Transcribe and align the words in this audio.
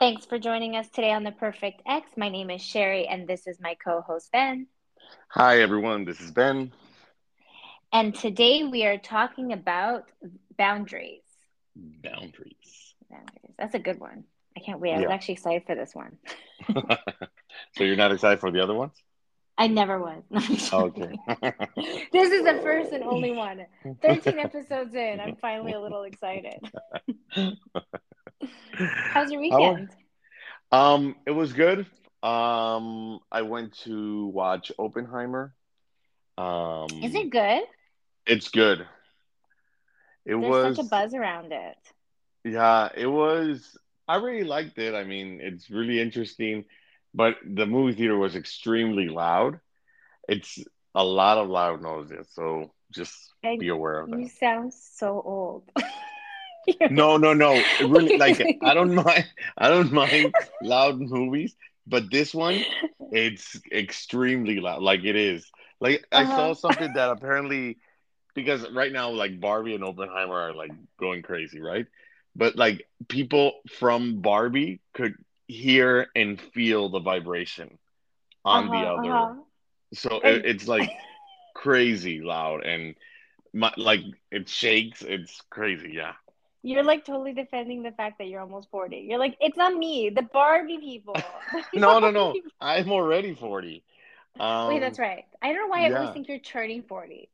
Thanks 0.00 0.24
for 0.24 0.38
joining 0.38 0.76
us 0.76 0.88
today 0.88 1.10
on 1.12 1.24
The 1.24 1.32
Perfect 1.32 1.82
X. 1.86 2.10
My 2.16 2.28
name 2.28 2.50
is 2.50 2.62
Sherry, 2.62 3.06
and 3.08 3.26
this 3.26 3.46
is 3.48 3.58
my 3.60 3.74
co 3.84 4.00
host, 4.00 4.30
Ben. 4.30 4.68
Hi, 5.30 5.60
everyone. 5.60 6.04
This 6.04 6.20
is 6.20 6.30
Ben. 6.30 6.70
And 7.92 8.14
today 8.14 8.62
we 8.64 8.84
are 8.86 8.98
talking 8.98 9.52
about 9.52 10.04
boundaries. 10.56 11.22
Boundaries. 11.74 12.94
Boundaries. 13.10 13.54
That's 13.58 13.74
a 13.74 13.80
good 13.80 13.98
one. 13.98 14.24
I 14.56 14.60
can't 14.60 14.78
wait. 14.80 14.92
I 14.92 14.98
was 14.98 15.04
Yeah. 15.08 15.14
actually 15.14 15.34
excited 15.34 15.64
for 15.66 15.74
this 15.74 15.94
one. 15.94 16.16
so 17.76 17.82
you're 17.84 17.96
not 17.96 18.12
excited 18.12 18.38
for 18.38 18.52
the 18.52 18.62
other 18.62 18.74
ones? 18.74 18.92
I 19.56 19.66
never 19.66 19.98
was. 19.98 20.22
Okay. 20.72 21.10
this 22.12 22.30
is 22.30 22.44
the 22.44 22.60
first 22.62 22.92
and 22.92 23.02
only 23.02 23.32
one. 23.32 23.66
13 24.02 24.38
episodes 24.38 24.94
in, 24.94 25.18
I'm 25.18 25.34
finally 25.36 25.72
a 25.72 25.80
little 25.80 26.04
excited. 26.04 26.60
How's 28.72 29.30
your 29.30 29.40
weekend? 29.40 29.90
um, 30.72 31.16
it 31.26 31.30
was 31.32 31.52
good. 31.52 31.86
Um, 32.22 33.20
I 33.30 33.42
went 33.42 33.78
to 33.84 34.26
watch 34.26 34.72
Oppenheimer. 34.78 35.54
Um, 36.36 36.88
Is 37.02 37.14
it 37.14 37.30
good? 37.30 37.62
It's 38.26 38.48
good. 38.48 38.80
It 40.24 40.34
There's 40.36 40.40
was. 40.40 40.76
such 40.76 40.86
a 40.86 40.88
buzz 40.88 41.14
around 41.14 41.52
it. 41.52 41.76
Yeah, 42.44 42.88
it 42.94 43.06
was. 43.06 43.76
I 44.06 44.16
really 44.16 44.44
liked 44.44 44.78
it. 44.78 44.94
I 44.94 45.04
mean, 45.04 45.40
it's 45.42 45.70
really 45.70 46.00
interesting, 46.00 46.64
but 47.14 47.36
the 47.44 47.66
movie 47.66 47.94
theater 47.94 48.16
was 48.16 48.36
extremely 48.36 49.08
loud. 49.08 49.60
It's 50.28 50.58
a 50.94 51.04
lot 51.04 51.38
of 51.38 51.48
loud 51.48 51.82
noises, 51.82 52.28
so 52.32 52.72
just 52.92 53.14
I- 53.44 53.56
be 53.58 53.68
aware 53.68 54.00
of 54.00 54.10
that. 54.10 54.18
You 54.18 54.28
sound 54.28 54.72
so 54.74 55.22
old. 55.24 55.70
No, 56.88 57.16
no, 57.16 57.34
no. 57.34 57.66
It 57.78 57.86
really, 57.86 58.12
like, 58.16 58.40
I 58.60 58.74
don't 58.74 58.94
mind. 58.94 59.26
I 59.56 59.68
don't 59.68 59.92
mind 59.92 60.34
loud 60.60 60.98
movies, 61.00 61.56
but 61.86 62.10
this 62.10 62.34
one, 62.34 62.66
it's 63.10 63.60
extremely 63.72 64.60
loud. 64.60 64.82
Like 64.82 65.04
it 65.04 65.16
is. 65.16 65.50
Like 65.80 66.04
I 66.12 66.24
saw 66.26 66.52
Uh-huh. 66.52 66.54
something 66.54 66.92
that 66.94 67.10
apparently, 67.10 67.78
because 68.34 68.68
right 68.70 68.92
now, 68.92 69.10
like 69.10 69.40
Barbie 69.40 69.74
and 69.74 69.84
Oppenheimer 69.84 70.34
are 70.34 70.54
like 70.54 70.72
going 70.98 71.22
crazy, 71.22 71.60
right? 71.60 71.86
But 72.36 72.56
like 72.56 72.86
people 73.08 73.52
from 73.78 74.20
Barbie 74.20 74.80
could 74.94 75.14
hear 75.46 76.08
and 76.14 76.40
feel 76.40 76.88
the 76.90 77.00
vibration 77.00 77.78
on 78.44 78.70
the 78.70 78.86
Uh-huh, 78.86 78.86
other. 78.86 79.30
uh-huh. 79.30 79.44
So 79.94 80.20
it, 80.24 80.42
it's 80.44 80.66
like 80.68 80.92
crazy 81.54 82.20
loud 82.20 82.64
and 82.64 82.94
my, 83.52 83.72
like 83.76 84.00
it 84.30 84.48
shakes. 84.48 85.02
It's 85.02 85.40
crazy. 85.50 85.92
Yeah. 85.94 86.12
You're 86.68 86.84
like 86.84 87.04
totally 87.06 87.32
defending 87.32 87.82
the 87.82 87.92
fact 87.92 88.18
that 88.18 88.28
you're 88.28 88.42
almost 88.42 88.70
40. 88.70 88.98
You're 89.08 89.18
like, 89.18 89.36
it's 89.40 89.56
not 89.56 89.74
me, 89.74 90.10
the 90.14 90.22
Barbie 90.22 90.78
people. 90.78 91.16
No, 91.74 91.98
no, 91.98 92.10
no. 92.10 92.36
I'm 92.60 92.90
already 92.92 93.34
40. 93.34 93.84
Um, 94.40 94.68
Wait, 94.68 94.80
that's 94.80 94.98
right. 94.98 95.24
I 95.42 95.48
don't 95.48 95.56
know 95.62 95.66
why 95.68 95.86
I 95.86 95.90
always 95.90 96.10
think 96.10 96.28
you're 96.28 96.38
turning 96.38 96.82
40, 96.82 97.30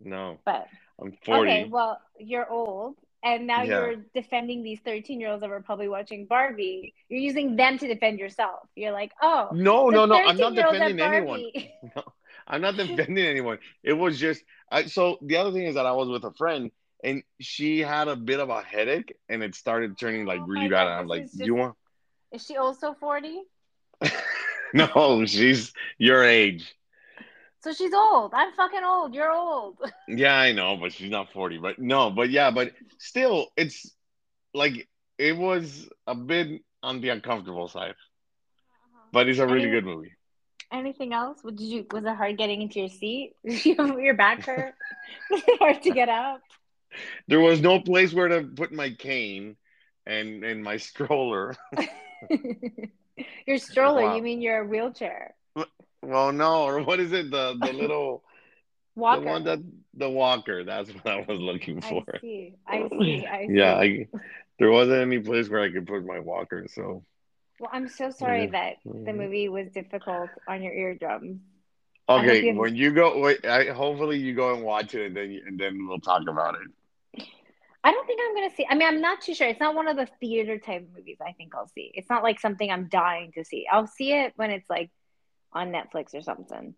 No, 0.00 0.38
but 0.46 0.68
I'm 1.00 1.12
40. 1.24 1.50
okay, 1.50 1.64
well, 1.68 2.00
you're 2.18 2.48
old. 2.50 2.96
And 3.24 3.46
now 3.48 3.62
Yeah. 3.62 3.64
you're 3.64 3.96
defending 4.14 4.62
these 4.62 4.80
13 4.80 5.20
year 5.20 5.30
olds 5.30 5.42
that 5.42 5.50
were 5.50 5.60
probably 5.60 5.88
watching 5.88 6.26
Barbie. 6.26 6.94
You're 7.08 7.20
using 7.20 7.56
them 7.56 7.78
to 7.78 7.88
defend 7.88 8.20
yourself. 8.20 8.60
You're 8.76 8.92
like, 8.92 9.12
oh, 9.22 9.50
no, 9.50 9.90
no, 9.90 10.06
no. 10.06 10.20
I'm 10.24 10.38
not 10.38 10.54
defending 10.54 11.00
anyone. 11.00 11.46
Barbie. 11.52 11.74
I'm 12.46 12.60
not 12.62 12.76
defending 12.76 13.26
anyone. 13.26 13.58
It 13.82 13.94
was 13.94 14.18
just 14.18 14.44
I 14.70 14.86
so 14.86 15.18
the 15.22 15.36
other 15.36 15.52
thing 15.52 15.64
is 15.66 15.74
that 15.74 15.86
I 15.86 15.92
was 15.92 16.08
with 16.08 16.24
a 16.24 16.32
friend 16.34 16.70
and 17.04 17.22
she 17.40 17.80
had 17.80 18.08
a 18.08 18.16
bit 18.16 18.40
of 18.40 18.48
a 18.50 18.62
headache 18.62 19.14
and 19.28 19.42
it 19.42 19.54
started 19.54 19.98
turning 19.98 20.26
like 20.26 20.40
Oh 20.40 20.46
really 20.46 20.68
bad. 20.68 20.84
God, 20.84 20.86
And 20.88 21.00
I'm 21.00 21.06
like, 21.06 21.30
Do 21.30 21.44
you 21.44 21.54
want 21.54 21.76
Is 22.32 22.44
she 22.44 22.56
also 22.56 22.94
40? 22.94 23.42
No, 24.74 25.24
she's 25.26 25.72
your 25.96 26.22
age. 26.24 26.74
So 27.62 27.72
she's 27.72 27.92
old. 27.94 28.32
I'm 28.34 28.52
fucking 28.52 28.84
old. 28.84 29.14
You're 29.14 29.32
old. 29.32 29.78
Yeah, 30.08 30.36
I 30.38 30.52
know, 30.52 30.76
but 30.76 30.92
she's 30.92 31.10
not 31.10 31.32
40. 31.32 31.58
But 31.58 31.78
no, 31.78 32.10
but 32.10 32.30
yeah, 32.30 32.50
but 32.50 32.72
still 32.98 33.48
it's 33.56 33.94
like 34.54 34.88
it 35.18 35.36
was 35.36 35.88
a 36.06 36.14
bit 36.14 36.62
on 36.82 37.00
the 37.00 37.08
uncomfortable 37.10 37.68
side. 37.68 37.90
Uh-huh. 37.92 39.08
But 39.12 39.28
it's 39.28 39.38
a 39.38 39.46
really 39.46 39.62
Any- 39.62 39.70
good 39.72 39.84
movie. 39.84 40.12
Anything 40.70 41.14
else? 41.14 41.38
What 41.42 41.56
did 41.56 41.64
you? 41.64 41.86
Was 41.90 42.04
it 42.04 42.14
hard 42.14 42.36
getting 42.36 42.60
into 42.60 42.80
your 42.80 42.90
seat? 42.90 43.32
Did 43.42 43.64
you 43.64 44.00
your 44.00 44.14
back 44.14 44.44
hurt? 44.44 44.74
Was 45.30 45.42
it 45.46 45.58
hard 45.58 45.82
to 45.84 45.90
get 45.92 46.10
up? 46.10 46.42
There 47.28 47.40
was 47.40 47.60
no 47.60 47.80
place 47.80 48.12
where 48.12 48.28
to 48.28 48.42
put 48.42 48.72
my 48.72 48.90
cane 48.90 49.56
and 50.06 50.44
and 50.44 50.62
my 50.62 50.76
stroller. 50.78 51.56
your 53.46 53.58
stroller? 53.58 54.02
Wow. 54.02 54.16
You 54.16 54.22
mean 54.22 54.40
your 54.40 54.64
wheelchair 54.64 55.34
Well, 56.02 56.32
no, 56.32 56.64
or 56.64 56.82
what 56.82 57.00
is 57.00 57.12
it? 57.12 57.30
The 57.30 57.54
the 57.60 57.72
little 57.72 58.22
walker? 58.94 59.20
the 59.20 59.26
one 59.30 59.44
that 59.44 59.58
the 59.94 60.10
walker. 60.10 60.64
That's 60.64 60.92
what 60.94 61.06
I 61.06 61.16
was 61.26 61.40
looking 61.40 61.80
for. 61.80 62.04
I 62.04 62.12
see. 62.20 62.56
I 62.66 62.88
see. 62.98 63.26
I 63.30 63.48
see. 63.48 63.52
Yeah, 63.52 63.74
I 63.74 64.06
there 64.58 64.70
wasn't 64.70 65.00
any 65.02 65.18
place 65.18 65.48
where 65.48 65.62
I 65.62 65.70
could 65.70 65.86
put 65.86 66.04
my 66.04 66.20
walker. 66.20 66.66
So 66.68 67.04
well, 67.58 67.70
I'm 67.72 67.88
so 67.88 68.10
sorry 68.10 68.46
Yeah. 68.46 68.52
that 68.52 68.76
the 69.04 69.12
Mhm. 69.12 69.18
movie 69.18 69.48
was 69.48 69.70
difficult 69.70 70.30
on 70.46 70.62
your 70.62 70.72
eardrums. 70.72 71.40
I 72.14 72.22
hope 72.24 72.40
okay, 72.40 72.42
you 72.42 72.54
when 72.54 72.76
you 72.76 72.92
go, 72.92 73.18
wait, 73.20 73.44
I, 73.44 73.66
hopefully 73.66 74.18
you 74.18 74.34
go 74.34 74.54
and 74.54 74.62
watch 74.64 74.94
it, 74.94 75.06
and 75.06 75.16
then 75.16 75.30
you- 75.30 75.42
and 75.46 75.58
then 75.58 75.86
we'll 75.86 76.00
talk 76.00 76.28
about 76.28 76.54
it. 76.56 76.68
I 77.84 77.92
don't 77.92 78.06
think 78.06 78.20
I'm 78.22 78.34
gonna 78.34 78.54
see. 78.54 78.66
I 78.68 78.74
mean, 78.74 78.88
I'm 78.88 79.00
not 79.00 79.20
too 79.22 79.34
sure. 79.34 79.48
It's 79.48 79.60
not 79.60 79.74
one 79.74 79.88
of 79.88 79.96
the 79.96 80.06
theater 80.20 80.58
type 80.58 80.86
movies. 80.94 81.18
I 81.24 81.32
think 81.32 81.54
I'll 81.54 81.68
see. 81.68 81.90
It's 81.94 82.10
not 82.10 82.22
like 82.22 82.40
something 82.40 82.70
I'm 82.70 82.88
dying 82.88 83.32
to 83.32 83.44
see. 83.44 83.66
I'll 83.70 83.86
see 83.86 84.12
it 84.12 84.32
when 84.36 84.50
it's 84.50 84.68
like 84.68 84.90
on 85.52 85.72
Netflix 85.72 86.14
or 86.14 86.22
something. 86.22 86.74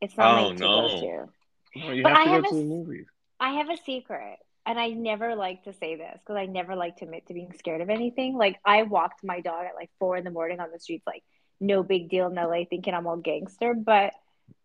It's 0.00 0.16
not 0.16 0.30
Oh, 0.30 0.48
like 0.48 0.56
to 0.56 0.68
go 0.68 0.88
to. 0.88 1.32
No, 1.76 1.90
you 1.92 2.02
But 2.02 2.12
have 2.12 2.18
I 2.18 2.24
to 2.24 2.28
have 2.30 2.42
go 2.42 2.48
a 2.48 2.48
to 2.50 2.54
the 2.54 2.62
movies. 2.64 3.06
I 3.40 3.50
have 3.54 3.70
a 3.70 3.76
secret, 3.76 4.38
and 4.66 4.78
I 4.78 4.88
never 4.90 5.34
like 5.34 5.64
to 5.64 5.72
say 5.72 5.96
this 5.96 6.18
because 6.20 6.36
I 6.36 6.46
never 6.46 6.74
like 6.76 6.96
to 6.96 7.04
admit 7.04 7.26
to 7.26 7.34
being 7.34 7.52
scared 7.52 7.80
of 7.80 7.90
anything. 7.90 8.36
Like 8.36 8.58
I 8.64 8.82
walked 8.82 9.24
my 9.24 9.40
dog 9.40 9.66
at 9.66 9.74
like 9.74 9.90
four 9.98 10.16
in 10.16 10.24
the 10.24 10.30
morning 10.30 10.60
on 10.60 10.70
the 10.72 10.78
streets, 10.80 11.06
like 11.06 11.24
no 11.60 11.82
big 11.82 12.08
deal 12.08 12.28
in 12.28 12.38
LA, 12.38 12.64
thinking 12.64 12.94
I'm 12.94 13.06
all 13.06 13.16
gangster. 13.16 13.74
But 13.74 14.12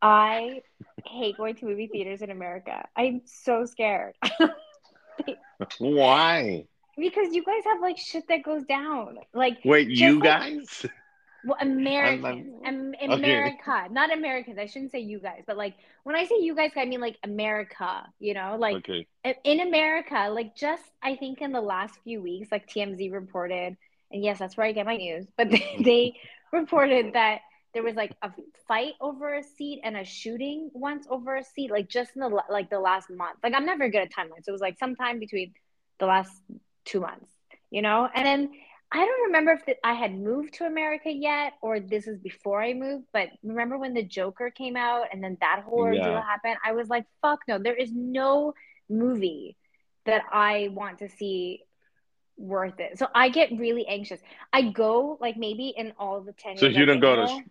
I 0.02 0.62
hate 1.06 1.38
going 1.38 1.56
to 1.56 1.66
movie 1.66 1.88
theaters 1.88 2.22
in 2.22 2.30
America. 2.30 2.86
I'm 2.96 3.22
so 3.26 3.66
scared 3.66 4.14
Why? 5.80 6.66
because 6.98 7.34
you 7.34 7.44
guys 7.44 7.64
have 7.66 7.82
like 7.82 7.98
shit 7.98 8.28
that 8.30 8.44
goes 8.44 8.64
down. 8.66 9.18
Like 9.34 9.60
Wait, 9.66 9.88
you 9.90 10.16
like- 10.20 10.24
guys? 10.24 10.86
well, 11.46 11.58
Americans, 11.60 12.54
I'm- 12.64 12.94
Am- 13.02 13.12
okay. 13.12 13.24
America, 13.24 13.88
not 13.92 14.14
Americans. 14.14 14.58
I 14.60 14.66
shouldn't 14.68 14.92
say 14.92 15.00
you 15.00 15.20
guys, 15.20 15.44
but 15.48 15.58
like 15.58 15.74
when 16.04 16.16
I 16.16 16.26
say 16.26 16.36
you 16.40 16.56
guys, 16.56 16.72
I 16.76 16.86
mean 16.86 17.02
like 17.02 17.18
America. 17.24 18.04
You 18.20 18.34
know, 18.34 18.58
like 18.60 18.78
okay. 18.78 19.08
in 19.44 19.62
America, 19.62 20.30
like 20.32 20.56
just 20.56 20.84
I 21.02 21.16
think 21.16 21.42
in 21.42 21.52
the 21.52 21.62
last 21.62 21.96
few 22.04 22.22
weeks, 22.22 22.52
like 22.52 22.68
TMZ 22.68 23.12
reported, 23.12 23.76
and 24.12 24.24
yes, 24.24 24.40
that's 24.40 24.56
where 24.58 24.68
I 24.68 24.72
get 24.72 24.86
my 24.86 24.98
news, 24.98 25.26
but 25.38 25.50
they, 25.50 25.76
they 25.84 26.16
reported 26.52 27.14
that 27.14 27.40
there 27.74 27.84
was 27.84 27.96
like 27.96 28.16
a 28.22 28.32
fight 28.68 28.94
over 29.02 29.36
a 29.36 29.44
seat 29.44 29.82
and 29.84 29.98
a 29.98 30.06
shooting 30.06 30.70
once 30.74 31.06
over 31.10 31.36
a 31.36 31.44
seat, 31.44 31.72
like 31.72 31.90
just 31.90 32.12
in 32.16 32.22
the 32.22 32.30
like 32.50 32.70
the 32.70 32.80
last 32.80 33.10
month. 33.10 33.40
Like 33.44 33.54
I'm 33.56 33.66
never 33.66 33.90
good 33.90 34.02
at 34.02 34.12
timelines, 34.12 34.46
so 34.46 34.50
it 34.50 34.52
was 34.52 34.62
like 34.62 34.78
sometime 34.80 35.20
between 35.20 35.54
the 36.00 36.06
last 36.06 36.32
two 36.86 37.00
months, 37.02 37.30
you 37.72 37.82
know. 37.82 38.08
And 38.14 38.26
then 38.26 38.50
I 38.92 38.98
don't 39.06 39.26
remember 39.28 39.52
if 39.52 39.66
the, 39.66 39.76
I 39.86 39.94
had 39.94 40.18
moved 40.18 40.54
to 40.56 40.66
America 40.66 41.12
yet 41.12 41.54
or 41.62 41.80
this 41.80 42.08
is 42.08 42.20
before 42.20 42.62
I 42.62 42.74
moved, 42.74 43.06
but 43.14 43.30
remember 43.44 43.78
when 43.78 43.94
the 43.94 44.04
Joker 44.04 44.52
came 44.52 44.76
out 44.76 45.08
and 45.12 45.24
then 45.24 45.38
that 45.42 45.64
whole 45.66 45.80
ordeal 45.80 46.14
Yeah. 46.14 46.22
happened? 46.22 46.58
I 46.66 46.74
was 46.74 46.90
like, 46.90 47.06
fuck 47.22 47.40
no, 47.48 47.58
there 47.58 47.76
is 47.76 47.92
no 47.94 48.54
movie 48.90 49.58
that 50.06 50.24
I 50.32 50.70
want 50.74 51.00
to 51.00 51.10
see 51.10 51.64
worth 52.38 52.80
it. 52.80 52.98
So 53.00 53.08
I 53.14 53.30
get 53.30 53.52
really 53.58 53.86
anxious. 53.88 54.20
I 54.52 54.64
go 54.72 55.18
like 55.22 55.38
maybe 55.38 55.74
in 55.76 55.94
all 55.98 56.22
the 56.22 56.34
10 56.34 56.58
So 56.58 56.66
years 56.66 56.78
you 56.78 56.86
don't 56.86 57.00
go 57.00 57.16
to. 57.16 57.44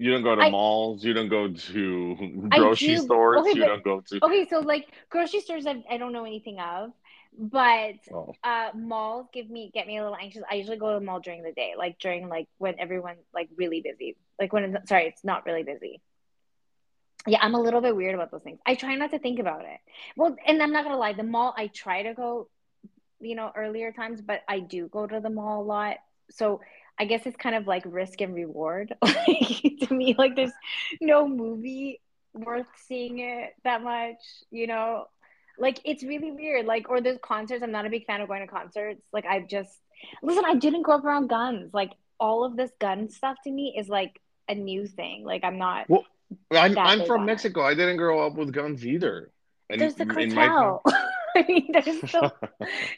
You 0.00 0.12
don't 0.12 0.22
go 0.22 0.34
to 0.34 0.42
I- 0.42 0.50
malls. 0.50 1.04
You 1.04 1.12
don't 1.12 1.28
go 1.28 1.48
to 1.52 2.48
grocery 2.48 2.96
do- 2.96 3.02
stores. 3.02 3.40
okay, 3.40 3.50
you 3.50 3.60
but- 3.62 3.68
don't 3.68 3.84
go 3.84 4.00
to. 4.00 4.24
Okay, 4.24 4.48
so 4.48 4.60
like 4.60 4.88
grocery 5.10 5.40
stores 5.40 5.66
I, 5.66 5.84
I 5.90 5.98
don't 5.98 6.14
know 6.14 6.24
anything 6.24 6.58
of, 6.58 6.92
but 7.38 7.96
Oh, 8.10 8.34
uh 8.42 8.70
malls 8.74 9.26
give 9.32 9.50
me 9.50 9.70
get 9.74 9.86
me 9.86 9.98
a 9.98 10.02
little 10.02 10.16
anxious. 10.16 10.42
I 10.50 10.54
usually 10.54 10.78
go 10.78 10.94
to 10.94 10.98
the 11.00 11.04
mall 11.04 11.20
during 11.20 11.42
the 11.42 11.52
day, 11.52 11.74
like 11.76 11.98
during 11.98 12.30
like 12.30 12.48
when 12.56 12.80
everyone's 12.80 13.26
like 13.34 13.50
really 13.56 13.82
busy. 13.82 14.16
Like 14.40 14.54
when 14.54 14.74
it's, 14.74 14.88
sorry, 14.88 15.06
it's 15.08 15.22
not 15.22 15.44
really 15.44 15.64
busy. 15.64 16.00
Yeah, 17.26 17.38
I'm 17.42 17.54
a 17.54 17.60
little 17.60 17.82
bit 17.82 17.94
weird 17.94 18.14
about 18.14 18.30
those 18.30 18.42
things. 18.42 18.58
I 18.64 18.76
try 18.76 18.94
not 18.94 19.10
to 19.10 19.18
think 19.18 19.38
about 19.38 19.66
it. 19.66 19.80
Well, 20.16 20.34
and 20.46 20.62
I'm 20.62 20.72
not 20.72 20.84
gonna 20.84 20.96
lie, 20.96 21.12
the 21.12 21.22
mall 21.24 21.52
I 21.54 21.66
try 21.66 22.04
to 22.04 22.14
go, 22.14 22.48
you 23.20 23.34
know, 23.34 23.52
earlier 23.54 23.92
times, 23.92 24.22
but 24.22 24.40
I 24.48 24.60
do 24.60 24.88
go 24.88 25.06
to 25.06 25.20
the 25.20 25.28
mall 25.28 25.60
a 25.62 25.66
lot. 25.76 25.96
So 26.30 26.62
I 27.00 27.06
guess 27.06 27.26
it's 27.26 27.36
kind 27.38 27.56
of 27.56 27.66
like 27.66 27.84
risk 27.86 28.22
and 28.22 28.34
reward. 28.34 28.94
Like, 29.04 29.88
to 29.88 29.94
me, 29.94 30.14
like 30.18 30.36
there's 30.36 30.52
no 31.00 31.28
movie 31.28 32.00
worth 32.34 32.68
seeing 32.88 33.20
it 33.20 33.54
that 33.64 33.82
much, 33.82 34.18
you 34.52 34.68
know. 34.68 35.06
Like 35.58 35.80
it's 35.84 36.04
really 36.04 36.32
weird. 36.32 36.66
Like 36.66 36.90
or 36.90 37.00
there's 37.02 37.18
concerts. 37.22 37.62
I'm 37.64 37.72
not 37.72 37.86
a 37.86 37.90
big 37.90 38.06
fan 38.06 38.22
of 38.22 38.28
going 38.28 38.42
to 38.42 38.48
concerts. 38.48 39.02
Like 39.12 39.26
I've 39.26 39.48
just 39.48 39.70
Listen, 40.22 40.44
I 40.46 40.54
didn't 40.56 40.82
grow 40.82 40.96
up 40.96 41.04
around 41.04 41.28
guns. 41.28 41.74
Like 41.74 41.92
all 42.20 42.44
of 42.44 42.56
this 42.56 42.72
gun 42.80 43.10
stuff 43.10 43.38
to 43.44 43.50
me 43.52 43.74
is 43.78 43.88
like 43.88 44.20
a 44.48 44.54
new 44.54 44.86
thing. 44.86 45.24
Like 45.24 45.44
I'm 45.44 45.58
not. 45.58 45.88
Well, 45.88 46.04
I'm 46.50 46.78
I'm 46.78 47.04
from 47.04 47.22
on 47.22 47.28
it. 47.28 47.34
Mexico. 47.34 47.62
I 47.62 47.74
didn't 47.74 47.98
grow 47.98 48.26
up 48.26 48.34
with 48.36 48.52
guns 48.52 48.86
either. 48.86 49.32
And 49.70 49.80
There's 49.80 49.94
the 49.96 50.06
my 50.06 50.28
cartel. 50.28 50.82
I 51.36 51.42
mean, 51.48 51.72
there's 51.72 51.98
still 52.08 52.32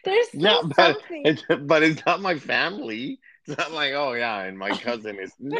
there's 0.04 0.28
still 0.30 0.60
Yeah, 0.62 0.62
but 0.76 0.98
something. 1.00 1.22
it's, 1.24 1.42
but 1.62 1.82
it's 1.82 2.04
not 2.06 2.20
my 2.22 2.38
family. 2.38 3.20
It's 3.46 3.58
not 3.58 3.72
like, 3.72 3.92
oh 3.92 4.12
yeah, 4.12 4.42
and 4.42 4.58
my 4.58 4.70
cousin 4.70 5.18
is 5.18 5.32
no. 5.40 5.56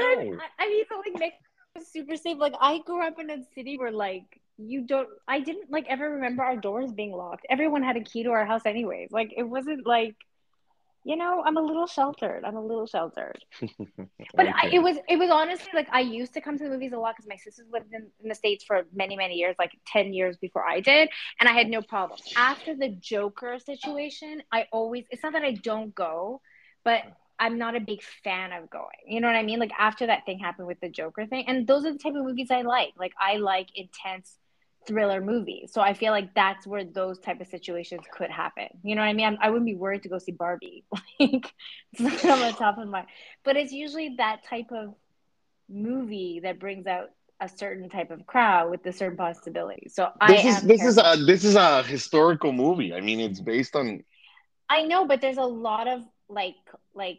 I 0.59 0.69
mean, 0.69 0.85
so 0.89 1.03
like 1.19 1.35
is 1.79 1.91
super 1.91 2.17
safe. 2.17 2.39
Like 2.39 2.55
I 2.61 2.79
grew 2.79 3.07
up 3.07 3.19
in 3.19 3.31
a 3.31 3.39
city 3.55 3.79
where 3.79 3.91
like 3.91 4.41
you 4.59 4.83
don't. 4.83 5.09
I 5.27 5.41
didn't 5.41 5.71
like 5.71 5.87
ever 5.89 6.11
remember 6.11 6.43
our 6.43 6.57
doors 6.57 6.93
being 6.93 7.13
locked. 7.13 7.47
Everyone 7.51 7.83
had 7.83 7.97
a 7.97 8.03
key 8.03 8.23
to 8.25 8.31
our 8.31 8.45
house, 8.45 8.63
anyways. 8.67 9.11
Like 9.11 9.33
it 9.37 9.43
wasn't 9.43 9.87
like, 9.87 10.15
you 11.05 11.17
know, 11.17 11.43
I'm 11.45 11.57
a 11.57 11.63
little 11.63 11.87
sheltered. 11.87 12.45
I'm 12.45 12.57
a 12.57 12.65
little 12.65 12.87
sheltered. 12.87 13.45
But 14.35 14.47
I, 14.47 14.71
it 14.73 14.79
was 14.79 14.97
it 15.09 15.17
was 15.19 15.31
honestly 15.31 15.69
like 15.75 15.89
I 15.93 16.01
used 16.01 16.33
to 16.35 16.41
come 16.41 16.57
to 16.57 16.65
the 16.65 16.71
movies 16.71 16.93
a 16.93 16.97
lot 16.97 17.17
because 17.17 17.29
my 17.29 17.37
sisters 17.37 17.67
lived 17.71 17.93
in, 17.93 18.07
in 18.23 18.29
the 18.29 18.35
states 18.35 18.65
for 18.65 18.83
many 18.95 19.17
many 19.17 19.35
years, 19.35 19.57
like 19.59 19.73
ten 19.87 20.15
years 20.15 20.37
before 20.39 20.67
I 20.67 20.81
did, 20.81 21.11
and 21.41 21.49
I 21.49 21.53
had 21.53 21.69
no 21.69 21.83
problem. 21.83 22.19
After 22.37 22.75
the 22.75 22.89
Joker 22.89 23.59
situation, 23.59 24.43
I 24.51 24.67
always 24.73 25.05
it's 25.11 25.23
not 25.23 25.35
that 25.35 25.43
I 25.43 25.53
don't 25.53 25.95
go, 25.95 26.41
but 26.83 27.03
I'm 27.43 27.59
not 27.59 27.75
a 27.75 27.81
big 27.81 28.01
fan 28.23 28.53
of 28.53 28.71
going. 28.71 29.03
You 29.05 29.21
know 29.21 29.27
what 29.27 29.35
I 29.35 29.43
mean? 29.43 29.59
Like 29.59 29.73
after 29.77 30.07
that 30.07 30.25
thing 30.25 30.39
happened 30.39 30.69
with 30.69 30.79
the 30.81 30.89
Joker 30.89 31.27
thing, 31.27 31.45
and 31.49 31.67
those 31.67 31.85
are 31.85 31.93
the 31.93 31.99
type 31.99 32.15
of 32.15 32.25
movies 32.25 32.53
I 32.53 32.63
like. 32.63 32.93
Like 32.97 33.15
I 33.21 33.39
like 33.39 33.69
intense 33.75 34.39
thriller 34.87 35.21
movies, 35.21 35.73
so 35.73 35.81
I 35.81 35.93
feel 35.95 36.13
like 36.13 36.35
that's 36.35 36.69
where 36.69 36.85
those 36.85 37.19
type 37.19 37.41
of 37.41 37.49
situations 37.49 38.03
could 38.17 38.31
happen. 38.31 38.69
You 38.85 38.95
know 38.95 39.03
what 39.03 39.09
I 39.09 39.13
mean? 39.13 39.27
I'm, 39.27 39.39
I 39.41 39.51
wouldn't 39.51 39.67
be 39.67 39.75
worried 39.75 40.05
to 40.05 40.09
go 40.09 40.19
see 40.19 40.31
Barbie. 40.31 40.85
like 41.21 41.53
it's 41.93 42.25
not 42.25 42.25
on 42.25 42.41
the 42.41 42.53
top 42.53 42.79
of 42.79 42.87
my 42.87 43.07
but 43.45 43.57
it's 43.57 43.73
usually 43.73 44.15
that 44.19 44.45
type 44.45 44.71
of 44.71 44.95
movie 45.69 46.41
that 46.45 46.61
brings 46.61 46.87
out 46.87 47.09
a 47.41 47.49
certain 47.49 47.89
type 47.89 48.13
of 48.13 48.25
crowd 48.25 48.71
with 48.71 48.87
a 48.87 48.93
certain 48.93 49.17
possibility. 49.17 49.89
So 49.89 50.11
I 50.21 50.33
this 50.33 50.45
is 50.45 50.63
am 50.63 50.69
this 50.69 50.85
is 50.85 50.97
a 50.97 51.17
this 51.27 51.45
is 51.45 51.57
a 51.57 51.83
historical 51.83 52.53
movie. 52.53 52.95
I 52.95 53.01
mean, 53.01 53.19
it's 53.19 53.41
based 53.41 53.75
on 53.75 54.05
I 54.69 54.83
know, 54.83 55.09
but 55.09 55.21
there's 55.21 55.39
a 55.39 55.43
lot 55.43 55.89
of 55.89 56.03
like 56.29 56.55
like 56.95 57.19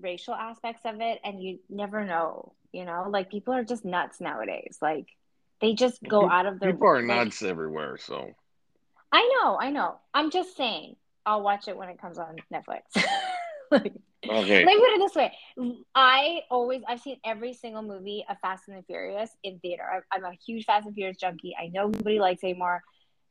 racial 0.00 0.34
aspects 0.34 0.82
of 0.84 1.00
it, 1.00 1.20
and 1.24 1.42
you 1.42 1.58
never 1.68 2.04
know. 2.04 2.52
You 2.72 2.84
know, 2.84 3.06
like 3.08 3.30
people 3.30 3.54
are 3.54 3.64
just 3.64 3.84
nuts 3.84 4.20
nowadays. 4.20 4.78
Like 4.82 5.06
they 5.60 5.74
just 5.74 6.02
go 6.02 6.28
out 6.28 6.46
of 6.46 6.60
their 6.60 6.72
people 6.72 6.88
are 6.88 7.02
like, 7.02 7.06
nuts 7.06 7.42
everywhere. 7.42 7.96
So 7.98 8.30
I 9.12 9.38
know, 9.42 9.58
I 9.58 9.70
know. 9.70 10.00
I'm 10.12 10.30
just 10.30 10.56
saying. 10.56 10.96
I'll 11.26 11.42
watch 11.42 11.68
it 11.68 11.76
when 11.76 11.88
it 11.88 11.98
comes 11.98 12.18
on 12.18 12.36
Netflix. 12.52 12.82
like, 13.70 13.94
okay, 14.28 14.64
Let 14.64 14.66
me 14.66 14.76
put 14.76 14.92
it 14.92 14.98
this 14.98 15.14
way: 15.14 15.32
I 15.94 16.40
always, 16.50 16.82
I've 16.86 17.00
seen 17.00 17.18
every 17.24 17.54
single 17.54 17.82
movie 17.82 18.26
of 18.28 18.36
Fast 18.40 18.64
and 18.68 18.76
the 18.76 18.82
Furious 18.82 19.30
in 19.42 19.58
theater. 19.60 19.84
I, 19.84 20.16
I'm 20.16 20.24
a 20.24 20.32
huge 20.32 20.66
Fast 20.66 20.86
and 20.86 20.94
Furious 20.94 21.16
junkie. 21.16 21.56
I 21.58 21.68
know 21.68 21.86
nobody 21.86 22.18
likes 22.18 22.44
anymore, 22.44 22.82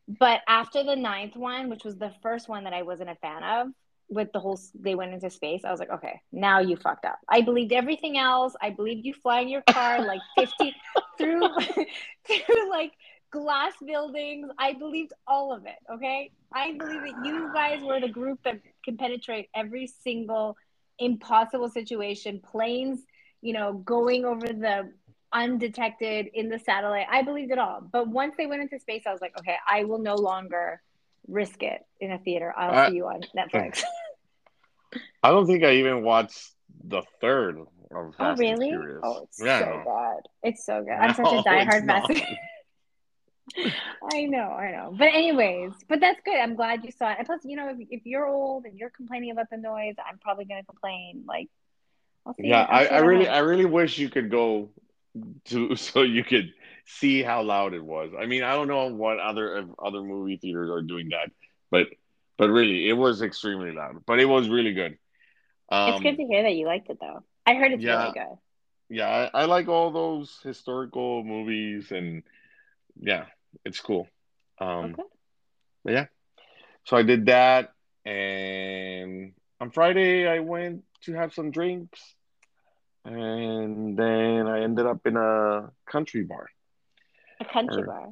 but 0.07 0.41
after 0.47 0.83
the 0.83 0.95
ninth 0.95 1.35
one, 1.35 1.69
which 1.69 1.83
was 1.83 1.97
the 1.97 2.13
first 2.21 2.49
one 2.49 2.63
that 2.63 2.73
I 2.73 2.81
wasn't 2.81 3.09
a 3.09 3.15
fan 3.15 3.43
of, 3.43 3.67
with 4.09 4.31
the 4.31 4.39
whole 4.39 4.59
they 4.79 4.95
went 4.95 5.13
into 5.13 5.29
space, 5.29 5.61
I 5.65 5.71
was 5.71 5.79
like, 5.79 5.91
okay, 5.91 6.21
now 6.31 6.59
you 6.59 6.75
fucked 6.75 7.05
up. 7.05 7.19
I 7.27 7.41
believed 7.41 7.71
everything 7.71 8.17
else. 8.17 8.55
I 8.61 8.69
believed 8.69 9.05
you 9.05 9.13
fly 9.13 9.41
in 9.41 9.49
your 9.49 9.63
car 9.69 10.05
like 10.05 10.21
50 10.37 10.75
through 11.17 11.41
through 12.27 12.69
like 12.69 12.93
glass 13.31 13.73
buildings. 13.85 14.49
I 14.59 14.73
believed 14.73 15.13
all 15.27 15.53
of 15.53 15.65
it. 15.65 15.77
Okay, 15.91 16.31
I 16.53 16.73
believe 16.73 17.01
that 17.01 17.25
you 17.25 17.51
guys 17.53 17.81
were 17.81 17.99
the 17.99 18.09
group 18.09 18.39
that 18.43 18.59
can 18.85 18.97
penetrate 18.97 19.49
every 19.55 19.87
single 19.87 20.55
impossible 20.99 21.69
situation. 21.69 22.39
Planes, 22.39 22.99
you 23.41 23.53
know, 23.53 23.73
going 23.73 24.25
over 24.25 24.47
the 24.47 24.91
undetected 25.33 26.27
in 26.33 26.47
the 26.47 26.59
satellite. 26.59 27.07
I 27.09 27.23
believed 27.23 27.51
it 27.51 27.57
all. 27.57 27.81
But 27.91 28.07
once 28.07 28.35
they 28.37 28.45
went 28.45 28.61
into 28.61 28.79
space, 28.79 29.03
I 29.05 29.11
was 29.11 29.21
like, 29.21 29.37
okay, 29.39 29.55
I 29.67 29.83
will 29.83 29.99
no 29.99 30.15
longer 30.15 30.81
risk 31.27 31.63
it 31.63 31.81
in 31.99 32.11
a 32.11 32.19
theater. 32.19 32.53
I'll 32.55 32.71
I- 32.71 32.89
see 32.89 32.95
you 32.95 33.07
on 33.07 33.21
Netflix. 33.35 33.83
I 35.23 35.31
don't 35.31 35.47
think 35.47 35.63
I 35.63 35.75
even 35.75 36.03
watched 36.03 36.51
the 36.83 37.01
third 37.21 37.57
of 37.57 38.13
oh, 38.19 38.35
really? 38.35 38.69
and 38.69 38.81
Furious. 38.81 38.99
Oh, 39.03 39.23
it's 39.23 39.41
yeah, 39.41 39.59
so 39.59 39.81
good. 39.85 40.49
It's 40.49 40.65
so 40.65 40.83
good. 40.83 40.91
I'm 40.91 41.13
such 41.15 41.25
a 41.25 41.49
diehard. 41.49 41.85
Fast. 41.85 42.11
I 44.13 44.25
know, 44.25 44.37
I 44.37 44.71
know. 44.71 44.95
But 44.97 45.09
anyways, 45.09 45.73
but 45.87 45.99
that's 45.99 46.19
good. 46.23 46.35
I'm 46.35 46.55
glad 46.55 46.83
you 46.83 46.91
saw 46.91 47.11
it. 47.11 47.17
And 47.19 47.27
plus, 47.27 47.41
you 47.43 47.55
know, 47.55 47.69
if, 47.69 47.77
if 47.89 48.05
you're 48.05 48.27
old 48.27 48.65
and 48.65 48.77
you're 48.77 48.89
complaining 48.89 49.31
about 49.31 49.49
the 49.49 49.57
noise, 49.57 49.95
I'm 50.05 50.17
probably 50.17 50.45
gonna 50.45 50.63
complain. 50.63 51.23
Like, 51.27 51.49
I'll 52.25 52.33
see. 52.33 52.47
Yeah, 52.47 52.63
I'll 52.63 52.79
I, 52.79 52.85
I 52.85 52.99
really. 52.99 53.27
I 53.27 53.39
really 53.39 53.65
wish 53.65 53.97
you 53.97 54.09
could 54.09 54.29
go 54.29 54.69
to 55.45 55.75
so 55.75 56.01
you 56.01 56.23
could 56.23 56.53
see 56.85 57.23
how 57.23 57.43
loud 57.43 57.73
it 57.73 57.83
was. 57.83 58.11
I 58.19 58.25
mean, 58.25 58.43
I 58.43 58.53
don't 58.53 58.67
know 58.67 58.87
what 58.87 59.19
other 59.19 59.65
other 59.83 60.01
movie 60.01 60.37
theaters 60.37 60.69
are 60.69 60.81
doing 60.81 61.09
that, 61.09 61.31
but 61.71 61.87
but 62.37 62.49
really, 62.49 62.89
it 62.89 62.93
was 62.93 63.21
extremely 63.21 63.71
loud. 63.71 64.03
But 64.05 64.19
it 64.19 64.25
was 64.25 64.49
really 64.49 64.73
good. 64.73 64.97
Um, 65.69 65.89
it's 65.93 66.01
good 66.03 66.17
to 66.17 66.25
hear 66.25 66.43
that 66.43 66.55
you 66.55 66.65
liked 66.65 66.89
it, 66.89 66.99
though. 66.99 67.23
I 67.45 67.55
heard 67.55 67.71
it's 67.73 67.83
yeah. 67.83 67.99
really 67.99 68.13
good. 68.13 68.37
yeah, 68.89 69.29
I, 69.33 69.43
I 69.43 69.45
like 69.45 69.67
all 69.67 69.91
those 69.91 70.39
historical 70.43 71.23
movies, 71.23 71.91
and 71.91 72.23
yeah, 72.99 73.25
it's 73.65 73.79
cool. 73.79 74.07
Um, 74.59 74.93
Okay. 74.93 75.03
but 75.83 75.93
yeah, 75.93 76.05
so 76.85 76.97
I 76.97 77.03
did 77.03 77.25
that, 77.27 77.73
and 78.05 79.33
on 79.59 79.71
Friday 79.71 80.27
I 80.27 80.39
went 80.39 80.83
to 81.03 81.13
have 81.13 81.33
some 81.33 81.51
drinks, 81.51 82.15
and 83.05 83.97
then 83.97 84.47
I 84.47 84.61
ended 84.63 84.85
up 84.85 85.05
in 85.05 85.17
a 85.17 85.71
country 85.89 86.23
bar. 86.23 86.47
A 87.43 87.53
country 87.53 87.83
Or- 87.83 87.85
bar. 87.85 88.09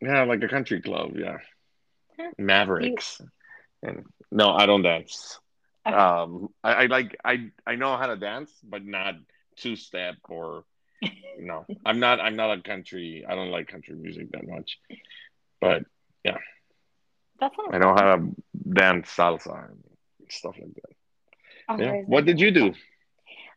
Yeah, 0.00 0.24
like 0.24 0.42
a 0.42 0.48
country 0.48 0.80
club. 0.82 1.16
Yeah, 1.16 1.38
Huh. 2.18 2.30
Mavericks. 2.38 3.20
And 3.82 4.04
no, 4.30 4.50
I 4.50 4.66
don't 4.66 4.82
dance. 4.82 5.38
Okay. 5.86 5.96
Um, 5.96 6.48
I, 6.62 6.72
I 6.72 6.86
like 6.86 7.16
I 7.24 7.50
I 7.66 7.76
know 7.76 7.96
how 7.96 8.06
to 8.06 8.16
dance, 8.16 8.50
but 8.62 8.84
not 8.84 9.14
two 9.56 9.76
step 9.76 10.16
or 10.28 10.64
no. 11.38 11.66
I'm 11.86 12.00
not 12.00 12.20
I'm 12.20 12.36
not 12.36 12.58
a 12.58 12.62
country. 12.62 13.24
I 13.28 13.34
don't 13.34 13.50
like 13.50 13.68
country 13.68 13.94
music 13.94 14.30
that 14.32 14.46
much, 14.46 14.78
but 15.60 15.84
yeah. 16.24 16.38
That's 17.40 17.56
not 17.58 17.74
I 17.74 17.78
know 17.78 17.94
how 17.94 18.16
to 18.16 18.34
dance 18.72 19.08
salsa 19.14 19.70
and 19.70 19.82
stuff 20.28 20.56
like 20.60 20.74
that. 20.74 20.92
Oh, 21.68 21.78
Yeah. 21.78 22.02
What 22.06 22.24
did 22.26 22.40
you 22.40 22.50
do? 22.50 22.74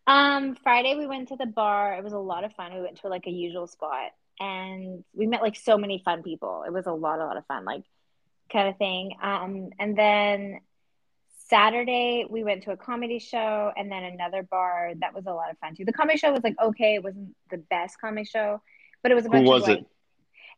Um, 0.06 0.56
Friday 0.64 0.96
we 0.96 1.08
went 1.08 1.30
to 1.30 1.36
the 1.36 1.46
bar. 1.46 1.96
It 1.98 2.04
was 2.04 2.14
a 2.14 2.18
lot 2.20 2.44
of 2.46 2.54
fun. 2.54 2.74
We 2.74 2.82
went 2.82 3.02
to 3.02 3.10
like 3.10 3.28
a 3.28 3.32
usual 3.32 3.68
spot 3.68 4.12
and 4.40 5.04
we 5.14 5.28
met 5.28 5.42
like 5.42 5.56
so 5.56 5.78
many 5.78 6.02
fun 6.04 6.24
people. 6.24 6.64
It 6.68 6.74
was 6.74 6.86
a 6.88 6.92
lot, 6.92 7.20
a 7.20 7.26
lot 7.26 7.38
of 7.38 7.46
fun, 7.48 7.66
like 7.66 7.84
kind 8.52 8.70
of 8.70 8.78
thing. 8.78 9.14
Um, 9.22 9.70
and 9.80 9.98
then 9.98 10.60
Saturday 11.50 12.26
we 12.30 12.44
went 12.44 12.64
to 12.64 12.72
a 12.72 12.78
comedy 12.78 13.20
show 13.20 13.72
and 13.76 13.92
then 13.92 14.04
another 14.04 14.44
bar 14.44 14.92
that 15.00 15.14
was 15.14 15.26
a 15.28 15.34
lot 15.34 15.50
of 15.52 15.58
fun 15.60 15.76
too. 15.76 15.86
The 15.86 15.94
comedy 15.94 16.18
show 16.18 16.32
was 16.32 16.44
like 16.44 16.56
okay, 16.62 16.96
it 16.96 17.04
wasn't 17.04 17.36
the 17.52 17.58
best 17.58 18.00
comedy 18.02 18.26
show, 18.26 18.62
but 19.04 19.12
it 19.12 19.16
was 19.16 19.26
a 19.26 19.30
Who 19.32 19.40
bunch 19.40 19.50
was 19.50 19.62
of 19.62 19.62
like 19.62 19.80
it? 19.80 19.86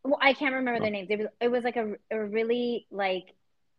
well, 0.04 0.20
I 0.22 0.34
can't 0.34 0.56
remember 0.56 0.80
Oh. 0.80 0.82
their 0.82 0.92
names. 0.92 1.10
It 1.12 1.20
was 1.20 1.28
it 1.42 1.50
was 1.50 1.64
like 1.64 1.78
a, 1.78 1.94
a 2.12 2.20
really 2.26 2.88
like 2.92 3.26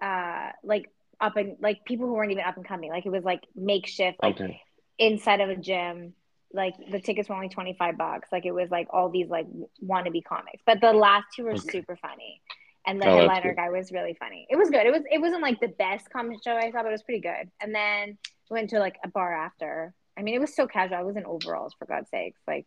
uh 0.02 0.50
like 0.64 0.86
up 1.20 1.36
and 1.36 1.56
like 1.60 1.84
people 1.84 2.06
who 2.06 2.14
weren't 2.14 2.32
even 2.32 2.44
up 2.44 2.56
and 2.56 2.66
coming. 2.66 2.90
Like 2.90 3.06
it 3.06 3.10
was 3.12 3.24
like 3.24 3.42
makeshift, 3.54 4.18
like 4.22 4.36
Okay. 4.36 4.62
inside 4.98 5.40
of 5.40 5.50
a 5.50 5.56
gym. 5.56 6.14
Like 6.52 6.74
the 6.90 7.00
tickets 7.00 7.28
were 7.28 7.34
only 7.36 7.48
25 7.48 7.96
bucks. 7.96 8.28
Like 8.32 8.44
it 8.46 8.52
was 8.52 8.70
like 8.70 8.88
all 8.90 9.08
these 9.08 9.28
like 9.28 9.46
wannabe 9.84 10.24
comics. 10.24 10.62
But 10.66 10.80
the 10.80 10.92
last 10.92 11.26
two 11.34 11.44
were 11.44 11.52
Okay. 11.52 11.70
super 11.70 11.96
funny. 11.96 12.40
And 12.86 13.00
the 13.00 13.06
Oh, 13.06 13.16
headliner 13.18 13.54
guy 13.54 13.68
was 13.70 13.92
really 13.92 14.14
funny. 14.18 14.46
It 14.50 14.56
was 14.56 14.70
good. 14.70 14.86
It 14.86 14.90
was 14.90 15.02
it 15.10 15.20
wasn't 15.20 15.42
like 15.42 15.60
the 15.60 15.68
best 15.68 16.10
comedy 16.10 16.38
show 16.44 16.52
I 16.56 16.70
saw, 16.70 16.82
but 16.82 16.86
it 16.88 16.92
was 16.92 17.02
pretty 17.02 17.20
good. 17.20 17.50
And 17.60 17.74
then 17.74 18.18
we 18.50 18.54
went 18.54 18.70
to 18.70 18.78
like 18.80 18.96
a 19.04 19.08
bar 19.08 19.32
after. 19.34 19.94
I 20.18 20.22
mean, 20.22 20.34
it 20.34 20.40
was 20.40 20.54
so 20.54 20.66
casual. 20.66 20.96
I 20.98 21.02
was 21.02 21.16
in 21.16 21.24
overalls 21.24 21.74
for 21.78 21.84
God's 21.86 22.10
sakes. 22.10 22.40
Like, 22.46 22.66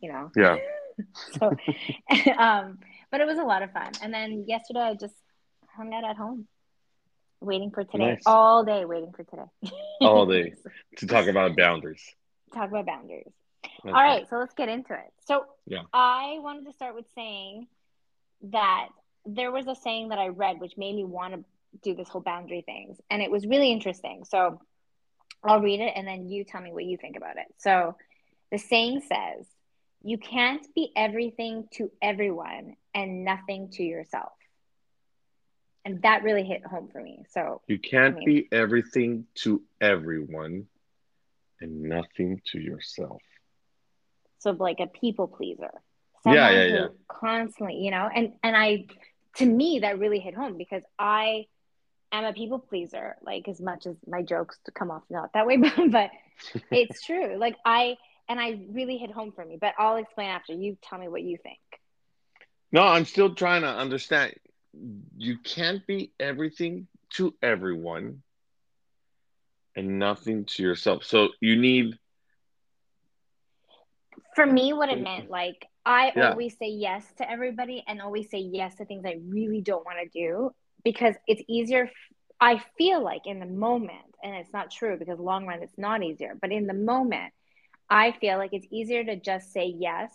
you 0.00 0.12
know. 0.12 0.30
Yeah. 0.36 0.56
So 1.38 1.50
um 2.38 2.78
but 3.10 3.20
it 3.20 3.26
was 3.26 3.38
a 3.38 3.44
lot 3.44 3.62
of 3.62 3.70
fun. 3.70 3.92
And 4.02 4.12
then 4.14 4.46
yesterday 4.48 4.80
I 4.80 4.94
just 4.94 5.14
hung 5.76 5.92
out 5.92 6.04
at 6.04 6.16
home. 6.16 6.48
Waiting 7.42 7.70
for 7.70 7.84
today. 7.84 8.12
Nice. 8.12 8.22
All 8.24 8.64
day 8.64 8.86
waiting 8.86 9.12
for 9.12 9.22
today. 9.24 9.72
All 10.00 10.24
day. 10.24 10.54
To 10.98 11.06
talk 11.06 11.26
about 11.26 11.54
boundaries. 11.56 12.02
Talk 12.54 12.68
about 12.70 12.86
boundaries. 12.86 13.32
Okay. 13.64 13.88
All 13.88 13.92
right, 13.92 14.28
so 14.28 14.36
let's 14.36 14.54
get 14.54 14.68
into 14.68 14.94
it. 14.94 15.12
So 15.26 15.44
Yeah. 15.66 15.82
I 15.92 16.38
wanted 16.40 16.66
to 16.66 16.72
start 16.72 16.94
with 16.94 17.06
saying 17.14 17.66
that 18.42 18.88
there 19.24 19.50
was 19.50 19.66
a 19.66 19.74
saying 19.74 20.08
that 20.08 20.18
I 20.18 20.28
read 20.28 20.60
which 20.60 20.76
made 20.76 20.94
me 20.94 21.04
want 21.04 21.34
to 21.34 21.44
do 21.82 21.94
this 21.94 22.08
whole 22.08 22.22
boundary 22.22 22.62
things, 22.62 23.00
and 23.10 23.20
it 23.22 23.30
was 23.30 23.46
really 23.46 23.70
interesting. 23.70 24.24
So 24.24 24.60
I'll 25.42 25.60
read 25.60 25.80
it, 25.80 25.92
and 25.96 26.06
then 26.06 26.28
you 26.28 26.44
tell 26.44 26.60
me 26.60 26.72
what 26.72 26.84
you 26.84 26.96
think 26.96 27.16
about 27.16 27.36
it. 27.36 27.46
So 27.58 27.96
the 28.50 28.58
saying 28.58 29.00
says, 29.02 29.46
"You 30.02 30.16
can't 30.18 30.66
be 30.74 30.92
everything 30.96 31.68
to 31.72 31.90
everyone 32.00 32.76
and 32.94 33.24
nothing 33.24 33.70
to 33.72 33.82
yourself." 33.82 34.32
And 35.84 36.02
that 36.02 36.22
really 36.22 36.42
hit 36.44 36.64
home 36.64 36.88
for 36.88 37.00
me. 37.02 37.24
So 37.28 37.62
You 37.66 37.78
can't 37.78 38.16
I 38.16 38.18
mean- 38.18 38.24
be 38.26 38.48
everything 38.52 39.26
to 39.36 39.62
everyone 39.80 40.68
and 41.60 41.82
nothing 41.82 42.40
to 42.52 42.60
yourself. 42.60 43.22
so 44.38 44.50
like 44.52 44.80
a 44.80 44.86
people 44.86 45.28
pleaser. 45.28 45.70
Yeah, 46.24 46.48
Someone 46.48 46.54
yeah, 46.54 46.68
who 46.68 46.74
yeah. 46.74 46.86
Constantly, 47.08 47.76
you 47.76 47.90
know, 47.90 48.08
and 48.12 48.32
and 48.42 48.56
I, 48.56 48.86
to 49.36 49.46
me, 49.46 49.80
that 49.80 49.98
really 49.98 50.18
hit 50.18 50.34
home 50.34 50.56
because 50.58 50.82
I 50.98 51.46
am 52.12 52.24
a 52.24 52.32
people 52.32 52.58
pleaser. 52.58 53.16
Like 53.22 53.48
as 53.48 53.60
much 53.60 53.86
as 53.86 53.96
my 54.06 54.22
jokes 54.22 54.58
come 54.74 54.90
off 54.90 55.04
not 55.08 55.32
that 55.34 55.46
way, 55.46 55.56
but, 55.76 55.90
but 55.90 56.10
it's 56.70 57.04
true. 57.04 57.36
Like 57.38 57.56
I 57.64 57.96
and 58.28 58.40
I 58.40 58.60
really 58.70 58.98
hit 58.98 59.10
home 59.12 59.32
for 59.32 59.44
me. 59.44 59.56
But 59.60 59.74
I'll 59.78 59.96
explain 59.96 60.28
after 60.28 60.52
you 60.52 60.76
tell 60.82 60.98
me 60.98 61.08
what 61.08 61.22
you 61.22 61.38
think. 61.42 61.58
No, 62.72 62.82
I'm 62.82 63.04
still 63.04 63.34
trying 63.34 63.62
to 63.62 63.68
understand. 63.68 64.34
You 65.16 65.38
can't 65.38 65.86
be 65.86 66.12
everything 66.18 66.88
to 67.10 67.34
everyone 67.40 68.22
and 69.76 69.98
nothing 69.98 70.44
to 70.46 70.62
yourself. 70.62 71.04
So 71.04 71.28
you 71.40 71.56
need 71.56 71.94
For 74.34 74.46
me, 74.46 74.72
what 74.72 74.88
it 74.90 75.00
meant, 75.00 75.30
like 75.30 75.66
I 75.84 76.12
Yeah. 76.14 76.36
always 76.36 76.56
say 76.58 76.68
yes 76.68 77.12
to 77.14 77.30
everybody 77.30 77.84
and 77.86 78.00
always 78.00 78.30
say 78.30 78.38
yes 78.38 78.76
to 78.76 78.84
things 78.84 79.04
I 79.06 79.18
really 79.28 79.60
don't 79.62 79.84
want 79.84 79.98
to 80.02 80.08
do 80.18 80.50
because 80.84 81.14
it's 81.26 81.42
easier. 81.48 81.90
I 82.40 82.58
feel 82.78 83.02
like 83.02 83.22
in 83.26 83.40
the 83.40 83.46
moment, 83.46 84.14
and 84.22 84.34
it's 84.36 84.52
not 84.52 84.70
true 84.70 84.96
because 84.98 85.18
long 85.18 85.46
run 85.46 85.62
it's 85.62 85.78
not 85.78 86.02
easier, 86.02 86.36
but 86.40 86.52
in 86.52 86.66
the 86.66 86.74
moment, 86.74 87.32
I 87.88 88.12
feel 88.12 88.38
like 88.38 88.50
it's 88.52 88.66
easier 88.70 89.04
to 89.04 89.16
just 89.16 89.52
say 89.52 89.74
yes 89.78 90.10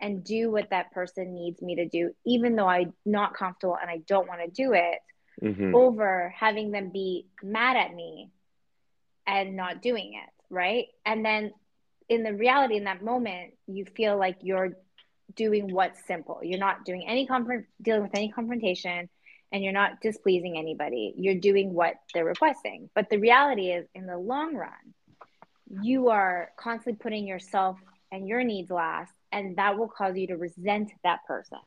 and 0.00 0.24
do 0.24 0.50
what 0.50 0.70
that 0.70 0.92
person 0.92 1.34
needs 1.34 1.62
me 1.62 1.76
to 1.76 1.88
do, 1.88 2.12
even 2.26 2.56
though 2.56 2.68
I'm 2.68 2.92
not 3.04 3.34
comfortable 3.34 3.76
and 3.80 3.90
I 3.90 3.98
don't 4.06 4.28
want 4.28 4.40
to 4.42 4.50
do 4.50 4.72
it, 4.72 4.98
Mhm. 5.42 5.72
over 5.72 6.32
having 6.38 6.70
them 6.70 6.90
be 6.92 7.26
mad 7.42 7.76
at 7.76 7.94
me 7.94 8.30
and 9.26 9.56
not 9.56 9.82
doing 9.82 10.12
it, 10.14 10.30
right? 10.50 10.86
And 11.04 11.24
then 11.24 11.52
in 12.08 12.22
the 12.22 12.34
reality 12.34 12.76
in 12.76 12.84
that 12.84 13.02
moment, 13.02 13.54
you 13.66 13.84
feel 13.96 14.18
like 14.18 14.38
you're 14.42 14.70
doing 15.34 15.72
what's 15.72 16.04
simple. 16.06 16.40
You're 16.42 16.58
not 16.58 16.84
doing 16.84 17.04
any 17.06 17.26
confront 17.26 17.66
dealing 17.80 18.02
with 18.02 18.14
any 18.14 18.30
confrontation 18.30 19.08
and 19.52 19.62
you're 19.62 19.72
not 19.72 20.00
displeasing 20.00 20.56
anybody. 20.58 21.14
You're 21.16 21.40
doing 21.40 21.72
what 21.74 21.94
they're 22.12 22.24
requesting. 22.24 22.90
But 22.94 23.08
the 23.10 23.18
reality 23.18 23.68
is 23.70 23.86
in 23.94 24.06
the 24.06 24.18
long 24.18 24.54
run, 24.54 24.94
you 25.68 26.08
are 26.08 26.50
constantly 26.58 26.98
putting 27.02 27.26
yourself 27.26 27.78
and 28.10 28.26
your 28.28 28.42
needs 28.44 28.70
last 28.70 29.12
and 29.32 29.56
that 29.56 29.78
will 29.78 29.88
cause 29.88 30.16
you 30.16 30.26
to 30.28 30.36
resent 30.36 30.92
that 31.04 31.20
person. 31.26 31.58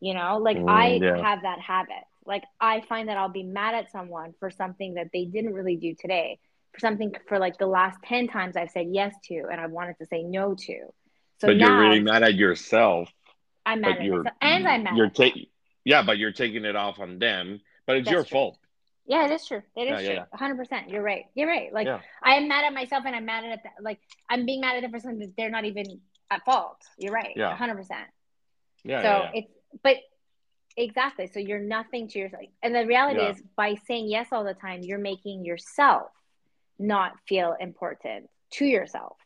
You 0.00 0.14
know, 0.14 0.38
like 0.38 0.58
Mm, 0.58 0.66
I 0.66 1.02
yeah. 1.02 1.22
have 1.22 1.42
that 1.42 1.60
habit. 1.60 2.04
Like 2.26 2.44
I 2.60 2.80
find 2.80 3.08
that 3.08 3.16
I'll 3.16 3.28
be 3.28 3.42
mad 3.42 3.74
at 3.74 3.90
someone 3.90 4.34
for 4.38 4.50
something 4.50 4.94
that 4.94 5.08
they 5.12 5.24
didn't 5.24 5.54
really 5.54 5.76
do 5.76 5.94
today, 5.98 6.38
for 6.72 6.80
something 6.80 7.14
for 7.28 7.38
like 7.38 7.58
the 7.58 7.66
last 7.66 7.98
10 8.04 8.28
times 8.28 8.56
I've 8.56 8.70
said 8.70 8.88
yes 8.90 9.14
to 9.24 9.44
and 9.50 9.60
I 9.60 9.66
wanted 9.66 9.96
to 9.98 10.06
say 10.06 10.22
no 10.22 10.54
to. 10.54 10.78
So 11.40 11.48
but 11.48 11.56
now 11.56 11.68
you're 11.68 11.80
really 11.80 12.00
mad 12.00 12.22
at 12.22 12.34
yourself. 12.34 13.08
I'm 13.66 13.80
mad 13.80 13.98
at 13.98 14.06
myself 14.06 14.26
and 14.40 14.66
I'm 14.68 14.82
mad 14.84 14.96
you're 14.96 15.10
taking 15.10 15.46
yeah, 15.84 16.02
but 16.02 16.18
you're 16.18 16.32
taking 16.32 16.64
it 16.64 16.76
off 16.76 17.00
on 17.00 17.18
them. 17.18 17.60
But 17.86 17.96
it's 17.96 18.04
That's 18.04 18.12
your 18.12 18.24
true. 18.24 18.30
fault. 18.30 18.58
Yeah, 19.06 19.24
it 19.24 19.30
is 19.32 19.46
true. 19.46 19.62
It 19.76 19.88
Yeah, 19.88 19.98
is 19.98 20.06
yeah, 20.06 20.24
true. 20.38 20.64
100%. 20.64 20.90
You're 20.92 21.02
right. 21.02 21.24
You're 21.34 21.48
right. 21.48 21.72
Like 21.72 21.86
Yeah. 21.86 22.00
I 22.22 22.34
am 22.34 22.46
mad 22.48 22.64
at 22.64 22.72
myself 22.72 23.04
and 23.06 23.16
I'm 23.16 23.24
mad 23.24 23.44
at 23.44 23.62
that. 23.64 23.72
Like 23.80 23.98
I'm 24.28 24.46
being 24.46 24.60
mad 24.60 24.76
at 24.76 24.82
them 24.82 24.90
for 24.92 25.00
something 25.00 25.20
that 25.20 25.36
they're 25.36 25.50
not 25.50 25.64
even 25.64 26.00
at 26.30 26.44
fault. 26.44 26.76
You're 26.98 27.12
right. 27.12 27.32
Yeah. 27.34 27.56
100%. 27.56 27.86
Yeah. 28.84 29.02
so 29.02 29.08
yeah, 29.08 29.22
yeah. 29.22 29.30
it's 29.34 29.52
but 29.82 29.96
exactly 30.76 31.26
so 31.26 31.38
you're 31.38 31.58
nothing 31.58 32.08
to 32.08 32.18
yourself 32.18 32.44
and 32.62 32.74
the 32.74 32.86
reality 32.86 33.20
Yeah. 33.20 33.30
is 33.30 33.42
by 33.56 33.74
saying 33.86 34.08
yes 34.08 34.28
all 34.32 34.44
the 34.44 34.54
time 34.54 34.80
you're 34.82 34.98
making 34.98 35.44
yourself 35.44 36.10
not 36.80 37.12
feel 37.28 37.54
important 37.60 38.28
to 38.52 38.64
yourself 38.64 39.16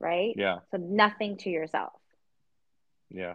right 0.00 0.34
yeah. 0.36 0.58
so 0.70 0.76
nothing 0.78 1.36
to 1.38 1.50
yourself 1.50 1.92
Yeah. 3.10 3.34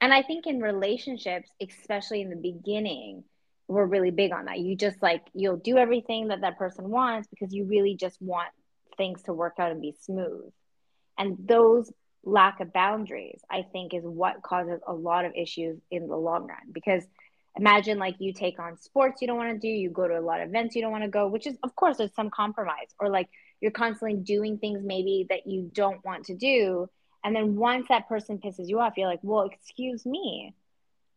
and 0.00 0.12
i 0.12 0.22
think 0.22 0.46
in 0.46 0.60
relationships 0.60 1.50
especially 1.60 2.20
in 2.20 2.30
the 2.30 2.36
beginning 2.36 3.24
we're 3.68 3.86
really 3.86 4.10
big 4.10 4.32
on 4.32 4.46
that 4.46 4.58
you 4.60 4.76
just 4.76 5.02
like 5.02 5.22
you'll 5.34 5.56
do 5.56 5.78
everything 5.78 6.28
that 6.28 6.42
that 6.42 6.58
person 6.58 6.90
wants 6.90 7.28
because 7.28 7.52
you 7.54 7.64
really 7.64 7.96
just 7.96 8.20
want 8.20 8.50
things 8.98 9.22
to 9.22 9.32
work 9.32 9.54
out 9.58 9.72
and 9.72 9.80
be 9.80 9.94
smooth 10.02 10.52
and 11.18 11.36
those 11.46 11.90
lack 12.24 12.60
of 12.60 12.72
boundaries 12.72 13.40
i 13.50 13.62
think 13.72 13.94
is 13.94 14.04
what 14.04 14.42
causes 14.42 14.80
a 14.86 14.92
lot 14.92 15.24
of 15.24 15.32
issues 15.34 15.78
in 15.90 16.06
the 16.06 16.16
long 16.16 16.46
run 16.46 16.70
because 16.72 17.04
imagine 17.56 17.98
like 17.98 18.16
you 18.18 18.32
take 18.32 18.58
on 18.58 18.76
sports 18.78 19.20
you 19.20 19.26
don't 19.28 19.36
want 19.36 19.52
to 19.52 19.58
do 19.58 19.68
you 19.68 19.90
go 19.90 20.08
to 20.08 20.18
a 20.18 20.20
lot 20.20 20.40
of 20.40 20.48
events 20.48 20.74
you 20.74 20.82
don't 20.82 20.92
want 20.92 21.04
to 21.04 21.10
go 21.10 21.26
which 21.28 21.46
is 21.46 21.56
of 21.62 21.74
course 21.76 21.98
there's 21.98 22.14
some 22.14 22.30
compromise 22.30 22.94
or 22.98 23.08
like 23.08 23.28
you're 23.60 23.70
constantly 23.70 24.16
doing 24.16 24.58
things 24.58 24.80
maybe 24.84 25.26
that 25.28 25.46
you 25.46 25.70
don't 25.74 26.04
want 26.04 26.24
to 26.26 26.34
do 26.34 26.88
and 27.24 27.34
then 27.36 27.56
once 27.56 27.86
that 27.88 28.08
person 28.08 28.38
pisses 28.38 28.68
you 28.68 28.80
off 28.80 28.94
you're 28.96 29.08
like 29.08 29.20
well 29.22 29.42
excuse 29.42 30.04
me 30.06 30.54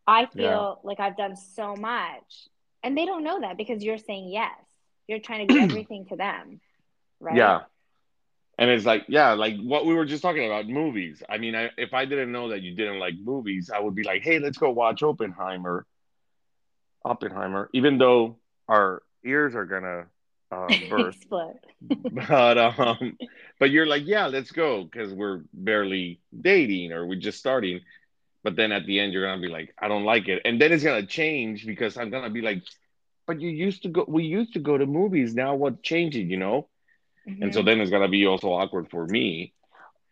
i 0.08 0.25
feel 0.25 0.80
Yeah. 0.82 0.89
like 0.89 1.00
i've 1.00 1.18
done 1.18 1.36
so 1.36 1.75
much 1.75 2.48
and 2.84 2.98
they 2.98 3.06
don't 3.06 3.24
know 3.24 3.42
that 3.42 3.58
because 3.58 3.84
you're 3.84 3.98
saying 3.98 4.30
yes 4.30 4.51
you're 5.08 5.20
trying 5.20 5.48
to 5.48 5.54
do 5.54 5.60
everything 5.60 6.06
to 6.08 6.15
them 6.15 6.60
right 7.20 7.38
Yeah. 7.38 7.62
And 8.58 8.70
it's 8.70 8.86
like, 8.86 9.06
yeah, 9.08 9.34
like 9.34 9.58
what 9.58 9.86
we 9.86 9.94
were 9.94 10.06
just 10.06 10.22
talking 10.22 10.46
about, 10.46 10.68
movies. 10.68 11.22
I 11.30 11.38
mean, 11.38 11.56
I, 11.56 11.72
if 11.77 11.94
I 11.94 12.06
didn't 12.06 12.32
know 12.32 12.50
that 12.50 12.62
you 12.62 12.75
didn't 12.75 13.00
like 13.00 13.15
movies, 13.22 13.70
I 13.74 13.80
would 13.80 13.96
be 13.96 14.04
like, 14.04 14.24
hey, 14.24 14.39
let's 14.39 14.58
go 14.58 14.70
watch 14.70 15.04
Oppenheimer. 15.04 15.86
Oppenheimer, 17.05 17.69
even 17.74 18.00
though 18.00 18.38
our 18.69 19.03
ears 19.25 19.55
are 19.55 19.65
gonna 19.65 20.05
uh, 20.51 20.77
burst, 20.89 21.19
split 21.21 21.65
but 22.12 22.57
um, 22.57 23.17
but 23.59 23.71
you're 23.71 23.88
like, 23.88 24.03
yeah, 24.05 24.27
let's 24.27 24.51
go 24.51 24.85
because 24.85 25.13
we're 25.13 25.43
barely 25.53 26.21
dating 26.39 26.93
or 26.93 27.07
we're 27.07 27.19
just 27.19 27.39
starting. 27.39 27.81
But 28.43 28.57
then 28.57 28.71
at 28.74 28.85
the 28.88 29.00
end, 29.00 29.13
you're 29.13 29.25
gonna 29.25 29.41
be 29.41 29.50
like, 29.50 29.74
I 29.81 29.88
don't 29.89 30.05
like 30.05 30.27
it, 30.29 30.41
and 30.45 30.62
then 30.62 30.74
it's 30.74 30.83
gonna 30.83 31.05
change 31.07 31.65
because 31.65 31.97
I'm 31.97 32.12
gonna 32.12 32.31
be 32.31 32.41
like, 32.41 32.63
but 33.27 33.41
you 33.41 33.50
used 33.50 33.83
to 33.83 33.89
go, 33.89 34.05
we 34.07 34.24
used 34.25 34.53
to 34.53 34.59
go 34.59 34.77
to 34.77 34.85
movies. 34.85 35.35
Now 35.35 35.55
what 35.55 35.83
changing, 35.83 36.29
you 36.29 36.38
know? 36.38 36.69
And 37.41 37.53
so 37.53 37.62
Mhm. 37.62 37.63
then 37.63 37.81
it's 37.81 37.91
gonna 37.91 38.09
be 38.09 38.25
also 38.25 38.51
awkward 38.53 38.89
for 38.89 39.05
me. 39.07 39.53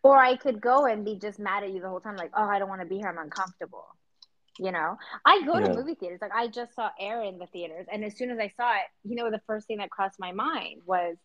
Or 0.02 0.18
I 0.18 0.36
could 0.36 0.60
go 0.60 0.86
and 0.86 1.04
be 1.04 1.16
just 1.18 1.38
mad 1.38 1.64
at 1.64 1.70
you 1.72 1.80
the 1.80 1.88
whole 1.88 2.00
time, 2.00 2.16
like, 2.16 2.32
oh, 2.34 2.44
I 2.48 2.58
don't 2.58 2.68
want 2.68 2.82
to 2.82 2.86
be 2.86 2.98
here. 2.98 3.08
I'm 3.08 3.18
uncomfortable. 3.18 3.96
You 4.58 4.70
know, 4.70 4.96
I 5.24 5.42
go 5.44 5.58
Yeah. 5.58 5.66
to 5.66 5.74
movie 5.74 5.94
theaters. 5.94 6.20
Like, 6.20 6.32
I 6.34 6.46
just 6.46 6.74
saw 6.74 6.90
Air 6.98 7.22
in 7.22 7.38
the 7.38 7.46
theaters. 7.46 7.86
And 7.90 8.04
as 8.04 8.16
soon 8.16 8.30
as 8.30 8.38
I 8.38 8.48
saw 8.56 8.72
it, 8.72 8.86
you 9.02 9.16
know, 9.16 9.30
the 9.30 9.40
first 9.46 9.66
thing 9.66 9.78
that 9.78 9.90
crossed 9.90 10.20
my 10.20 10.32
mind 10.32 10.82
was, 10.86 11.16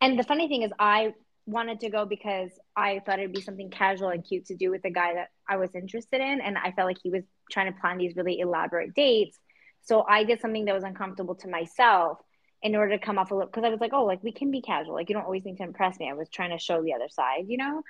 and 0.00 0.18
the 0.18 0.24
funny 0.24 0.46
thing 0.46 0.62
is, 0.62 0.70
I 0.78 1.14
wanted 1.46 1.80
to 1.80 1.90
go 1.90 2.04
because 2.06 2.50
I 2.76 3.00
thought 3.04 3.18
it'd 3.18 3.32
be 3.32 3.40
something 3.40 3.70
casual 3.70 4.10
and 4.10 4.24
cute 4.24 4.46
to 4.46 4.56
do 4.56 4.70
with 4.70 4.82
the 4.82 4.90
guy 4.90 5.14
that 5.14 5.28
I 5.48 5.56
was 5.56 5.74
interested 5.74 6.20
in. 6.20 6.40
And 6.40 6.56
I 6.56 6.72
felt 6.72 6.86
like 6.86 6.98
he 7.02 7.10
was 7.10 7.24
trying 7.50 7.72
to 7.72 7.80
plan 7.80 7.98
these 7.98 8.14
really 8.16 8.38
elaborate 8.40 8.94
dates. 8.94 9.38
So 9.82 10.02
I 10.02 10.24
did 10.24 10.40
something 10.40 10.64
that 10.66 10.74
was 10.74 10.84
uncomfortable 10.84 11.34
to 11.36 11.48
myself 11.48 12.18
in 12.62 12.74
order 12.74 12.96
to 12.96 13.04
come 13.04 13.18
off 13.18 13.30
a 13.30 13.34
little, 13.34 13.50
because 13.50 13.64
I 13.64 13.68
was 13.68 13.80
like, 13.80 13.92
oh, 13.92 14.04
like 14.04 14.22
we 14.22 14.32
can 14.32 14.50
be 14.50 14.60
casual. 14.62 14.94
Like, 14.94 15.08
you 15.08 15.14
don't 15.14 15.24
always 15.24 15.44
need 15.44 15.56
to 15.58 15.62
impress 15.62 15.98
me. 15.98 16.08
I 16.10 16.14
was 16.14 16.28
trying 16.28 16.50
to 16.50 16.58
show 16.58 16.82
the 16.82 16.94
other 16.94 17.08
side, 17.08 17.44
you 17.48 17.58
know? 17.58 17.82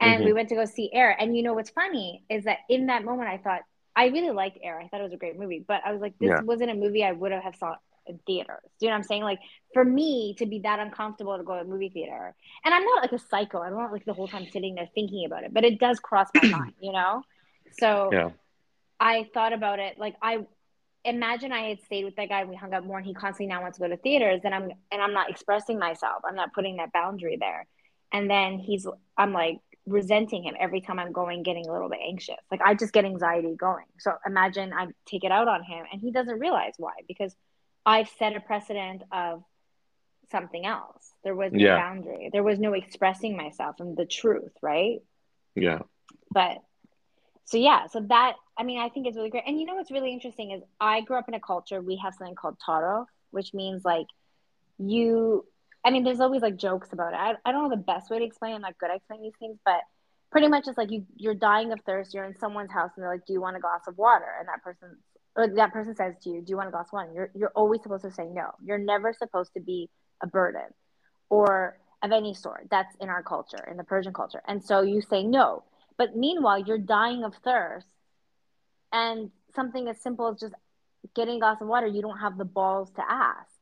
and 0.00 0.20
we 0.20 0.26
mm-hmm. 0.26 0.36
went 0.36 0.48
to 0.50 0.54
go 0.54 0.64
see 0.64 0.90
Air. 0.92 1.16
And 1.18 1.36
you 1.36 1.42
know 1.42 1.54
what's 1.54 1.70
funny 1.70 2.24
is 2.28 2.44
that 2.44 2.58
in 2.68 2.86
that 2.86 3.04
moment, 3.04 3.28
I 3.28 3.38
thought 3.38 3.62
I 3.96 4.06
really 4.06 4.30
liked 4.30 4.58
Air. 4.62 4.80
I 4.80 4.88
thought 4.88 5.00
it 5.00 5.04
was 5.04 5.12
a 5.12 5.16
great 5.16 5.38
movie, 5.38 5.64
but 5.66 5.80
I 5.84 5.92
was 5.92 6.00
like, 6.00 6.18
this 6.18 6.30
Yeah. 6.30 6.40
wasn't 6.40 6.70
a 6.70 6.74
movie 6.74 7.04
I 7.04 7.12
would 7.12 7.32
have 7.32 7.56
saw 7.56 7.76
in 8.06 8.18
theaters. 8.26 8.60
Do 8.78 8.86
you 8.86 8.88
know 8.88 8.94
what 8.94 8.98
I'm 8.98 9.02
saying? 9.04 9.22
Like 9.22 9.38
for 9.72 9.84
me 9.84 10.34
to 10.38 10.46
be 10.46 10.58
that 10.60 10.78
uncomfortable 10.78 11.36
to 11.38 11.44
go 11.44 11.54
to 11.54 11.60
a 11.60 11.64
movie 11.64 11.88
theater, 11.88 12.34
and 12.64 12.74
I'm 12.74 12.84
not 12.84 13.02
like 13.02 13.12
a 13.12 13.18
psycho. 13.18 13.62
I'm 13.62 13.74
not 13.74 13.92
like 13.92 14.04
the 14.04 14.12
whole 14.14 14.28
time 14.28 14.46
sitting 14.52 14.74
there 14.74 14.88
thinking 14.94 15.24
about 15.24 15.44
it, 15.44 15.54
but 15.54 15.64
it 15.64 15.78
does 15.78 16.00
cross 16.00 16.28
my 16.34 16.48
mind, 16.48 16.74
you 16.80 16.92
know. 16.92 17.22
So 17.78 18.10
Yeah. 18.12 18.30
I 19.00 19.28
thought 19.32 19.52
about 19.52 19.78
it. 19.78 19.98
Like 19.98 20.16
I 20.20 20.46
imagine 21.04 21.52
I 21.52 21.68
had 21.68 21.82
stayed 21.82 22.04
with 22.04 22.16
that 22.16 22.28
guy 22.28 22.40
and 22.40 22.50
we 22.50 22.56
hung 22.56 22.72
out 22.74 22.84
more, 22.84 22.98
and 22.98 23.06
he 23.06 23.14
constantly 23.14 23.46
now 23.46 23.62
wants 23.62 23.78
to 23.78 23.84
go 23.84 23.88
to 23.88 23.96
theaters, 23.96 24.40
and 24.44 24.54
I'm 24.54 24.70
and 24.92 25.02
I'm 25.02 25.12
not 25.12 25.30
expressing 25.30 25.78
myself. 25.78 26.22
I'm 26.28 26.36
not 26.36 26.52
putting 26.52 26.76
that 26.76 26.92
boundary 26.92 27.36
there. 27.38 27.66
And 28.12 28.30
then 28.30 28.58
he's, 28.60 28.86
I'm 29.16 29.32
like 29.32 29.58
resenting 29.86 30.42
him 30.44 30.54
every 30.58 30.80
time 30.80 30.98
I'm 30.98 31.12
going, 31.12 31.42
getting 31.42 31.66
a 31.68 31.72
little 31.72 31.88
bit 31.88 32.00
anxious. 32.06 32.36
Like 32.50 32.60
I 32.64 32.74
just 32.74 32.92
get 32.92 33.04
anxiety 33.04 33.54
going. 33.56 33.84
So 33.98 34.12
imagine 34.26 34.72
I 34.72 34.88
take 35.06 35.24
it 35.24 35.30
out 35.32 35.48
on 35.48 35.62
him, 35.62 35.84
and 35.92 36.00
he 36.00 36.10
doesn't 36.10 36.38
realize 36.38 36.74
why 36.78 36.92
because 37.06 37.34
I've 37.86 38.08
set 38.18 38.34
a 38.36 38.40
precedent 38.40 39.02
of 39.12 39.44
something 40.30 40.64
else. 40.66 41.12
There 41.22 41.34
was 41.34 41.52
no 41.52 41.60
Yeah. 41.64 41.76
boundary. 41.76 42.30
There 42.32 42.42
was 42.42 42.58
no 42.58 42.72
expressing 42.72 43.36
myself 43.36 43.80
and 43.80 43.96
the 43.96 44.06
truth, 44.06 44.52
right? 44.62 45.00
Yeah. 45.54 45.80
but 46.30 46.58
so 47.44 47.56
yeah 47.58 47.86
so 47.86 48.00
that 48.00 48.34
i 48.58 48.62
mean 48.64 48.80
i 48.80 48.88
think 48.88 49.06
it's 49.06 49.16
really 49.16 49.30
great 49.30 49.44
and 49.46 49.60
you 49.60 49.66
know 49.66 49.74
what's 49.74 49.90
really 49.90 50.12
interesting 50.12 50.50
is 50.50 50.62
i 50.80 51.00
grew 51.02 51.16
up 51.16 51.28
in 51.28 51.34
a 51.34 51.40
culture 51.40 51.80
we 51.80 51.96
have 51.96 52.14
something 52.14 52.34
called 52.34 52.56
taarof 52.66 53.06
which 53.30 53.52
means 53.54 53.84
like 53.84 54.06
you 54.78 55.44
i 55.84 55.90
mean 55.90 56.04
there's 56.04 56.20
always 56.20 56.42
like 56.42 56.56
jokes 56.56 56.92
about 56.92 57.12
it 57.12 57.16
i, 57.16 57.34
I 57.44 57.52
don't 57.52 57.64
know 57.64 57.70
the 57.70 57.82
best 57.82 58.10
way 58.10 58.18
to 58.18 58.24
explain 58.24 58.52
it. 58.52 58.56
i'm 58.56 58.62
not 58.62 58.78
good 58.78 58.90
at 58.90 58.96
explaining 58.96 59.24
these 59.24 59.38
things 59.38 59.58
but 59.64 59.80
pretty 60.30 60.48
much 60.48 60.66
it's 60.66 60.78
like 60.78 60.90
you 60.90 61.04
you're 61.16 61.34
dying 61.34 61.72
of 61.72 61.80
thirst 61.86 62.14
you're 62.14 62.24
in 62.24 62.36
someone's 62.36 62.72
house 62.72 62.90
and 62.96 63.02
they're 63.02 63.12
like 63.12 63.26
do 63.26 63.32
you 63.32 63.40
want 63.40 63.56
a 63.56 63.60
glass 63.60 63.82
of 63.86 63.96
water 63.96 64.26
and 64.38 64.48
that 64.48 64.62
person's 64.62 64.98
or 65.36 65.48
that 65.48 65.72
person 65.72 65.94
says 65.94 66.14
to 66.22 66.30
you, 66.30 66.40
"Do 66.40 66.50
you 66.50 66.56
want 66.56 66.68
a 66.68 66.72
glass 66.72 66.88
of 66.88 66.92
wine?" 66.92 67.12
You're 67.12 67.30
you're 67.34 67.52
always 67.54 67.82
supposed 67.82 68.04
to 68.04 68.10
say 68.10 68.26
no. 68.26 68.52
You're 68.62 68.78
never 68.78 69.12
supposed 69.12 69.52
to 69.54 69.60
be 69.60 69.90
a 70.22 70.26
burden, 70.26 70.72
or 71.28 71.78
of 72.02 72.12
any 72.12 72.34
sort. 72.34 72.68
That's 72.70 72.94
in 73.00 73.08
our 73.08 73.22
culture, 73.22 73.64
in 73.68 73.76
the 73.76 73.84
Persian 73.84 74.12
culture, 74.12 74.42
and 74.46 74.62
so 74.62 74.82
you 74.82 75.00
say 75.00 75.24
no. 75.24 75.64
But 75.96 76.16
meanwhile, 76.16 76.58
you're 76.58 76.78
dying 76.78 77.24
of 77.24 77.34
thirst, 77.36 77.86
and 78.92 79.30
something 79.54 79.88
as 79.88 80.00
simple 80.00 80.28
as 80.28 80.40
just 80.40 80.54
getting 81.14 81.36
a 81.36 81.40
glass 81.40 81.60
of 81.60 81.68
water, 81.68 81.86
you 81.86 82.02
don't 82.02 82.18
have 82.18 82.38
the 82.38 82.44
balls 82.44 82.90
to 82.92 83.02
ask. 83.08 83.53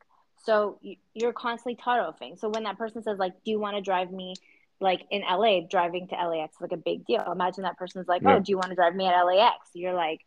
So 0.44 0.78
you're 1.14 1.32
constantly 1.32 1.80
taarofing. 1.82 2.38
So 2.38 2.48
when 2.48 2.64
that 2.64 2.78
person 2.78 3.02
says 3.02 3.18
like, 3.18 3.32
"Do 3.44 3.50
you 3.50 3.58
want 3.58 3.76
to 3.76 3.82
drive 3.82 4.10
me?" 4.10 4.34
Like 4.80 5.02
in 5.10 5.22
LA, 5.22 5.60
driving 5.60 6.08
to 6.08 6.14
LAX 6.16 6.56
is 6.56 6.60
like 6.60 6.72
a 6.72 6.76
big 6.76 7.06
deal. 7.06 7.24
Imagine 7.30 7.62
that 7.62 7.78
person's 7.78 8.08
like, 8.08 8.22
yeah. 8.22 8.36
"Oh, 8.36 8.40
do 8.40 8.50
you 8.50 8.56
want 8.56 8.70
to 8.70 8.74
drive 8.74 8.94
me 8.94 9.06
at 9.06 9.22
LAX?" 9.22 9.70
You're 9.74 9.94
like, 9.94 10.20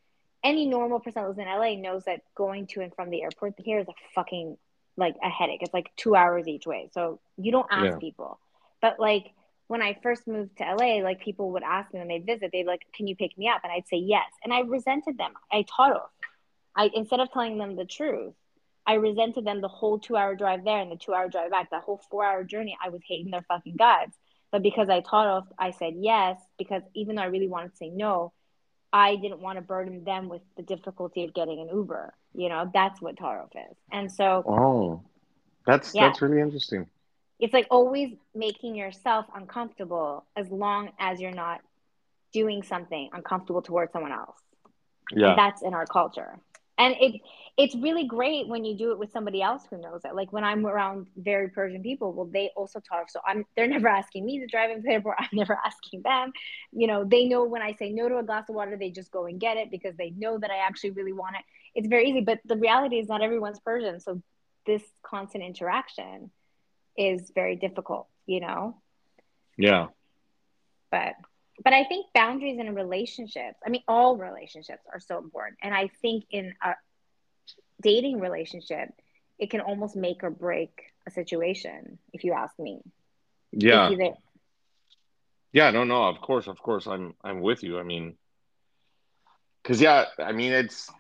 any 0.45 0.67
normal 0.67 0.99
person 0.99 1.23
that 1.23 1.27
lives 1.27 1.39
in 1.39 1.45
LA 1.45 1.75
knows 1.75 2.05
that 2.05 2.21
going 2.35 2.67
to 2.67 2.81
and 2.81 2.93
from 2.93 3.09
the 3.09 3.23
airport 3.23 3.55
here 3.57 3.79
is 3.79 3.87
a 3.87 3.93
fucking 4.13 4.57
like 4.95 5.15
a 5.21 5.29
headache. 5.29 5.61
It's 5.61 5.73
like 5.73 5.91
two 5.97 6.15
hours 6.15 6.47
each 6.47 6.67
way. 6.67 6.89
So 6.93 7.19
you 7.35 7.51
don't 7.51 7.67
ask 7.69 7.93
yeah. 7.93 7.97
people. 7.97 8.39
But 8.81 8.99
like 8.99 9.31
when 9.67 9.81
I 9.81 9.97
first 10.03 10.27
moved 10.27 10.57
to 10.59 10.63
LA, 10.63 11.01
like 11.03 11.19
people 11.19 11.51
would 11.51 11.63
ask 11.63 11.91
me 11.91 11.99
when 11.99 12.07
they'd 12.07 12.25
visit, 12.25 12.51
they'd 12.53 12.67
like, 12.67 12.85
Can 12.93 13.07
you 13.07 13.15
pick 13.15 13.37
me 13.37 13.49
up? 13.49 13.61
And 13.63 13.73
I'd 13.73 13.87
say 13.87 13.97
yes. 13.97 14.31
And 14.43 14.53
I 14.53 14.61
resented 14.61 15.17
them. 15.17 15.33
I 15.51 15.65
taught 15.75 15.93
off. 15.93 16.11
I 16.75 16.91
instead 16.93 17.19
of 17.19 17.31
telling 17.31 17.57
them 17.57 17.75
the 17.75 17.85
truth, 17.85 18.35
I 18.87 18.95
resented 18.95 19.45
them 19.45 19.61
the 19.61 19.67
whole 19.67 19.99
two 19.99 20.15
hour 20.15 20.35
drive 20.35 20.63
there 20.63 20.79
and 20.79 20.91
the 20.91 20.95
two 20.95 21.13
hour 21.13 21.27
drive 21.27 21.51
back. 21.51 21.71
That 21.71 21.83
whole 21.83 22.01
four 22.09 22.23
hour 22.23 22.43
journey, 22.43 22.77
I 22.83 22.89
was 22.89 23.01
hating 23.07 23.31
their 23.31 23.45
fucking 23.47 23.75
guts. 23.77 24.15
But 24.51 24.61
because 24.61 24.89
I 24.89 25.01
taught 25.01 25.27
off, 25.27 25.47
I 25.57 25.71
said 25.71 25.95
yes, 25.97 26.39
because 26.57 26.83
even 26.93 27.15
though 27.15 27.23
I 27.23 27.27
really 27.27 27.47
wanted 27.47 27.71
to 27.71 27.77
say 27.77 27.89
no, 27.89 28.31
I 28.93 29.15
didn't 29.15 29.39
want 29.41 29.57
to 29.57 29.61
burden 29.61 30.03
them 30.03 30.29
with 30.29 30.41
the 30.55 30.63
difficulty 30.63 31.25
of 31.25 31.33
getting 31.33 31.59
an 31.59 31.69
Uber. 31.75 32.13
You 32.33 32.49
know, 32.49 32.69
that's 32.73 33.01
what 33.01 33.17
Taarof 33.17 33.49
is. 33.55 33.77
And 33.91 34.11
so 34.11 34.43
Oh. 34.47 35.01
That's 35.65 35.95
yeah. 35.95 36.07
that's 36.07 36.21
really 36.21 36.39
interesting. 36.39 36.87
It's 37.39 37.53
like 37.53 37.67
always 37.71 38.13
making 38.33 38.75
yourself 38.75 39.25
uncomfortable 39.35 40.25
as 40.35 40.47
long 40.49 40.91
as 40.99 41.19
you're 41.19 41.31
not 41.31 41.61
doing 42.31 42.61
something 42.63 43.09
uncomfortable 43.13 43.61
towards 43.63 43.91
someone 43.91 44.11
else. 44.11 44.37
Yeah. 45.11 45.29
And 45.29 45.37
that's 45.39 45.63
in 45.63 45.73
our 45.73 45.85
culture 45.87 46.39
and 46.77 46.95
it 46.99 47.21
it's 47.57 47.73
really 47.75 48.05
great 48.05 48.49
when 48.49 48.65
you 48.65 48.75
do 48.75 48.91
it 48.91 48.99
with 48.99 49.11
somebody 49.13 49.41
else 49.41 49.63
who 49.69 49.77
knows 49.77 50.01
it. 50.03 50.13
Like 50.13 50.33
when 50.33 50.43
I'm 50.43 50.65
around 50.65 51.07
very 51.15 51.47
Persian 51.49 51.81
people, 51.81 52.11
well, 52.11 52.25
they 52.25 52.51
also 52.55 52.81
talk. 52.81 53.09
So 53.09 53.21
I'm 53.25 53.45
they're 53.55 53.67
never 53.67 53.87
asking 53.87 54.25
me 54.25 54.39
to 54.39 54.47
drive 54.47 54.69
them 54.71 54.81
to 54.81 54.87
the 54.87 54.93
airport. 54.93 55.17
I'm 55.19 55.29
never 55.31 55.57
asking 55.65 56.01
them. 56.01 56.33
You 56.73 56.87
know, 56.87 57.05
they 57.05 57.25
know 57.25 57.45
when 57.45 57.61
I 57.61 57.73
say 57.73 57.91
no 57.91 58.09
to 58.09 58.17
a 58.17 58.23
glass 58.23 58.49
of 58.49 58.55
water, 58.55 58.75
they 58.77 58.91
just 58.91 59.11
go 59.11 59.25
and 59.25 59.39
get 59.39 59.57
it 59.57 59.71
because 59.71 59.95
they 59.95 60.09
know 60.11 60.37
that 60.37 60.51
I 60.51 60.57
actually 60.57 60.91
really 60.91 61.13
want 61.13 61.37
it. 61.37 61.43
It's 61.75 61.87
very 61.87 62.09
easy. 62.09 62.21
But 62.21 62.39
the 62.45 62.57
reality 62.57 62.97
is 62.97 63.07
not 63.07 63.21
everyone's 63.21 63.59
Persian. 63.59 63.99
So 64.01 64.21
this 64.65 64.83
constant 65.01 65.43
interaction 65.43 66.31
is 66.97 67.31
very 67.33 67.55
difficult, 67.55 68.07
you 68.25 68.41
know? 68.41 68.75
Yeah. 69.57 69.87
But 70.91 71.13
but 71.63 71.73
I 71.73 71.83
think 71.85 72.07
boundaries 72.13 72.59
in 72.59 72.75
relationships, 72.75 73.57
I 73.65 73.69
mean, 73.69 73.83
all 73.87 74.17
relationships 74.17 74.83
are 74.91 74.99
so 74.99 75.17
important. 75.19 75.57
And 75.61 75.73
I 75.73 75.89
think 76.01 76.25
in 76.29 76.53
a 76.63 76.73
dating 77.81 78.19
relationship, 78.19 78.89
it 79.39 79.49
can 79.49 79.61
almost 79.61 79.95
make 79.95 80.23
or 80.23 80.29
break 80.29 80.71
a 81.07 81.11
situation, 81.11 81.99
if 82.13 82.23
you 82.23 82.33
ask 82.33 82.57
me. 82.59 82.81
Yeah. 83.51 83.89
Either... 83.89 84.11
Yeah, 85.53 85.71
no, 85.71 85.85
no, 85.85 86.03
of 86.03 86.19
course, 86.19 86.47
of 86.47 86.59
course. 86.59 86.85
I'm 86.85 87.13
I'm 87.23 87.39
with 87.39 87.63
you. 87.63 87.79
I 87.79 87.83
mean, 87.83 88.15
because 89.63 89.79
yeah, 89.79 90.05
I 90.19 90.33
mean 90.33 90.51
it's 90.51 90.91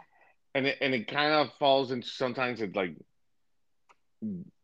and 0.53 0.67
it 0.67 0.77
and 0.79 0.93
it 0.93 1.09
kind 1.09 1.33
of 1.33 1.51
falls 1.59 1.91
into 1.91 2.07
sometimes 2.07 2.61
it's 2.61 2.75
like 2.75 2.95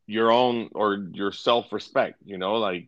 your 0.08 0.32
own 0.32 0.70
or 0.74 1.08
your 1.12 1.34
self 1.34 1.74
respect, 1.74 2.16
you 2.24 2.38
know, 2.38 2.56
like 2.56 2.88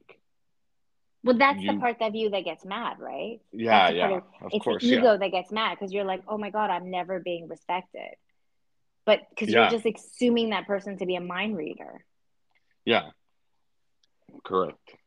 well, 1.24 1.38
that's 1.38 1.62
you, 1.62 1.72
the 1.72 1.80
part 1.80 2.02
of 2.02 2.16
you 2.16 2.30
that 2.32 2.44
gets 2.44 2.66
mad, 2.66 2.98
right? 3.00 3.40
Yeah, 3.52 3.90
yeah. 3.90 4.08
Of, 4.08 4.24
of 4.42 4.52
it's 4.52 4.64
course, 4.64 4.84
the 4.84 4.90
ego 4.90 5.14
yeah. 5.14 5.18
that 5.18 5.32
gets 5.32 5.52
mad 5.52 5.78
because 5.80 5.94
you're 5.94 6.04
like, 6.04 6.22
oh 6.28 6.38
my 6.38 6.50
god, 6.50 6.70
I'm 6.70 6.92
never 6.92 7.20
being 7.20 7.48
respected, 7.48 8.16
but 9.06 9.22
because 9.30 9.50
yeah. 9.50 9.70
you're 9.70 9.80
just 9.80 9.86
assuming 9.86 10.50
that 10.50 10.68
person 10.68 10.98
to 10.98 11.06
be 11.06 11.16
a 11.16 11.22
mind 11.22 11.58
reader. 11.58 12.04
Yeah. 12.86 13.12
Correct. 14.44 14.98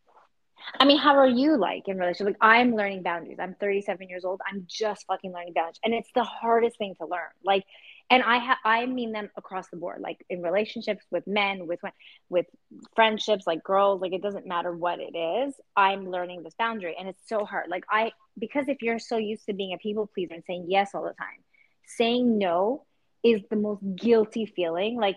I 0.81 0.85
mean, 0.85 0.99
how 0.99 1.17
are 1.17 1.29
you 1.29 1.57
like 1.57 1.87
in 1.87 1.99
relationship? 1.99 2.27
Like, 2.27 2.37
I'm 2.41 2.75
learning 2.75 3.03
boundaries. 3.03 3.39
I'm 3.41 3.55
37 3.55 4.09
years 4.09 4.25
old. 4.25 4.41
I'm 4.51 4.67
just 4.67 5.07
fucking 5.07 5.33
learning 5.33 5.53
boundaries, 5.55 5.81
and 5.85 5.95
it's 5.95 6.11
the 6.15 6.25
hardest 6.25 6.79
thing 6.79 6.95
to 6.99 7.07
learn. 7.07 7.31
Like, 7.45 7.65
and 8.11 8.23
I 8.23 8.39
have 8.39 8.59
I 8.65 8.87
mean 8.87 9.13
them 9.13 9.31
across 9.37 9.69
the 9.69 9.77
board, 9.77 10.01
like 10.01 10.25
in 10.31 10.43
relationships 10.43 11.05
with 11.11 11.27
men, 11.27 11.67
with 11.67 11.81
with 12.29 12.47
friendships, 12.95 13.47
like 13.47 13.65
girls. 13.65 14.01
Like, 14.01 14.13
it 14.13 14.23
doesn't 14.23 14.47
matter 14.47 14.75
what 14.75 15.01
it 15.01 15.17
is. 15.17 15.55
I'm 15.77 16.11
learning 16.11 16.43
this 16.43 16.55
boundary, 16.59 16.97
and 16.99 17.09
it's 17.09 17.21
so 17.27 17.45
hard. 17.45 17.69
Like, 17.69 17.85
I 17.91 18.13
because 18.39 18.69
if 18.69 18.83
you're 18.83 18.99
so 18.99 19.17
used 19.17 19.47
to 19.47 19.55
being 19.55 19.73
a 19.73 19.79
people 19.79 20.09
pleaser 20.13 20.35
and 20.35 20.45
saying 20.47 20.67
yes 20.69 20.95
all 20.95 21.03
the 21.03 21.15
time, 21.15 21.43
saying 21.85 22.39
no 22.39 22.85
is 23.25 23.43
the 23.51 23.57
most 23.57 23.83
guilty 23.97 24.47
feeling. 24.47 24.97
Like, 25.01 25.17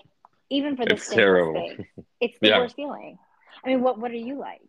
even 0.49 0.75
for 0.75 0.86
the 0.86 0.95
it's 0.95 1.10
terrible. 1.10 1.54
Thing, 1.54 1.86
it's 2.21 2.38
the 2.41 2.49
yeah. 2.49 2.60
worst 2.60 2.75
feeling. 2.75 3.19
I 3.63 3.67
mean, 3.67 3.82
what 3.82 3.99
what 3.99 4.12
are 4.12 4.15
you 4.15 4.39
like? 4.39 4.62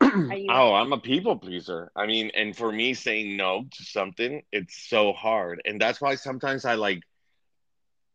You- 0.00 0.46
oh, 0.50 0.74
I'm 0.74 0.92
a 0.92 0.98
people 0.98 1.36
pleaser. 1.36 1.90
I 1.96 2.06
mean, 2.06 2.30
and 2.34 2.56
for 2.56 2.70
me 2.70 2.94
saying 2.94 3.36
no 3.36 3.64
to 3.70 3.84
something, 3.84 4.42
it's 4.52 4.88
so 4.88 5.12
hard. 5.12 5.62
And 5.64 5.80
that's 5.80 6.00
why 6.00 6.14
sometimes 6.14 6.64
I 6.64 6.74
like 6.74 7.02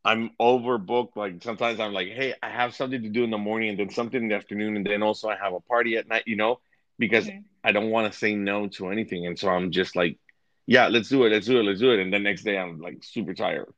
I'm 0.06 0.32
overbooked. 0.40 1.16
Like 1.16 1.44
sometimes 1.44 1.80
I'm 1.80 1.94
like, 1.94 2.10
hey, 2.10 2.34
I 2.42 2.50
have 2.50 2.76
something 2.76 3.02
to 3.02 3.10
do 3.10 3.24
in 3.24 3.30
the 3.30 3.38
morning 3.38 3.70
and 3.70 3.80
then 3.80 3.90
something 3.90 4.22
in 4.22 4.30
the 4.30 4.36
afternoon, 4.36 4.78
and 4.78 4.86
then 4.86 5.04
also 5.04 5.30
I 5.30 5.36
have 5.36 5.54
a 5.54 5.60
party 5.60 5.98
at 5.98 6.08
night, 6.08 6.24
you 6.26 6.36
know, 6.36 6.60
because 7.00 7.26
mm-hmm. 7.26 7.40
I 7.64 7.72
don't 7.72 7.90
want 7.90 8.12
to 8.12 8.18
say 8.18 8.36
no 8.36 8.68
to 8.68 8.90
anything. 8.90 9.26
And 9.26 9.38
so 9.38 9.50
I'm 9.50 9.72
just 9.72 9.96
like, 9.96 10.18
yeah, 10.66 10.88
let's 10.88 11.10
do 11.10 11.24
it, 11.26 11.32
let's 11.32 11.48
do 11.48 11.60
it, 11.60 11.64
let's 11.64 11.80
do 11.80 11.92
it. 11.92 12.00
And 12.00 12.14
the 12.14 12.20
next 12.20 12.44
day 12.44 12.58
I'm 12.58 12.80
like 12.80 13.04
super 13.04 13.34
tired. 13.34 13.74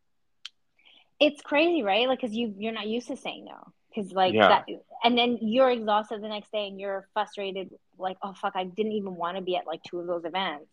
It's 1.19 1.41
crazy, 1.41 1.81
right? 1.81 2.07
Like, 2.07 2.19
cause 2.19 2.33
you 2.33 2.53
you're 2.57 2.73
not 2.73 2.87
used 2.87 3.07
to 3.07 3.17
saying 3.17 3.45
no 3.45 3.73
because 3.95 4.11
like 4.11 4.33
yeah. 4.33 4.47
that 4.47 4.65
and 5.03 5.17
then 5.17 5.37
you're 5.41 5.69
exhausted 5.69 6.21
the 6.21 6.27
next 6.27 6.51
day 6.51 6.67
and 6.67 6.79
you're 6.79 7.07
frustrated 7.13 7.69
like 7.97 8.17
oh 8.21 8.33
fuck 8.33 8.53
i 8.55 8.63
didn't 8.63 8.91
even 8.91 9.15
want 9.15 9.37
to 9.37 9.43
be 9.43 9.55
at 9.55 9.65
like 9.65 9.81
two 9.83 9.99
of 9.99 10.07
those 10.07 10.25
events 10.25 10.67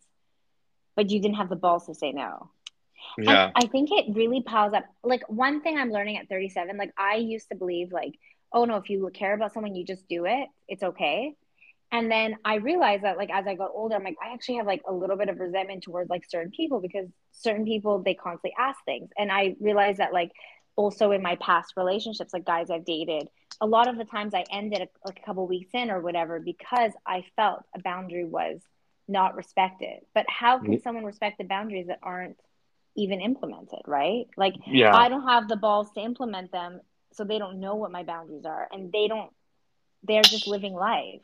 but 0.95 1.09
you 1.09 1.19
didn't 1.21 1.37
have 1.37 1.49
the 1.49 1.55
balls 1.55 1.85
to 1.85 1.95
say 1.95 2.11
no 2.11 2.49
yeah 3.17 3.45
and 3.45 3.53
i 3.55 3.67
think 3.67 3.89
it 3.91 4.05
really 4.15 4.41
piles 4.41 4.73
up 4.73 4.85
like 5.03 5.21
one 5.29 5.61
thing 5.61 5.77
i'm 5.77 5.91
learning 5.91 6.17
at 6.17 6.27
37 6.29 6.77
like 6.77 6.93
i 6.97 7.15
used 7.15 7.49
to 7.49 7.55
believe 7.55 7.91
like 7.91 8.17
oh 8.51 8.65
no 8.65 8.77
if 8.77 8.89
you 8.89 9.09
care 9.13 9.33
about 9.33 9.53
someone 9.53 9.75
you 9.75 9.85
just 9.85 10.07
do 10.07 10.25
it 10.25 10.47
it's 10.67 10.83
okay 10.83 11.35
and 11.91 12.11
then 12.11 12.35
i 12.43 12.55
realized 12.55 13.03
that 13.03 13.17
like 13.17 13.29
as 13.31 13.45
i 13.47 13.55
got 13.55 13.71
older 13.73 13.95
i'm 13.95 14.03
like 14.03 14.17
i 14.23 14.33
actually 14.33 14.55
have 14.55 14.67
like 14.67 14.81
a 14.87 14.93
little 14.93 15.17
bit 15.17 15.29
of 15.29 15.39
resentment 15.39 15.83
towards 15.83 16.09
like 16.09 16.23
certain 16.29 16.51
people 16.51 16.79
because 16.79 17.07
certain 17.31 17.65
people 17.65 18.01
they 18.01 18.13
constantly 18.13 18.53
ask 18.57 18.83
things 18.85 19.09
and 19.17 19.31
i 19.31 19.55
realized 19.59 19.99
that 19.99 20.13
like 20.13 20.31
also 20.75 21.11
in 21.11 21.21
my 21.21 21.35
past 21.37 21.73
relationships, 21.77 22.33
like 22.33 22.45
guys 22.45 22.69
I've 22.69 22.85
dated, 22.85 23.27
a 23.61 23.65
lot 23.65 23.87
of 23.87 23.97
the 23.97 24.05
times 24.05 24.33
I 24.33 24.43
ended 24.51 24.81
a, 24.81 24.87
like 25.05 25.19
a 25.19 25.25
couple 25.25 25.47
weeks 25.47 25.69
in 25.73 25.91
or 25.91 26.01
whatever 26.01 26.39
because 26.39 26.91
I 27.05 27.25
felt 27.35 27.63
a 27.75 27.81
boundary 27.81 28.25
was 28.25 28.61
not 29.07 29.35
respected. 29.35 29.99
But 30.13 30.25
how 30.29 30.59
can 30.59 30.73
mm-hmm. 30.73 30.81
someone 30.81 31.05
respect 31.05 31.37
the 31.37 31.43
boundaries 31.43 31.87
that 31.87 31.99
aren't 32.01 32.37
even 32.95 33.21
implemented, 33.21 33.81
right? 33.87 34.25
Like 34.37 34.55
yeah. 34.67 34.95
I 34.95 35.09
don't 35.09 35.27
have 35.27 35.47
the 35.47 35.55
balls 35.55 35.91
to 35.95 36.01
implement 36.01 36.51
them, 36.51 36.81
so 37.13 37.23
they 37.23 37.39
don't 37.39 37.59
know 37.59 37.75
what 37.75 37.91
my 37.91 38.03
boundaries 38.03 38.45
are 38.45 38.67
and 38.71 38.91
they 38.91 39.07
don't 39.07 39.31
they're 40.03 40.21
just 40.21 40.47
living 40.47 40.73
life. 40.73 41.21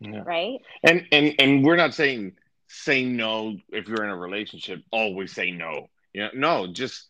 Yeah. 0.00 0.22
Right? 0.24 0.58
And 0.82 1.06
and 1.12 1.34
and 1.38 1.64
we're 1.64 1.76
not 1.76 1.94
saying 1.94 2.32
say 2.68 3.04
no 3.04 3.56
if 3.70 3.88
you're 3.88 4.04
in 4.04 4.10
a 4.10 4.16
relationship, 4.16 4.82
always 4.90 5.32
say 5.32 5.50
no. 5.50 5.88
You 6.12 6.22
know, 6.22 6.30
no, 6.34 6.72
just 6.72 7.08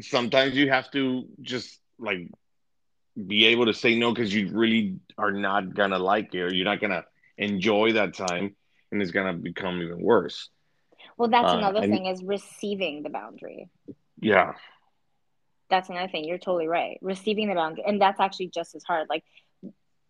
sometimes 0.00 0.54
you 0.54 0.70
have 0.70 0.90
to 0.92 1.24
just 1.40 1.80
like 1.98 2.30
be 3.26 3.46
able 3.46 3.66
to 3.66 3.74
say 3.74 3.98
no 3.98 4.12
because 4.12 4.32
you 4.32 4.50
really 4.52 4.96
are 5.16 5.32
not 5.32 5.74
gonna 5.74 5.98
like 5.98 6.34
it 6.34 6.42
or 6.42 6.54
you're 6.54 6.64
not 6.64 6.80
gonna 6.80 7.04
enjoy 7.36 7.92
that 7.92 8.14
time 8.14 8.54
and 8.92 9.02
it's 9.02 9.10
gonna 9.10 9.32
become 9.32 9.82
even 9.82 10.00
worse 10.00 10.48
well 11.18 11.28
that's 11.28 11.52
uh, 11.52 11.58
another 11.58 11.80
and, 11.80 11.92
thing 11.92 12.06
is 12.06 12.22
receiving 12.22 13.02
the 13.02 13.10
boundary. 13.10 13.68
Yeah. 14.20 14.54
That's 15.68 15.90
another 15.90 16.08
thing. 16.08 16.24
You're 16.24 16.38
totally 16.38 16.68
right. 16.68 16.98
Receiving 17.02 17.48
the 17.48 17.54
boundary 17.54 17.84
and 17.86 18.00
that's 18.00 18.20
actually 18.20 18.48
just 18.48 18.74
as 18.74 18.84
hard. 18.84 19.08
Like 19.10 19.24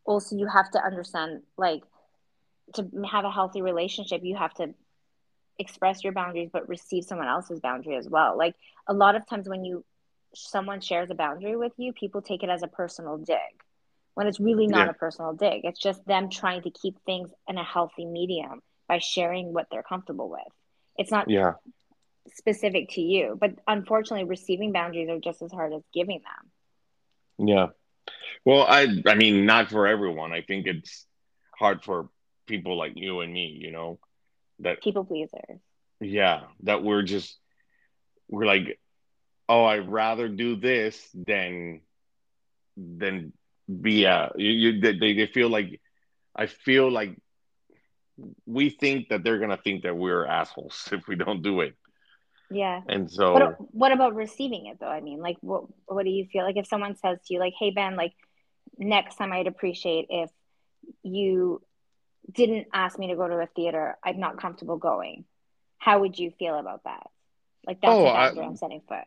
also 0.05 0.37
you 0.37 0.47
have 0.47 0.71
to 0.73 0.85
understand 0.85 1.42
like 1.57 1.83
to 2.75 2.88
have 3.11 3.25
a 3.25 3.31
healthy 3.31 3.62
relationship 3.62 4.21
you 4.23 4.37
have 4.37 4.53
to 4.55 4.75
express 5.59 6.05
your 6.05 6.12
boundaries 6.12 6.51
but 6.53 6.68
receive 6.68 7.03
someone 7.03 7.27
else's 7.27 7.59
boundary 7.61 7.97
as 7.97 8.09
well. 8.09 8.37
Like 8.37 8.55
a 8.87 8.92
lot 8.92 9.16
of 9.16 9.27
times 9.27 9.49
when 9.49 9.64
you 9.64 9.85
someone 10.35 10.83
shares 10.83 11.11
a 11.11 11.14
boundary 11.14 11.57
with 11.57 11.73
you 11.79 11.94
people 11.94 12.21
take 12.21 12.42
it 12.42 12.51
as 12.51 12.62
a 12.62 12.68
personal 12.68 13.16
dig 13.16 13.38
when 14.12 14.27
it's 14.27 14.38
really 14.38 14.66
not 14.66 14.87
yeah. 14.87 14.90
a 14.90 14.94
personal 14.94 15.33
dig. 15.33 15.62
It's 15.64 15.81
just 15.81 16.05
them 16.07 16.29
trying 16.29 16.62
to 16.62 16.71
keep 16.71 16.97
things 17.07 17.31
in 17.49 17.57
a 17.57 17.64
healthy 17.64 18.05
medium 18.05 18.61
by 18.87 18.99
sharing 18.99 19.55
what 19.55 19.68
they're 19.71 19.83
comfortable 19.83 20.29
with 20.29 20.53
it's 20.98 21.11
not 21.11 21.30
yeah 21.30 21.54
specific 22.34 22.90
to 22.90 23.00
you. 23.00 23.37
But 23.40 23.54
unfortunately, 23.66 24.24
receiving 24.28 24.72
boundaries 24.72 25.08
are 25.08 25.18
just 25.18 25.42
as 25.42 25.52
hard 25.52 25.72
as 25.72 25.82
giving 25.92 26.20
them. 26.20 27.46
Yeah. 27.48 27.66
Well, 28.44 28.62
I 28.62 28.87
I 29.06 29.14
mean, 29.14 29.46
not 29.46 29.70
for 29.70 29.87
everyone. 29.87 30.32
I 30.32 30.42
think 30.42 30.66
it's 30.66 31.06
hard 31.58 31.82
for 31.82 32.08
people 32.46 32.76
like 32.76 32.92
you 32.96 33.20
and 33.20 33.32
me, 33.32 33.58
you 33.61 33.70
know, 33.70 33.98
that 34.61 34.82
people 34.82 35.04
pleasers. 35.04 35.61
Yeah, 36.00 36.42
that 36.62 36.82
we're 36.82 37.02
just 37.02 37.37
we're 38.28 38.46
like, 38.46 38.78
oh, 39.48 39.64
I'd 39.64 39.88
rather 39.88 40.28
do 40.28 40.56
this 40.56 41.06
than 41.14 41.80
than 42.76 43.32
be 43.68 44.04
a 44.04 44.32
you, 44.37 44.50
you 44.50 44.80
they, 44.80 45.14
they 45.14 45.26
feel 45.26 45.48
like 45.50 45.80
I 46.34 46.46
feel 46.46 46.90
like 46.90 47.16
we 48.46 48.70
think 48.70 49.09
that 49.09 49.22
they're 49.22 49.38
gonna 49.38 49.59
think 49.59 49.83
that 49.83 49.96
we're 49.96 50.26
assholes 50.26 50.88
if 50.92 51.07
we 51.07 51.16
don't 51.16 51.42
do 51.42 51.61
it. 51.61 51.74
Yeah. 52.50 52.81
And 52.88 53.11
so 53.11 53.35
what, 53.35 53.57
what 53.74 53.92
about 53.92 54.14
receiving 54.14 54.66
it 54.66 54.78
though? 54.81 54.88
I 54.88 55.00
mean, 55.00 55.20
like 55.20 55.37
what 55.40 55.64
what 55.87 56.04
do 56.04 56.11
you 56.11 56.26
feel 56.26 56.44
like 56.44 56.57
if 56.57 56.66
someone 56.66 56.96
says 56.96 57.18
to 57.26 57.35
you 57.35 57.40
like, 57.40 57.54
"Hey 57.59 57.70
Ben, 57.70 57.96
like 57.96 58.14
next 58.78 59.16
time 59.16 59.33
I'd 59.33 59.46
appreciate 59.46 60.07
if 60.09 60.31
you 61.02 61.62
didn't 62.31 62.68
ask 62.72 62.98
me 62.98 63.09
to 63.09 63.16
go 63.16 63.26
to 63.26 63.37
a 63.37 63.46
theater 63.46 63.96
I'm 64.04 64.20
not 64.20 64.40
comfortable 64.40 64.78
going." 64.78 65.24
How 65.81 66.00
would 66.00 66.18
you 66.18 66.33
feel 66.38 66.59
about 66.59 66.85
that? 66.85 67.07
Like 67.66 67.81
that's 67.81 67.92
oh, 67.92 68.04
I, 68.04 68.31
am 68.31 68.57
setting 68.57 68.83
foot. 68.88 69.04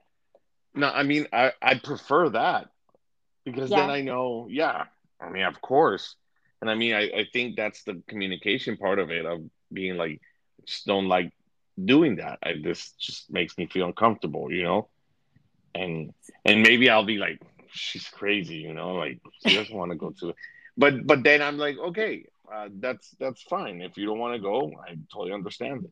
No, 0.73 0.87
I 0.89 1.03
mean 1.03 1.27
I 1.33 1.51
I 1.61 1.75
prefer 1.75 2.29
that 2.29 2.69
because 3.45 3.69
yeah. 3.69 3.81
then 3.81 3.89
I 3.89 4.01
know, 4.01 4.47
yeah. 4.49 4.85
I 5.19 5.29
mean, 5.29 5.43
of 5.43 5.61
course. 5.61 6.15
And 6.61 6.69
I 6.69 6.75
mean, 6.75 6.93
I, 6.93 7.01
I 7.01 7.27
think 7.33 7.55
that's 7.55 7.83
the 7.83 8.01
communication 8.07 8.77
part 8.77 8.99
of 8.99 9.09
it 9.09 9.25
of 9.25 9.41
being 9.73 9.97
like, 9.97 10.21
just 10.65 10.85
don't 10.85 11.07
like 11.07 11.33
doing 11.83 12.17
that. 12.17 12.39
I, 12.43 12.55
this 12.63 12.91
just 12.99 13.31
makes 13.31 13.57
me 13.57 13.65
feel 13.67 13.87
uncomfortable, 13.87 14.51
you 14.51 14.63
know? 14.63 14.87
And, 15.73 16.13
and 16.45 16.61
maybe 16.61 16.89
I'll 16.89 17.05
be 17.05 17.17
like, 17.17 17.41
she's 17.71 18.07
crazy, 18.07 18.57
you 18.57 18.73
know, 18.73 18.95
like 18.95 19.19
she 19.45 19.55
doesn't 19.55 19.75
want 19.75 19.91
to 19.91 19.97
go 19.97 20.11
to 20.19 20.29
it. 20.29 20.35
But, 20.77 21.07
but 21.07 21.23
then 21.23 21.41
I'm 21.41 21.57
like, 21.57 21.77
okay, 21.77 22.25
uh, 22.53 22.69
that's, 22.79 23.15
that's 23.19 23.41
fine. 23.41 23.81
If 23.81 23.97
you 23.97 24.05
don't 24.05 24.19
want 24.19 24.35
to 24.35 24.41
go, 24.41 24.71
I 24.87 24.97
totally 25.11 25.33
understand 25.33 25.85
it. 25.85 25.91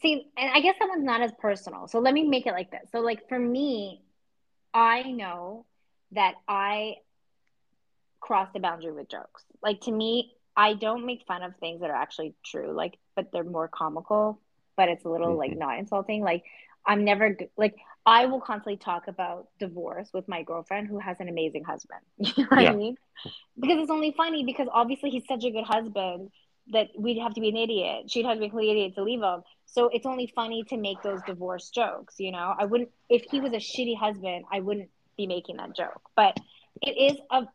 See, 0.00 0.26
and 0.36 0.50
I 0.54 0.60
guess 0.60 0.76
that 0.78 0.88
one's 0.88 1.04
not 1.04 1.22
as 1.22 1.32
personal. 1.38 1.86
So 1.88 1.98
let 1.98 2.14
me 2.14 2.24
make 2.24 2.46
it 2.46 2.52
like 2.52 2.70
this. 2.70 2.88
So, 2.92 3.00
like 3.00 3.28
for 3.28 3.38
me, 3.38 4.00
I 4.72 5.02
know 5.02 5.66
that 6.12 6.34
I 6.48 6.96
cross 8.22 8.48
the 8.54 8.60
boundary 8.60 8.92
with 8.92 9.10
jokes. 9.10 9.44
Like 9.62 9.82
to 9.82 9.92
me, 9.92 10.32
I 10.56 10.74
don't 10.74 11.04
make 11.04 11.24
fun 11.26 11.42
of 11.42 11.56
things 11.56 11.80
that 11.80 11.90
are 11.90 11.96
actually 11.96 12.34
true, 12.44 12.72
like, 12.72 12.98
but 13.16 13.32
they're 13.32 13.44
more 13.44 13.68
comical, 13.68 14.40
but 14.76 14.88
it's 14.88 15.04
a 15.04 15.08
little 15.08 15.28
mm-hmm. 15.28 15.38
like 15.38 15.56
not 15.58 15.78
insulting. 15.78 16.22
Like, 16.22 16.44
I'm 16.86 17.04
never 17.04 17.36
like, 17.56 17.74
I 18.06 18.26
will 18.26 18.40
constantly 18.40 18.76
talk 18.76 19.08
about 19.08 19.48
divorce 19.58 20.10
with 20.12 20.28
my 20.28 20.42
girlfriend 20.42 20.88
who 20.88 20.98
has 20.98 21.20
an 21.20 21.28
amazing 21.28 21.64
husband. 21.64 22.00
You 22.18 22.44
know 22.44 22.48
what 22.50 22.62
yeah. 22.62 22.70
I 22.70 22.76
mean? 22.76 22.96
Because 23.58 23.78
it's 23.80 23.90
only 23.90 24.14
funny 24.16 24.44
because 24.44 24.68
obviously 24.72 25.10
he's 25.10 25.26
such 25.26 25.44
a 25.44 25.50
good 25.50 25.64
husband 25.64 26.30
that 26.72 26.88
we'd 26.96 27.18
have 27.18 27.34
to 27.34 27.40
be 27.40 27.48
an 27.48 27.56
idiot. 27.56 28.10
She'd 28.10 28.24
have 28.24 28.34
to 28.34 28.40
be 28.40 28.46
a 28.46 28.50
complete 28.50 28.70
idiot 28.70 28.94
to 28.94 29.02
leave 29.02 29.20
him. 29.20 29.42
So 29.66 29.88
it's 29.88 30.06
only 30.06 30.32
funny 30.34 30.62
to 30.64 30.76
make 30.76 31.02
those 31.02 31.20
divorce 31.26 31.70
jokes, 31.70 32.16
you 32.18 32.30
know? 32.30 32.54
I 32.56 32.66
wouldn't, 32.66 32.90
if 33.08 33.22
he 33.30 33.40
was 33.40 33.52
a 33.52 33.56
shitty 33.56 33.96
husband, 33.96 34.44
I 34.50 34.60
wouldn't 34.60 34.90
be 35.16 35.26
making 35.26 35.56
that 35.56 35.74
joke. 35.74 36.02
But 36.14 36.38
it 36.80 37.14
is 37.14 37.18
a 37.30 37.46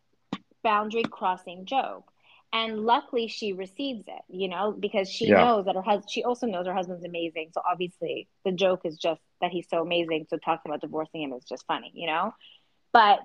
boundary 0.67 1.03
crossing 1.03 1.65
joke. 1.65 2.11
And 2.51 2.81
luckily 2.81 3.29
she 3.29 3.53
receives 3.53 4.03
it, 4.07 4.21
you 4.27 4.49
know, 4.49 4.75
because 4.77 5.09
she 5.09 5.27
yeah. 5.27 5.43
knows 5.43 5.65
that 5.65 5.75
her 5.75 5.81
husband, 5.81 6.11
she 6.11 6.25
also 6.25 6.45
knows 6.45 6.65
her 6.65 6.73
husband's 6.73 7.05
amazing. 7.05 7.51
So 7.53 7.61
obviously 7.69 8.27
the 8.43 8.51
joke 8.51 8.81
is 8.83 8.97
just 8.97 9.21
that 9.39 9.51
he's 9.51 9.67
so 9.69 9.81
amazing. 9.81 10.27
So 10.29 10.35
talking 10.37 10.69
about 10.69 10.81
divorcing 10.81 11.23
him 11.23 11.31
is 11.31 11.45
just 11.45 11.65
funny, 11.67 11.91
you 11.93 12.07
know? 12.07 12.33
But 12.91 13.19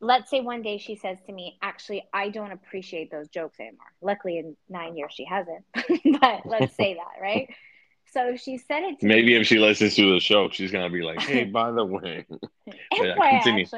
let's 0.00 0.28
say 0.30 0.40
one 0.42 0.60
day 0.60 0.76
she 0.76 0.96
says 0.96 1.16
to 1.26 1.32
me, 1.32 1.56
actually, 1.62 2.04
I 2.12 2.28
don't 2.28 2.52
appreciate 2.52 3.10
those 3.10 3.28
jokes 3.28 3.58
anymore. 3.58 3.92
Luckily 4.02 4.38
in 4.38 4.56
nine 4.68 4.96
years 4.98 5.14
she 5.14 5.24
hasn't, 5.24 5.64
but 6.20 6.42
let's 6.44 6.76
say 6.76 6.94
that, 6.94 7.22
right? 7.22 7.48
So 8.12 8.36
she 8.36 8.58
said 8.58 8.82
it 8.82 9.00
to 9.00 9.06
Maybe 9.06 9.28
me. 9.28 9.40
if 9.40 9.46
she 9.46 9.58
listens 9.58 9.94
to 9.96 10.12
the 10.12 10.20
show, 10.20 10.48
she's 10.50 10.70
gonna 10.70 10.90
be 10.90 11.02
like, 11.02 11.20
"Hey, 11.20 11.44
by 11.44 11.70
the 11.72 11.84
way." 11.84 12.24
yeah, 12.66 13.14
actually, 13.20 13.68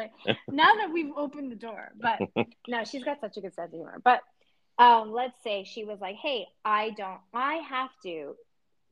now 0.48 0.74
that 0.74 0.90
we've 0.92 1.12
opened 1.16 1.50
the 1.50 1.56
door, 1.56 1.92
but 2.00 2.20
no, 2.68 2.84
she's 2.84 3.04
got 3.04 3.20
such 3.20 3.36
a 3.36 3.40
good 3.40 3.54
sense 3.54 3.72
of 3.72 3.78
humor. 3.78 4.00
But 4.04 4.20
um, 4.78 5.12
let's 5.12 5.42
say 5.42 5.64
she 5.64 5.84
was 5.84 6.00
like, 6.00 6.16
"Hey, 6.16 6.46
I 6.64 6.90
don't. 6.90 7.20
I 7.32 7.56
have 7.68 7.90
to 8.04 8.36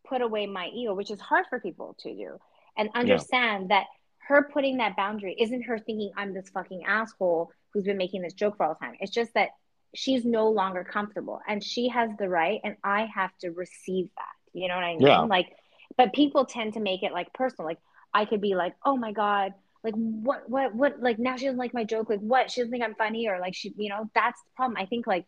put 0.09 0.23
away 0.23 0.47
my 0.47 0.69
ego, 0.69 0.95
which 0.95 1.11
is 1.11 1.21
hard 1.21 1.45
for 1.51 1.61
people 1.61 1.97
to 2.01 2.15
do, 2.15 2.39
and 2.77 2.89
understand 2.95 3.67
yeah. 3.69 3.81
that 3.81 3.87
her 4.29 4.49
putting 4.53 4.79
that 4.79 4.97
boundary 4.97 5.37
isn't 5.39 5.63
her 5.63 5.79
thinking 5.79 6.11
I'm 6.17 6.35
this 6.35 6.49
fucking 6.49 6.85
asshole 6.87 7.51
who's 7.73 7.85
been 7.85 7.99
making 7.99 8.23
this 8.23 8.33
joke 8.33 8.57
for 8.57 8.67
all 8.67 8.77
the 8.81 8.85
time. 8.85 8.97
It's 9.01 9.13
just 9.13 9.35
that 9.35 9.51
she's 9.95 10.25
no 10.25 10.49
longer 10.49 10.83
comfortable, 10.83 11.41
and 11.47 11.63
she 11.63 11.89
has 11.89 12.11
the 12.19 12.29
right, 12.29 12.61
and 12.65 12.77
I 12.83 13.07
have 13.15 13.37
to 13.43 13.51
receive 13.51 14.09
that." 14.17 14.36
You 14.57 14.69
know 14.69 14.75
what 14.75 14.85
I 14.85 14.93
mean? 14.97 15.07
Yeah. 15.07 15.21
Like, 15.21 15.49
but 15.97 16.13
people 16.13 16.45
tend 16.45 16.75
to 16.75 16.81
make 16.81 17.03
it 17.03 17.13
like 17.13 17.33
personal. 17.33 17.67
Like, 17.67 17.79
I 18.13 18.25
could 18.25 18.41
be 18.41 18.55
like, 18.55 18.75
oh 18.85 18.97
my 18.97 19.13
God, 19.13 19.55
like 19.85 19.95
what, 19.95 20.49
what, 20.49 20.75
what, 20.75 21.01
like 21.01 21.19
now 21.19 21.37
she 21.37 21.45
doesn't 21.45 21.59
like 21.59 21.75
my 21.75 21.85
joke. 21.85 22.09
Like, 22.11 22.21
what? 22.21 22.51
She 22.51 22.61
doesn't 22.61 22.73
think 22.73 22.83
I'm 22.83 22.95
funny 22.95 23.29
or 23.29 23.39
like 23.39 23.55
she, 23.55 23.73
you 23.77 23.89
know, 23.89 24.11
that's 24.15 24.41
the 24.43 24.51
problem. 24.57 24.77
I 24.77 24.87
think 24.87 25.07
like 25.07 25.27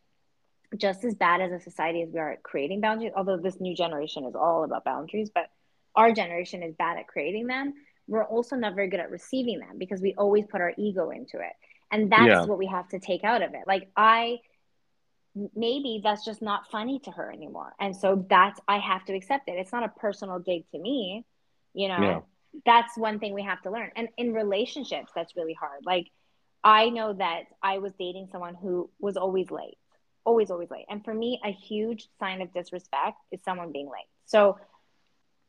just 0.76 1.04
as 1.04 1.14
bad 1.14 1.40
as 1.40 1.52
a 1.52 1.60
society 1.60 2.02
as 2.02 2.10
we 2.12 2.18
are 2.18 2.32
at 2.32 2.42
creating 2.42 2.80
boundaries, 2.80 3.12
although 3.16 3.36
this 3.36 3.60
new 3.60 3.74
generation 3.74 4.24
is 4.24 4.34
all 4.34 4.64
about 4.64 4.84
boundaries, 4.84 5.30
but 5.34 5.48
our 5.94 6.12
generation 6.12 6.62
is 6.62 6.74
bad 6.74 6.98
at 6.98 7.06
creating 7.06 7.46
them. 7.46 7.74
We're 8.06 8.24
also 8.24 8.56
not 8.56 8.74
very 8.74 8.88
good 8.88 9.00
at 9.00 9.10
receiving 9.10 9.60
them 9.60 9.78
because 9.78 10.00
we 10.00 10.14
always 10.16 10.44
put 10.46 10.60
our 10.60 10.72
ego 10.76 11.10
into 11.10 11.38
it. 11.38 11.52
And 11.90 12.10
that's 12.12 12.26
yeah. 12.26 12.44
what 12.44 12.58
we 12.58 12.66
have 12.66 12.88
to 12.88 12.98
take 12.98 13.24
out 13.24 13.42
of 13.42 13.54
it. 13.54 13.62
Like, 13.66 13.90
I, 13.96 14.38
maybe 15.54 16.00
that's 16.02 16.24
just 16.24 16.42
not 16.42 16.70
funny 16.70 16.98
to 17.00 17.10
her 17.10 17.30
anymore. 17.32 17.74
And 17.78 17.94
so 17.94 18.24
that's, 18.28 18.60
I 18.66 18.78
have 18.78 19.04
to 19.06 19.14
accept 19.14 19.48
it. 19.48 19.52
It's 19.52 19.72
not 19.72 19.84
a 19.84 19.88
personal 19.88 20.38
dig 20.38 20.70
to 20.70 20.78
me, 20.78 21.24
you 21.74 21.88
know? 21.88 22.00
Yeah. 22.00 22.20
That's 22.64 22.96
one 22.96 23.18
thing 23.18 23.34
we 23.34 23.42
have 23.42 23.60
to 23.62 23.70
learn. 23.70 23.90
And 23.94 24.08
in 24.16 24.32
relationships, 24.32 25.12
that's 25.14 25.36
really 25.36 25.52
hard. 25.52 25.84
Like, 25.84 26.10
I 26.64 26.88
know 26.88 27.12
that 27.12 27.44
I 27.62 27.78
was 27.78 27.92
dating 27.98 28.28
someone 28.32 28.54
who 28.54 28.90
was 28.98 29.16
always 29.16 29.50
late, 29.50 29.78
always, 30.24 30.50
always 30.50 30.70
late. 30.70 30.86
And 30.88 31.04
for 31.04 31.14
me, 31.14 31.40
a 31.44 31.52
huge 31.52 32.08
sign 32.18 32.40
of 32.42 32.52
disrespect 32.52 33.18
is 33.30 33.40
someone 33.44 33.70
being 33.70 33.86
late. 33.86 34.08
So 34.24 34.58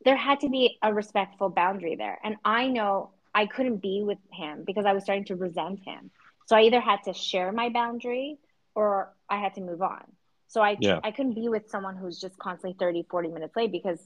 there 0.06 0.18
had 0.18 0.42
to 0.42 0.50
be 0.50 0.78
a 0.82 0.94
respectful 0.94 1.50
boundary 1.50 1.96
there. 1.96 2.20
And 2.24 2.36
I 2.46 2.68
know 2.68 3.12
I 3.34 3.46
couldn't 3.46 3.78
be 3.78 4.04
with 4.04 4.20
him 4.32 4.64
because 4.66 4.86
I 4.86 4.94
was 4.94 5.04
starting 5.04 5.26
to 5.26 5.36
resent 5.36 5.80
him. 5.86 6.12
So 6.48 6.56
I 6.56 6.64
either 6.64 6.82
had 6.82 7.04
to 7.06 7.14
share 7.14 7.52
my 7.52 7.70
boundary 7.70 8.38
or 8.76 9.14
I 9.30 9.38
had 9.38 9.56
to 9.56 9.62
move 9.62 9.82
on. 9.82 10.04
So 10.50 10.62
I 10.62 10.78
yeah. 10.80 11.00
I 11.04 11.12
couldn't 11.12 11.36
be 11.36 11.48
with 11.48 11.70
someone 11.70 11.96
who's 11.96 12.20
just 12.20 12.38
constantly 12.40 12.76
30, 12.80 13.06
40 13.10 13.30
minutes 13.30 13.56
late 13.56 13.72
because 13.72 14.00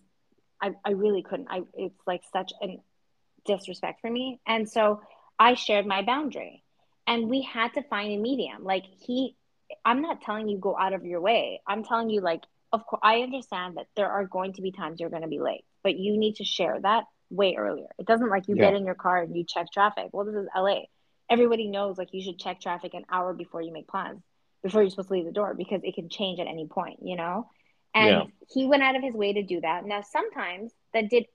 I, 0.62 0.72
I 0.86 0.92
really 0.92 1.24
couldn't. 1.24 1.48
I 1.50 1.62
it's 1.74 2.00
like 2.06 2.22
such 2.32 2.52
a 2.62 2.80
disrespect 3.46 4.02
for 4.02 4.10
me. 4.10 4.40
And 4.46 4.70
so 4.70 5.02
I 5.40 5.56
shared 5.56 5.86
my 5.86 6.02
boundary. 6.02 6.64
And 7.08 7.30
we 7.30 7.42
had 7.42 7.74
to 7.74 7.84
find 7.84 8.14
a 8.14 8.18
medium. 8.18 8.64
Like 8.64 8.84
he 8.86 9.36
I'm 9.86 10.02
not 10.02 10.22
telling 10.22 10.50
you 10.50 10.58
go 10.58 10.78
out 10.78 10.94
of 10.94 11.06
your 11.06 11.22
way. 11.22 11.62
I'm 11.66 11.84
telling 11.84 12.10
you 12.10 12.20
like 12.20 12.44
of 12.74 12.86
course 12.86 13.02
I 13.04 13.22
understand 13.22 13.78
that 13.78 13.88
there 13.96 14.10
are 14.10 14.26
going 14.26 14.54
to 14.54 14.62
be 14.62 14.72
times 14.72 15.00
you're 15.00 15.10
going 15.10 15.22
to 15.22 15.28
be 15.30 15.40
late, 15.40 15.64
but 15.82 15.98
you 15.98 16.18
need 16.18 16.36
to 16.36 16.44
share 16.44 16.78
that 16.82 17.06
way 17.30 17.56
earlier. 17.58 17.88
It 17.98 18.06
doesn't 18.06 18.30
like 18.30 18.50
you 18.50 18.56
yeah. 18.56 18.66
get 18.66 18.74
in 18.76 18.86
your 18.86 18.96
car 18.96 19.22
and 19.22 19.36
you 19.36 19.46
check 19.46 19.68
traffic. 19.72 20.10
Well, 20.12 20.26
this 20.26 20.36
is 20.36 20.48
LA. 20.54 20.82
Everybody 21.30 21.68
knows 21.68 21.98
like 21.98 22.10
you 22.12 22.22
should 22.22 22.38
check 22.38 22.60
traffic 22.60 22.94
an 22.94 23.06
hour 23.10 23.34
before 23.34 23.62
you 23.62 23.72
make 23.72 23.88
plans 23.88 24.22
before 24.64 24.82
you're 24.82 24.90
supposed 24.90 25.10
to 25.10 25.14
leave 25.14 25.26
the 25.26 25.32
door 25.32 25.54
because 25.54 25.82
it 25.84 25.94
can 25.94 26.10
change 26.10 26.40
at 26.40 26.48
any 26.48 26.68
point, 26.68 27.00
you 27.04 27.16
know? 27.16 27.48
And 27.94 28.10
yeah. 28.10 28.24
he 28.50 28.66
went 28.66 28.82
out 28.82 28.96
of 28.96 29.04
his 29.04 29.14
way 29.14 29.34
to 29.34 29.44
do 29.44 29.62
that. 29.62 29.86
Now, 29.86 30.02
sometimes 30.02 30.72
that 30.94 31.10
did, 31.10 31.26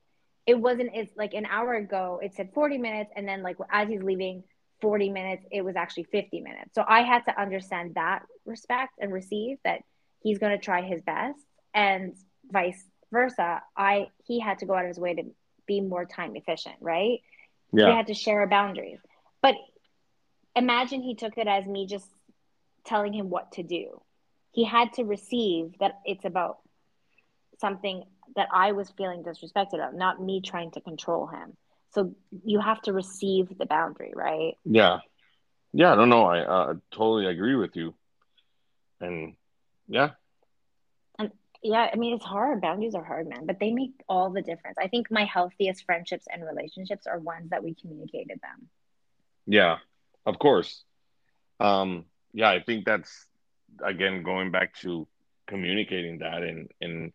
it 0.47 0.55
wasn't, 0.55 0.91
it's 0.95 1.15
like 1.17 1.35
an 1.35 1.47
hour 1.47 1.75
ago, 1.75 2.21
it 2.23 2.35
said 2.35 2.51
40 2.55 2.79
minutes. 2.79 3.11
And 3.15 3.29
then, 3.29 3.43
like, 3.43 3.57
as 3.71 3.89
he's 3.89 4.03
leaving 4.03 4.43
40 4.81 5.11
minutes, 5.11 5.45
it 5.53 5.63
was 5.63 5.77
actually 5.77 6.05
50 6.05 6.41
minutes. 6.41 6.71
So 6.75 6.85
I 6.87 7.03
had 7.03 7.25
to 7.27 7.41
understand 7.41 7.95
that 7.95 8.23
respect 8.45 8.95
and 8.99 9.13
receive 9.13 9.59
that 9.65 9.81
he's 10.21 10.39
going 10.39 10.57
to 10.57 10.65
try 10.65 10.83
his 10.83 11.03
best 11.03 11.39
and 11.75 12.15
vice 12.51 12.83
versa. 13.13 13.63
I, 13.77 14.09
he 14.25 14.41
had 14.41 14.59
to 14.59 14.67
go 14.67 14.75
out 14.75 14.83
of 14.85 14.89
his 14.89 14.99
way 14.99 15.15
to 15.15 15.23
be 15.67 15.81
more 15.81 16.07
time 16.07 16.35
efficient, 16.35 16.77
right? 16.81 17.21
Yeah. 17.73 17.91
We 17.91 17.93
had 17.93 18.07
to 18.09 18.15
share 18.15 18.41
our 18.41 18.49
boundaries. 18.49 18.99
But 19.43 19.55
imagine 20.57 21.03
he 21.03 21.15
took 21.15 21.37
it 21.37 21.47
as 21.47 21.67
me 21.67 21.87
just 21.87 22.07
telling 22.89 23.13
him 23.13 23.31
what 23.31 23.53
to 23.53 23.63
do. 23.63 24.01
He 24.53 24.65
had 24.65 24.93
to 24.95 25.05
receive 25.05 25.75
that 25.79 26.01
it's 26.05 26.25
about 26.25 26.59
something 27.61 28.05
that 28.37 28.49
I 28.53 28.73
was 28.73 28.91
feeling 28.97 29.23
disrespected 29.23 29.87
of, 29.87 29.95
not 29.95 30.23
me 30.23 30.41
trying 30.41 30.71
to 30.73 30.81
control 30.81 31.27
him. 31.27 31.57
So 31.91 32.15
you 32.45 32.61
have 32.61 32.81
to 32.83 32.93
receive 32.93 33.57
the 33.57 33.67
boundary, 33.67 34.13
right? 34.15 34.55
Yeah. 34.65 34.99
Yeah, 35.73 35.93
I 35.93 35.97
don't 35.97 36.09
know. 36.09 36.25
I 36.25 36.41
uh, 36.41 36.75
totally 36.91 37.27
agree 37.27 37.55
with 37.55 37.77
you. 37.77 37.95
And 39.01 39.35
yeah. 39.87 40.11
And 41.19 41.31
yeah, 41.63 41.89
I 41.93 41.97
mean, 41.97 42.15
it's 42.15 42.25
hard. 42.25 42.61
Boundaries 42.61 42.95
are 42.95 43.05
hard, 43.05 43.29
man, 43.29 43.47
but 43.47 43.59
they 43.61 43.73
make 43.73 43.93
all 44.09 44.31
the 44.31 44.43
difference. 44.43 44.77
I 44.81 44.89
think 44.89 45.11
my 45.11 45.25
healthiest 45.25 45.85
friendships 45.85 46.27
and 46.33 46.45
relationships 46.45 47.07
are 47.07 47.19
ones 47.19 47.51
that 47.51 47.63
we 47.63 47.75
communicated 47.75 48.41
them. 48.41 48.69
Yeah, 49.47 49.79
of 50.27 50.39
course. 50.39 50.85
Um, 51.61 52.05
yeah, 52.33 52.51
I 52.51 52.61
think 52.61 52.85
that's 52.85 53.27
again 53.83 54.23
going 54.23 54.51
back 54.51 54.75
to 54.81 55.07
communicating 55.47 56.19
that 56.19 56.43
and 56.43 56.71
and 56.81 57.13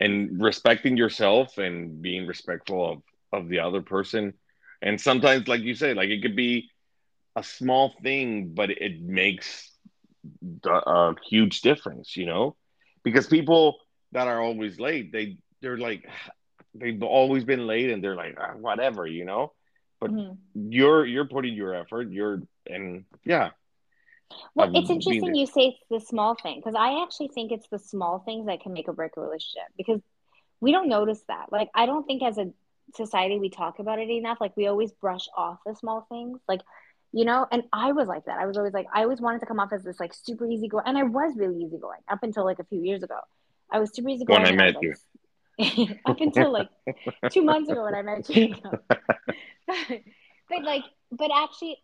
and 0.00 0.40
respecting 0.40 0.96
yourself 0.96 1.58
and 1.58 2.00
being 2.00 2.26
respectful 2.26 2.92
of 2.92 3.02
of 3.32 3.48
the 3.48 3.60
other 3.60 3.82
person. 3.82 4.34
And 4.80 5.00
sometimes, 5.00 5.48
like 5.48 5.62
you 5.62 5.74
say, 5.74 5.94
like 5.94 6.08
it 6.08 6.22
could 6.22 6.36
be 6.36 6.70
a 7.34 7.42
small 7.42 7.94
thing, 8.02 8.54
but 8.54 8.70
it 8.70 9.00
makes 9.00 9.70
a 10.64 11.14
huge 11.28 11.62
difference, 11.62 12.16
you 12.16 12.26
know 12.26 12.56
because 13.08 13.26
people 13.26 13.78
that 14.12 14.28
are 14.28 14.40
always 14.40 14.78
late, 14.78 15.12
they 15.12 15.38
they're 15.60 15.78
like 15.78 16.08
they've 16.74 17.02
always 17.02 17.44
been 17.44 17.66
late 17.66 17.90
and 17.90 18.02
they're 18.02 18.16
like 18.16 18.36
ah, 18.40 18.52
whatever, 18.56 19.06
you 19.06 19.24
know. 19.24 19.52
But 20.00 20.12
mm-hmm. 20.12 20.70
you're 20.70 21.06
you're 21.06 21.26
putting 21.26 21.54
your 21.54 21.74
effort. 21.74 22.10
You're 22.10 22.42
and 22.66 23.04
yeah. 23.24 23.50
Well, 24.54 24.70
it's 24.74 24.90
interesting 24.90 25.34
you 25.34 25.46
say 25.46 25.68
it's 25.68 25.84
the 25.90 26.00
small 26.00 26.34
thing 26.34 26.56
because 26.56 26.74
I 26.74 27.02
actually 27.02 27.28
think 27.28 27.52
it's 27.52 27.68
the 27.68 27.78
small 27.78 28.20
things 28.20 28.46
that 28.46 28.60
can 28.60 28.72
make 28.72 28.88
or 28.88 28.92
break 28.92 29.16
a 29.16 29.20
relationship 29.20 29.68
because 29.76 30.00
we 30.60 30.72
don't 30.72 30.88
notice 30.88 31.22
that. 31.28 31.46
Like 31.50 31.70
I 31.74 31.86
don't 31.86 32.06
think 32.06 32.22
as 32.22 32.38
a 32.38 32.50
society 32.94 33.38
we 33.38 33.48
talk 33.48 33.78
about 33.78 33.98
it 33.98 34.10
enough. 34.10 34.38
Like 34.40 34.56
we 34.56 34.66
always 34.66 34.92
brush 34.92 35.28
off 35.36 35.58
the 35.64 35.74
small 35.74 36.06
things. 36.10 36.40
Like 36.48 36.60
you 37.12 37.24
know 37.24 37.46
and 37.50 37.62
i 37.72 37.92
was 37.92 38.06
like 38.06 38.24
that 38.26 38.38
i 38.38 38.46
was 38.46 38.56
always 38.56 38.72
like 38.72 38.86
i 38.92 39.02
always 39.02 39.20
wanted 39.20 39.40
to 39.40 39.46
come 39.46 39.60
off 39.60 39.72
as 39.72 39.82
this 39.82 39.98
like 39.98 40.12
super 40.12 40.46
easy 40.46 40.68
going 40.68 40.84
and 40.86 40.98
i 40.98 41.02
was 41.02 41.32
really 41.36 41.56
easy 41.62 41.78
going 41.78 42.00
up 42.08 42.22
until 42.22 42.44
like 42.44 42.58
a 42.58 42.64
few 42.64 42.82
years 42.82 43.02
ago 43.02 43.18
i 43.70 43.78
was 43.78 43.94
super 43.94 44.08
easy 44.08 44.24
going 44.24 44.42
when 44.42 44.52
i 44.52 44.54
met 44.54 44.76
I 44.76 44.80
you 44.82 44.94
like, 45.58 45.98
up 46.06 46.20
until 46.20 46.52
like 46.52 46.68
two 47.30 47.42
months 47.42 47.70
ago 47.70 47.84
when 47.84 47.94
i 47.94 48.02
met 48.02 48.28
you 48.28 48.54
but 49.66 50.62
like 50.62 50.84
but 51.10 51.30
actually 51.34 51.78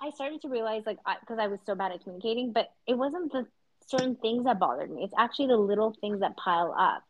i 0.00 0.10
started 0.10 0.40
to 0.42 0.48
realize 0.48 0.82
like 0.86 0.98
because 1.20 1.38
I, 1.38 1.44
I 1.44 1.48
was 1.48 1.60
so 1.64 1.74
bad 1.74 1.92
at 1.92 2.02
communicating 2.02 2.52
but 2.52 2.68
it 2.86 2.94
wasn't 2.94 3.32
the 3.32 3.46
certain 3.86 4.16
things 4.16 4.44
that 4.44 4.58
bothered 4.58 4.90
me 4.90 5.02
it's 5.04 5.14
actually 5.18 5.48
the 5.48 5.56
little 5.56 5.94
things 6.00 6.20
that 6.20 6.36
pile 6.36 6.74
up 6.78 7.02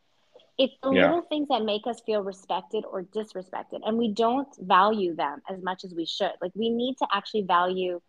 it's 0.61 0.75
the 0.83 0.91
yeah. 0.91 1.07
little 1.07 1.23
things 1.23 1.47
that 1.49 1.63
make 1.63 1.87
us 1.87 2.01
feel 2.05 2.21
respected 2.21 2.83
or 2.85 3.01
disrespected, 3.03 3.79
and 3.83 3.97
we 3.97 4.13
don't 4.13 4.47
value 4.59 5.15
them 5.15 5.41
as 5.49 5.61
much 5.63 5.83
as 5.83 5.93
we 5.95 6.05
should. 6.05 6.33
Like, 6.39 6.51
we 6.53 6.69
need 6.69 6.97
to 6.99 7.07
actually 7.11 7.43
value 7.43 7.99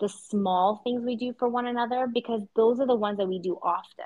the 0.00 0.08
small 0.08 0.80
things 0.82 1.04
we 1.04 1.14
do 1.14 1.34
for 1.38 1.48
one 1.48 1.66
another 1.66 2.08
because 2.12 2.42
those 2.56 2.80
are 2.80 2.86
the 2.86 2.96
ones 2.96 3.18
that 3.18 3.28
we 3.28 3.38
do 3.38 3.58
often. 3.62 4.04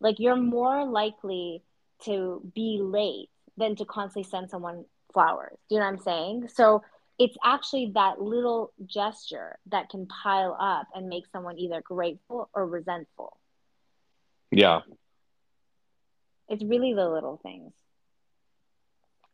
Like, 0.00 0.16
you're 0.18 0.36
more 0.36 0.86
likely 0.86 1.62
to 2.04 2.42
be 2.54 2.80
late 2.82 3.28
than 3.56 3.76
to 3.76 3.84
constantly 3.84 4.28
send 4.28 4.50
someone 4.50 4.84
flowers. 5.12 5.56
Do 5.68 5.76
you 5.76 5.80
know 5.80 5.86
what 5.86 5.92
I'm 5.92 5.98
saying? 5.98 6.48
So, 6.52 6.82
it's 7.18 7.36
actually 7.44 7.92
that 7.94 8.20
little 8.20 8.72
gesture 8.86 9.58
that 9.66 9.88
can 9.88 10.06
pile 10.06 10.56
up 10.58 10.86
and 10.94 11.08
make 11.08 11.24
someone 11.32 11.58
either 11.58 11.80
grateful 11.80 12.48
or 12.54 12.66
resentful. 12.66 13.36
Yeah, 14.50 14.80
it's 16.48 16.64
really 16.64 16.94
the 16.94 17.08
little 17.08 17.38
things. 17.42 17.72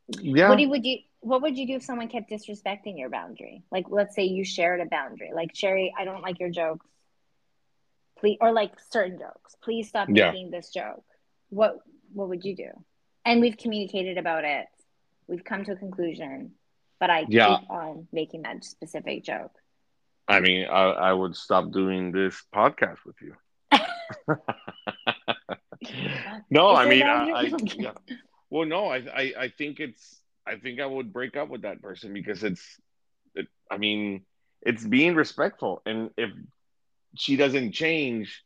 Yeah. 0.08 0.48
What 0.48 0.58
do, 0.58 0.68
would 0.68 0.84
you 0.84 0.98
what 1.20 1.42
would 1.42 1.56
you 1.56 1.66
do 1.66 1.76
if 1.76 1.82
someone 1.82 2.08
kept 2.08 2.30
disrespecting 2.30 2.98
your 2.98 3.08
boundary? 3.08 3.62
Like 3.70 3.86
let's 3.88 4.14
say 4.14 4.24
you 4.24 4.44
shared 4.44 4.80
a 4.80 4.86
boundary. 4.86 5.30
Like 5.34 5.54
Sherry, 5.54 5.94
I 5.98 6.04
don't 6.04 6.22
like 6.22 6.40
your 6.40 6.50
jokes. 6.50 6.86
Please 8.18 8.36
or 8.40 8.52
like 8.52 8.72
certain 8.90 9.18
jokes. 9.18 9.56
Please 9.62 9.88
stop 9.88 10.08
yeah. 10.10 10.30
making 10.30 10.50
this 10.50 10.70
joke. 10.70 11.04
What 11.48 11.78
what 12.12 12.28
would 12.28 12.44
you 12.44 12.54
do? 12.54 12.68
And 13.24 13.40
we've 13.40 13.56
communicated 13.56 14.18
about 14.18 14.44
it. 14.44 14.66
We've 15.26 15.44
come 15.44 15.64
to 15.64 15.72
a 15.72 15.76
conclusion, 15.76 16.52
but 17.04 17.10
I 17.10 17.26
yeah. 17.28 17.58
keep 17.58 17.70
on 17.70 18.08
making 18.12 18.44
that 18.44 18.64
specific 18.64 19.24
joke. 19.24 19.52
I 20.26 20.40
mean, 20.40 20.64
I, 20.64 20.84
I 20.84 21.12
would 21.12 21.36
stop 21.36 21.70
doing 21.70 22.12
this 22.12 22.42
podcast 22.54 22.96
with 23.04 23.16
you. 23.20 23.34
no, 26.48 26.74
I 26.74 26.88
mean, 26.88 27.02
I, 27.02 27.28
I, 27.28 27.42
yeah. 27.76 27.90
well, 28.48 28.66
no, 28.66 28.86
I, 28.86 29.04
I, 29.14 29.34
I 29.38 29.48
think 29.50 29.80
it's, 29.80 30.22
I 30.46 30.56
think 30.56 30.80
I 30.80 30.86
would 30.86 31.12
break 31.12 31.36
up 31.36 31.50
with 31.50 31.60
that 31.62 31.82
person 31.82 32.14
because 32.14 32.42
it's, 32.42 32.64
it, 33.34 33.48
I 33.70 33.76
mean, 33.76 34.24
it's 34.62 34.82
being 34.82 35.14
respectful, 35.14 35.82
and 35.84 36.08
if 36.16 36.30
she 37.16 37.36
doesn't 37.36 37.72
change, 37.72 38.42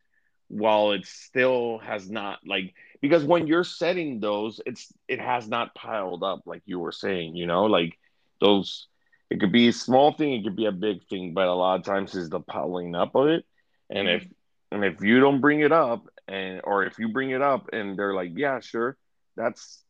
while 0.49 0.91
it 0.93 1.07
still 1.07 1.79
has 1.79 2.11
not 2.11 2.41
like 2.45 2.75
because 3.03 3.23
when 3.23 3.47
you're 3.47 3.63
setting 3.63 4.19
those, 4.19 4.61
it's 4.67 4.93
it 5.07 5.21
has 5.21 5.47
not 5.47 5.75
piled 5.75 6.25
up 6.25 6.41
like 6.47 6.63
you 6.65 6.81
were 6.81 6.91
saying, 6.91 7.37
you 7.37 7.47
know, 7.47 7.67
like 7.67 7.97
those. 8.41 8.87
It 9.31 9.41
could 9.41 9.53
be 9.53 9.69
a 9.69 9.73
small 9.73 10.13
thing, 10.13 10.33
it 10.33 10.45
could 10.45 10.57
be 10.57 10.67
a 10.67 10.73
big 10.73 11.07
thing, 11.09 11.35
but 11.35 11.49
a 11.49 11.55
lot 11.55 11.79
of 11.79 11.85
times 11.85 12.15
is 12.15 12.31
the 12.31 12.41
piling 12.41 12.95
up 12.95 13.15
of 13.15 13.29
it. 13.29 13.45
And 13.91 14.09
mm-hmm. 14.09 14.27
if 14.27 14.33
and 14.71 14.85
if 14.85 15.03
you 15.03 15.21
don't 15.21 15.41
bring 15.41 15.61
it 15.61 15.73
up 15.73 16.07
and 16.27 16.61
or 16.65 16.85
if 16.85 16.99
you 16.99 17.09
bring 17.09 17.31
it 17.31 17.43
up 17.43 17.71
and 17.73 17.99
they're 17.99 18.15
like, 18.15 18.33
yeah, 18.35 18.61
sure, 18.61 18.97
that's 19.37 19.83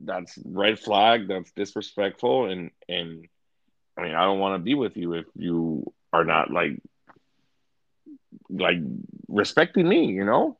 that's 0.00 0.36
red 0.44 0.80
flag, 0.80 1.28
that's 1.28 1.52
disrespectful 1.52 2.50
and 2.50 2.70
and 2.88 3.26
I 3.96 4.02
mean, 4.02 4.14
I 4.14 4.24
don't 4.24 4.38
want 4.38 4.58
to 4.58 4.64
be 4.64 4.74
with 4.74 4.96
you 4.96 5.14
if 5.14 5.26
you 5.36 5.92
are 6.12 6.24
not 6.24 6.50
like 6.50 6.80
like 8.48 8.78
respecting 9.28 9.88
me, 9.88 10.06
you 10.06 10.24
know? 10.24 10.58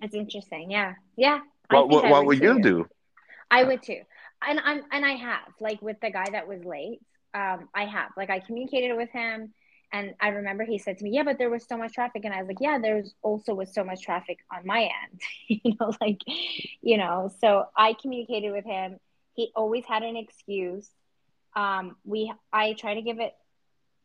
That's 0.00 0.14
interesting. 0.14 0.70
Yeah. 0.70 0.94
Yeah. 1.16 1.40
What 1.70 1.88
what, 1.88 2.04
what 2.04 2.26
would, 2.26 2.40
would 2.40 2.42
you 2.42 2.62
do? 2.62 2.86
I 3.50 3.64
would 3.64 3.82
too. 3.82 4.00
And 4.46 4.60
I'm 4.62 4.82
and 4.92 5.04
I 5.04 5.12
have, 5.12 5.52
like 5.60 5.80
with 5.82 6.00
the 6.00 6.10
guy 6.10 6.26
that 6.32 6.48
was 6.48 6.64
late, 6.64 7.00
um, 7.34 7.68
I 7.74 7.84
have. 7.84 8.10
Like 8.16 8.30
I 8.30 8.40
communicated 8.40 8.96
with 8.96 9.10
him 9.10 9.52
and 9.94 10.12
I 10.20 10.28
remember 10.28 10.64
he 10.64 10.78
said 10.78 10.98
to 10.98 11.04
me, 11.04 11.10
Yeah, 11.10 11.22
but 11.22 11.38
there 11.38 11.50
was 11.50 11.64
so 11.68 11.78
much 11.78 11.92
traffic. 11.92 12.24
And 12.24 12.34
I 12.34 12.38
was 12.38 12.48
like, 12.48 12.60
Yeah, 12.60 12.78
there's 12.82 13.14
also 13.22 13.54
was 13.54 13.72
so 13.72 13.84
much 13.84 14.02
traffic 14.02 14.38
on 14.52 14.66
my 14.66 14.90
end. 15.04 15.20
you 15.64 15.74
know, 15.78 15.92
like, 16.00 16.20
you 16.82 16.96
know, 16.96 17.30
so 17.40 17.66
I 17.76 17.94
communicated 17.94 18.50
with 18.50 18.64
him. 18.64 18.98
He 19.34 19.52
always 19.54 19.84
had 19.84 20.02
an 20.02 20.16
excuse. 20.16 20.88
Um, 21.54 21.94
we 22.04 22.32
I 22.52 22.72
try 22.72 22.94
to 22.94 23.02
give 23.02 23.20
it 23.20 23.34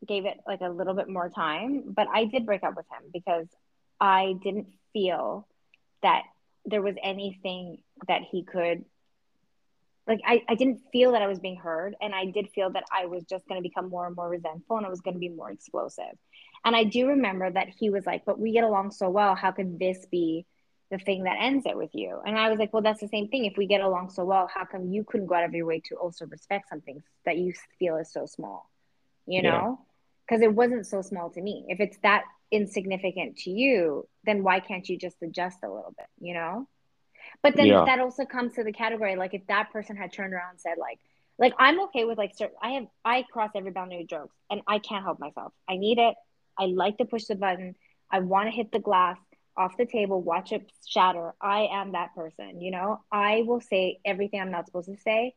gave 0.07 0.25
it 0.25 0.39
like 0.47 0.61
a 0.61 0.69
little 0.69 0.93
bit 0.93 1.09
more 1.09 1.27
time, 1.27 1.83
but 1.87 2.07
I 2.07 2.25
did 2.25 2.45
break 2.45 2.63
up 2.63 2.75
with 2.75 2.85
him 2.91 3.09
because 3.11 3.47
I 3.99 4.35
didn't 4.43 4.67
feel 4.93 5.47
that 6.03 6.21
there 6.65 6.83
was 6.83 6.95
anything 7.01 7.79
that 8.07 8.21
he 8.29 8.43
could 8.43 8.85
like 10.09 10.21
I, 10.25 10.41
I 10.49 10.55
didn't 10.55 10.81
feel 10.91 11.11
that 11.11 11.21
I 11.21 11.27
was 11.27 11.39
being 11.39 11.55
heard 11.55 11.95
and 12.01 12.15
I 12.15 12.25
did 12.25 12.49
feel 12.49 12.71
that 12.71 12.83
I 12.91 13.05
was 13.05 13.23
just 13.25 13.47
going 13.47 13.61
to 13.61 13.69
become 13.69 13.89
more 13.89 14.07
and 14.07 14.15
more 14.15 14.27
resentful 14.27 14.75
and 14.75 14.85
I 14.85 14.89
was 14.89 15.01
going 15.01 15.13
to 15.13 15.19
be 15.19 15.29
more 15.29 15.51
explosive. 15.51 16.17
And 16.65 16.75
I 16.75 16.83
do 16.83 17.07
remember 17.09 17.49
that 17.49 17.69
he 17.69 17.91
was 17.91 18.05
like, 18.07 18.25
"But 18.25 18.39
we 18.39 18.51
get 18.51 18.63
along 18.63 18.91
so 18.91 19.09
well. 19.09 19.35
How 19.35 19.51
could 19.51 19.77
this 19.79 20.07
be 20.11 20.45
the 20.89 20.97
thing 20.97 21.23
that 21.23 21.37
ends 21.39 21.65
it 21.67 21.77
with 21.77 21.91
you?" 21.93 22.19
And 22.25 22.37
I 22.37 22.49
was 22.49 22.57
like, 22.57 22.73
"Well, 22.73 22.81
that's 22.81 22.99
the 22.99 23.07
same 23.07 23.29
thing. 23.29 23.45
If 23.45 23.55
we 23.55 23.67
get 23.67 23.81
along 23.81 24.09
so 24.09 24.25
well, 24.25 24.49
how 24.53 24.65
come 24.65 24.91
you 24.91 25.03
couldn't 25.03 25.27
go 25.27 25.35
out 25.35 25.43
of 25.45 25.53
your 25.53 25.67
way 25.67 25.79
to 25.85 25.95
also 25.95 26.25
respect 26.25 26.67
something 26.69 27.01
that 27.25 27.37
you 27.37 27.53
feel 27.77 27.97
is 27.97 28.11
so 28.11 28.25
small?" 28.25 28.69
You 29.27 29.43
know? 29.43 29.85
Because 30.27 30.41
it 30.41 30.53
wasn't 30.53 30.87
so 30.87 31.01
small 31.01 31.29
to 31.31 31.41
me. 31.41 31.65
If 31.69 31.79
it's 31.79 31.97
that 32.03 32.23
insignificant 32.51 33.37
to 33.37 33.51
you, 33.51 34.07
then 34.23 34.43
why 34.43 34.59
can't 34.59 34.87
you 34.89 34.97
just 34.97 35.17
adjust 35.21 35.59
a 35.63 35.69
little 35.69 35.93
bit, 35.95 36.07
you 36.19 36.33
know? 36.33 36.67
But 37.41 37.55
then 37.55 37.67
yeah. 37.67 37.85
that 37.85 37.99
also 37.99 38.25
comes 38.25 38.53
to 38.55 38.63
the 38.63 38.71
category 38.71 39.15
like 39.15 39.33
if 39.33 39.45
that 39.47 39.71
person 39.71 39.95
had 39.95 40.11
turned 40.11 40.33
around 40.33 40.51
and 40.51 40.59
said 40.59 40.77
like 40.77 40.99
like 41.37 41.53
I'm 41.57 41.79
okay 41.83 42.05
with 42.05 42.17
like 42.17 42.35
certain 42.35 42.55
I 42.61 42.71
have 42.71 42.87
I 43.05 43.23
cross 43.23 43.51
every 43.55 43.71
boundary 43.71 43.99
with 43.99 44.09
jokes 44.09 44.35
and 44.49 44.61
I 44.67 44.79
can't 44.79 45.03
help 45.03 45.19
myself. 45.19 45.53
I 45.67 45.77
need 45.77 45.97
it. 45.97 46.15
I 46.57 46.65
like 46.65 46.97
to 46.97 47.05
push 47.05 47.25
the 47.25 47.35
button. 47.35 47.75
I 48.11 48.19
want 48.19 48.47
to 48.47 48.51
hit 48.51 48.71
the 48.71 48.79
glass 48.79 49.17
off 49.55 49.77
the 49.77 49.85
table, 49.85 50.21
watch 50.21 50.51
it 50.51 50.71
shatter. 50.87 51.33
I 51.41 51.67
am 51.71 51.91
that 51.91 52.15
person, 52.15 52.61
you 52.61 52.71
know? 52.71 53.01
I 53.11 53.43
will 53.45 53.61
say 53.61 53.99
everything 54.05 54.39
I'm 54.39 54.51
not 54.51 54.65
supposed 54.65 54.87
to 54.87 54.97
say. 54.97 55.33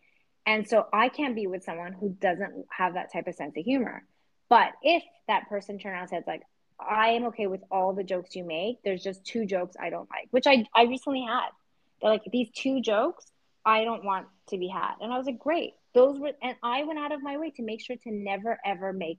And 0.46 0.68
so 0.68 0.87
I 0.92 1.09
can't 1.09 1.35
be 1.35 1.46
with 1.46 1.64
someone 1.64 1.92
who 1.92 2.11
doesn't 2.20 2.66
have 2.70 2.94
that 2.94 3.12
type 3.12 3.26
of 3.26 3.35
sense 3.35 3.57
of 3.57 3.64
humor. 3.64 4.05
But 4.48 4.72
if 4.83 5.02
that 5.28 5.48
person 5.48 5.78
turned 5.78 5.94
around 5.94 6.02
and 6.02 6.11
said 6.11 6.24
like 6.26 6.42
I 6.88 7.11
am 7.11 7.26
okay 7.26 7.46
with 7.46 7.62
all 7.70 7.92
the 7.92 8.05
jokes 8.05 8.35
you 8.35 8.44
make. 8.44 8.83
There's 8.83 9.02
just 9.02 9.24
two 9.24 9.46
jokes 9.46 9.76
I 9.81 9.90
don't 9.90 10.09
like, 10.11 10.28
which 10.31 10.46
I 10.46 10.64
I 10.74 10.85
recently 10.85 11.22
had. 11.22 11.48
They're 12.02 12.10
like, 12.10 12.24
these 12.30 12.50
two 12.50 12.80
jokes 12.80 13.32
I 13.64 13.84
don't 13.84 14.04
want 14.04 14.26
to 14.48 14.58
be 14.58 14.68
had. 14.68 14.94
And 15.00 15.12
I 15.12 15.16
was 15.16 15.26
like, 15.26 15.38
great. 15.38 15.74
Those 15.94 16.18
were, 16.18 16.32
and 16.42 16.56
I 16.62 16.84
went 16.84 16.98
out 16.98 17.12
of 17.12 17.22
my 17.22 17.38
way 17.38 17.50
to 17.50 17.62
make 17.62 17.80
sure 17.80 17.96
to 17.96 18.10
never 18.10 18.58
ever 18.64 18.92
make 18.92 19.18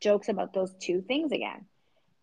jokes 0.00 0.28
about 0.28 0.52
those 0.52 0.74
two 0.80 1.02
things 1.02 1.32
again. 1.32 1.66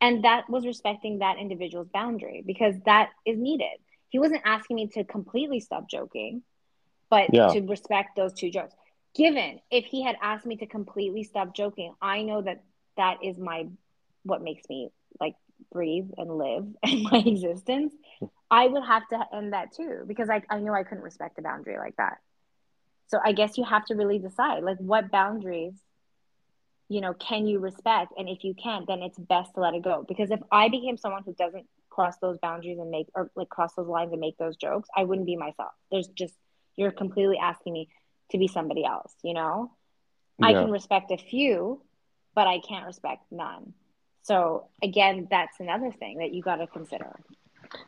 And 0.01 0.23
that 0.23 0.49
was 0.49 0.65
respecting 0.65 1.19
that 1.19 1.37
individual's 1.37 1.89
boundary 1.89 2.43
because 2.45 2.75
that 2.85 3.09
is 3.25 3.37
needed. 3.37 3.77
He 4.07 4.19
wasn't 4.19 4.41
asking 4.45 4.77
me 4.77 4.87
to 4.87 5.03
completely 5.03 5.59
stop 5.59 5.89
joking, 5.89 6.41
but 7.09 7.33
yeah. 7.33 7.49
to 7.49 7.61
respect 7.61 8.15
those 8.15 8.33
two 8.33 8.49
jokes. 8.49 8.73
Given 9.13 9.59
if 9.69 9.85
he 9.85 10.03
had 10.03 10.15
asked 10.21 10.45
me 10.45 10.55
to 10.57 10.65
completely 10.65 11.23
stop 11.23 11.53
joking, 11.53 11.93
I 12.01 12.21
know 12.21 12.41
that 12.41 12.63
that 12.95 13.17
is 13.23 13.37
my 13.37 13.67
what 14.23 14.41
makes 14.41 14.67
me 14.69 14.89
like 15.19 15.35
breathe 15.71 16.09
and 16.17 16.37
live 16.37 16.65
and 16.83 17.03
my 17.03 17.17
existence. 17.25 17.93
I 18.51 18.67
would 18.67 18.83
have 18.83 19.07
to 19.09 19.19
end 19.33 19.53
that 19.53 19.73
too 19.73 20.03
because 20.07 20.29
I, 20.29 20.41
I 20.49 20.59
knew 20.59 20.73
I 20.73 20.83
couldn't 20.83 21.03
respect 21.03 21.37
a 21.39 21.41
boundary 21.41 21.77
like 21.77 21.95
that. 21.97 22.17
So 23.07 23.19
I 23.23 23.31
guess 23.31 23.57
you 23.57 23.63
have 23.63 23.85
to 23.85 23.95
really 23.95 24.19
decide 24.19 24.63
like 24.63 24.77
what 24.77 25.11
boundaries, 25.11 25.73
you 26.87 27.01
know, 27.01 27.13
can 27.13 27.47
you 27.47 27.59
respect? 27.59 28.13
And 28.17 28.29
if 28.29 28.43
you 28.43 28.53
can't, 28.53 28.87
then 28.87 29.01
it's 29.01 29.17
best 29.17 29.53
to 29.55 29.61
let 29.61 29.73
it 29.73 29.83
go. 29.83 30.05
Because 30.07 30.31
if 30.31 30.39
I 30.51 30.69
became 30.69 30.97
someone 30.97 31.23
who 31.23 31.33
doesn't 31.33 31.65
cross 31.89 32.17
those 32.17 32.37
boundaries 32.39 32.79
and 32.79 32.89
make 32.89 33.07
or 33.15 33.29
like 33.35 33.49
cross 33.49 33.73
those 33.73 33.87
lines 33.87 34.11
and 34.11 34.21
make 34.21 34.37
those 34.37 34.55
jokes, 34.55 34.89
I 34.95 35.03
wouldn't 35.03 35.27
be 35.27 35.35
myself. 35.35 35.71
There's 35.91 36.07
just 36.07 36.33
you're 36.75 36.91
completely 36.91 37.37
asking 37.37 37.73
me 37.73 37.89
to 38.31 38.37
be 38.37 38.47
somebody 38.47 38.85
else, 38.85 39.13
you 39.23 39.33
know? 39.33 39.71
Yeah. 40.39 40.47
I 40.47 40.53
can 40.53 40.71
respect 40.71 41.11
a 41.11 41.17
few, 41.17 41.81
but 42.33 42.47
I 42.47 42.59
can't 42.59 42.85
respect 42.85 43.23
none. 43.31 43.73
So 44.21 44.67
again, 44.81 45.27
that's 45.29 45.59
another 45.59 45.91
thing 45.91 46.19
that 46.19 46.33
you 46.33 46.41
got 46.41 46.57
to 46.57 46.67
consider. 46.67 47.19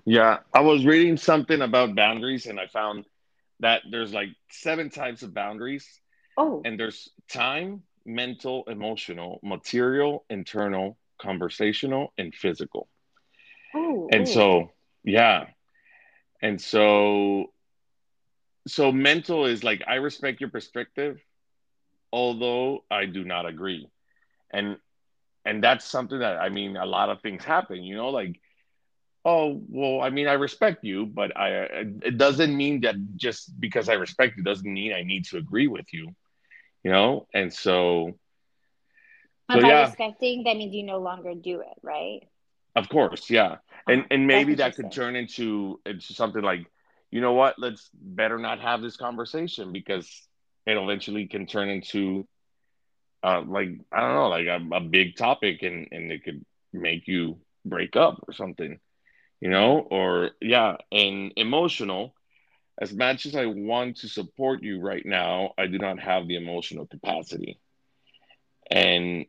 Yeah, 0.06 0.40
I 0.54 0.62
was 0.62 0.86
reading 0.86 1.18
something 1.18 1.62
about 1.62 1.96
boundaries 1.96 2.46
and 2.46 2.60
I 2.60 2.68
found 2.68 3.06
that 3.60 3.82
there's 3.90 4.14
like 4.14 4.30
seven 4.50 4.90
types 4.90 5.24
of 5.24 5.34
boundaries. 5.34 5.88
Oh. 6.38 6.62
And 6.66 6.80
there's 6.80 7.10
time, 7.30 7.84
mental, 8.06 8.64
emotional, 8.68 9.40
material, 9.44 10.26
internal, 10.30 10.98
conversational, 11.20 12.14
and 12.18 12.34
physical. 12.34 12.88
Oh. 13.76 14.10
And 14.12 14.28
ooh. 14.28 14.32
so, 14.32 14.72
yeah. 15.04 15.48
And 16.42 16.60
so 16.60 17.52
so 18.68 18.92
mental 18.92 19.46
is 19.46 19.64
like 19.64 19.84
I 19.88 19.96
respect 19.96 20.42
your 20.42 20.50
perspective, 20.50 21.20
although 22.12 22.84
I 22.90 23.06
do 23.06 23.24
not 23.24 23.46
agree. 23.46 23.90
And 24.52 24.78
and 25.46 25.64
that's 25.64 25.86
something 25.86 26.20
that 26.20 26.38
I 26.38 26.50
mean 26.50 26.78
a 26.78 26.86
lot 26.86 27.10
of 27.10 27.22
things 27.22 27.44
happen, 27.44 27.84
you 27.84 27.96
know, 27.96 28.10
like 28.10 28.40
oh 29.26 29.62
well 29.70 30.02
i 30.02 30.10
mean 30.10 30.28
i 30.28 30.34
respect 30.34 30.84
you 30.84 31.06
but 31.06 31.36
i 31.38 31.50
it 32.04 32.18
doesn't 32.18 32.56
mean 32.56 32.82
that 32.82 32.96
just 33.16 33.60
because 33.60 33.90
i 33.90 33.94
respect 33.94 34.38
you 34.38 34.44
doesn't 34.44 34.74
mean 34.74 34.94
i 34.94 35.04
need 35.04 35.26
to 35.26 35.38
agree 35.38 35.68
with 35.68 35.86
you 35.94 36.16
you 36.84 36.92
know? 36.92 37.28
And 37.34 37.54
so 37.54 38.18
so, 39.52 39.62
by 39.62 39.68
yeah. 39.68 39.82
respecting 39.82 40.44
that 40.46 40.56
means 40.56 40.74
you 40.74 40.84
no 40.84 41.00
longer 41.00 41.34
do 41.36 41.62
it 41.62 41.78
right? 41.82 42.22
Of 42.76 42.90
course 42.90 43.30
yeah. 43.30 43.58
And 43.88 44.06
and 44.12 44.28
maybe 44.28 44.56
that 44.56 44.76
could 44.76 44.92
turn 44.92 45.16
into 45.16 45.80
into 45.86 46.14
something 46.14 46.42
like 46.42 46.66
you 47.12 47.20
know 47.22 47.34
what? 47.34 47.60
Let's 47.60 47.90
better 47.94 48.38
not 48.38 48.62
have 48.62 48.82
this 48.82 48.96
conversation 48.96 49.74
because 49.74 50.08
it 50.66 50.78
eventually 50.78 51.28
can 51.28 51.46
turn 51.46 51.70
into 51.70 52.28
uh 53.24 53.42
like 53.42 53.70
i 53.92 54.00
don't 54.00 54.16
know 54.16 54.30
like 54.30 54.48
a, 54.48 54.76
a 54.76 54.80
big 54.80 55.16
topic 55.16 55.62
and 55.64 55.88
and 55.92 56.12
it 56.12 56.24
could 56.24 56.44
make 56.74 57.08
you 57.08 57.38
break 57.66 57.96
up 57.96 58.24
or 58.28 58.34
something 58.34 58.80
you 59.42 59.50
know, 59.50 59.80
or 59.80 60.32
yeah, 60.40 60.78
and 60.92 61.34
emotional. 61.36 62.14
As 62.80 62.94
much 62.94 63.26
as 63.26 63.36
I 63.36 63.46
want 63.46 63.98
to 63.98 64.08
support 64.08 64.64
you 64.64 64.80
right 64.80 65.06
now, 65.06 65.54
I 65.58 65.68
do 65.68 65.78
not 65.78 66.00
have 66.00 66.28
the 66.28 66.36
emotional 66.36 66.88
capacity. 66.88 67.60
And 68.70 69.26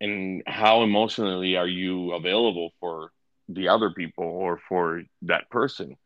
and 0.00 0.42
how 0.46 0.82
emotionally 0.82 1.56
are 1.56 1.68
you 1.68 2.12
available 2.12 2.72
for 2.80 3.10
the 3.48 3.68
other 3.68 3.90
people 3.90 4.24
or 4.24 4.58
for 4.68 5.02
that 5.22 5.48
person? 5.50 5.96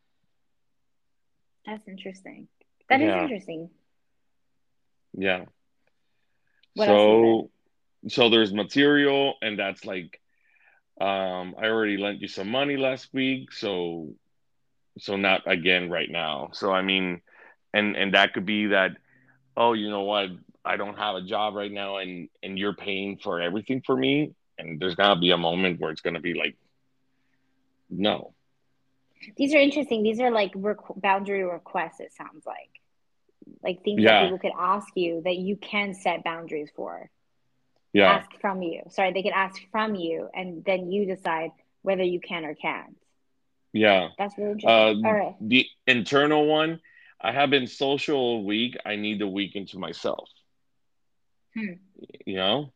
That's 1.65 1.87
interesting. 1.89 2.49
That 2.91 3.01
yeah. 3.01 3.17
is 3.17 3.23
interesting. 3.23 3.71
Yeah. 5.15 5.45
What 6.75 6.87
so 6.87 7.51
so 8.09 8.31
there's 8.31 8.53
material 8.53 9.35
and 9.43 9.59
that's 9.59 9.85
like 9.85 10.21
um, 11.01 11.55
I 11.59 11.67
already 11.67 11.97
lent 11.97 12.21
you 12.21 12.29
some 12.29 12.49
money 12.49 12.77
last 12.77 13.09
week, 13.13 13.53
so 13.53 14.15
so 14.99 15.17
not 15.17 15.43
again 15.47 15.91
right 15.91 16.11
now. 16.11 16.51
So 16.53 16.73
I 16.73 16.83
mean, 16.83 17.21
and 17.73 17.97
and 17.97 18.15
that 18.15 18.33
could 18.33 18.47
be 18.47 18.67
that. 18.69 18.93
Oh, 19.57 19.73
you 19.73 19.91
know 19.91 20.03
what? 20.03 20.31
I 20.65 20.77
don't 20.77 20.97
have 20.99 21.17
a 21.17 21.23
job 21.23 21.55
right 21.55 21.71
now, 21.71 21.99
and 21.99 22.29
and 22.43 22.59
you're 22.59 22.75
paying 22.75 23.19
for 23.19 23.41
everything 23.41 23.83
for 23.87 23.97
me, 23.97 24.35
and 24.59 24.81
there's 24.81 24.97
gonna 24.97 25.21
be 25.21 25.31
a 25.31 25.39
moment 25.39 25.81
where 25.81 25.93
it's 25.93 26.01
gonna 26.01 26.21
be 26.21 26.35
like, 26.35 26.57
no. 27.89 28.35
These 29.37 29.55
are 29.55 29.59
interesting. 29.59 30.03
These 30.03 30.21
are 30.21 30.31
like 30.31 30.53
requ- 30.55 31.01
boundary 31.01 31.45
requests. 31.45 32.01
It 32.01 32.13
sounds 32.13 32.47
like, 32.47 32.71
like 33.63 33.83
things 33.83 34.03
yeah. 34.03 34.21
that 34.21 34.25
people 34.25 34.39
could 34.39 34.59
ask 34.59 34.89
you 34.95 35.23
that 35.25 35.37
you 35.37 35.57
can 35.57 35.95
set 35.95 36.25
boundaries 36.25 36.71
for 36.75 37.11
yeah. 37.93 38.13
ask 38.13 38.31
from 38.41 38.63
you. 38.63 38.83
Sorry, 38.91 39.13
they 39.13 39.23
can 39.23 39.33
ask 39.35 39.61
from 39.71 39.95
you, 39.95 40.29
and 40.35 40.65
then 40.65 40.91
you 40.91 41.07
decide 41.07 41.51
whether 41.83 42.03
you 42.03 42.21
can 42.21 42.45
or 42.45 42.55
can't. 42.55 42.97
Yeah, 43.73 44.09
that's 44.19 44.37
really 44.39 44.53
interesting. 44.53 45.05
Uh, 45.05 45.09
All 45.09 45.15
right. 45.15 45.35
The 45.41 45.67
internal 45.87 46.47
one, 46.47 46.81
I 47.21 47.33
have 47.33 47.51
been 47.51 47.67
social 47.67 48.39
a 48.39 48.41
week. 48.41 48.77
I 48.85 48.97
need 48.97 49.21
the 49.21 49.29
weekend 49.29 49.69
to 49.69 49.79
myself. 49.79 50.29
Hmm. 51.55 51.75
You 52.25 52.37
know. 52.37 52.73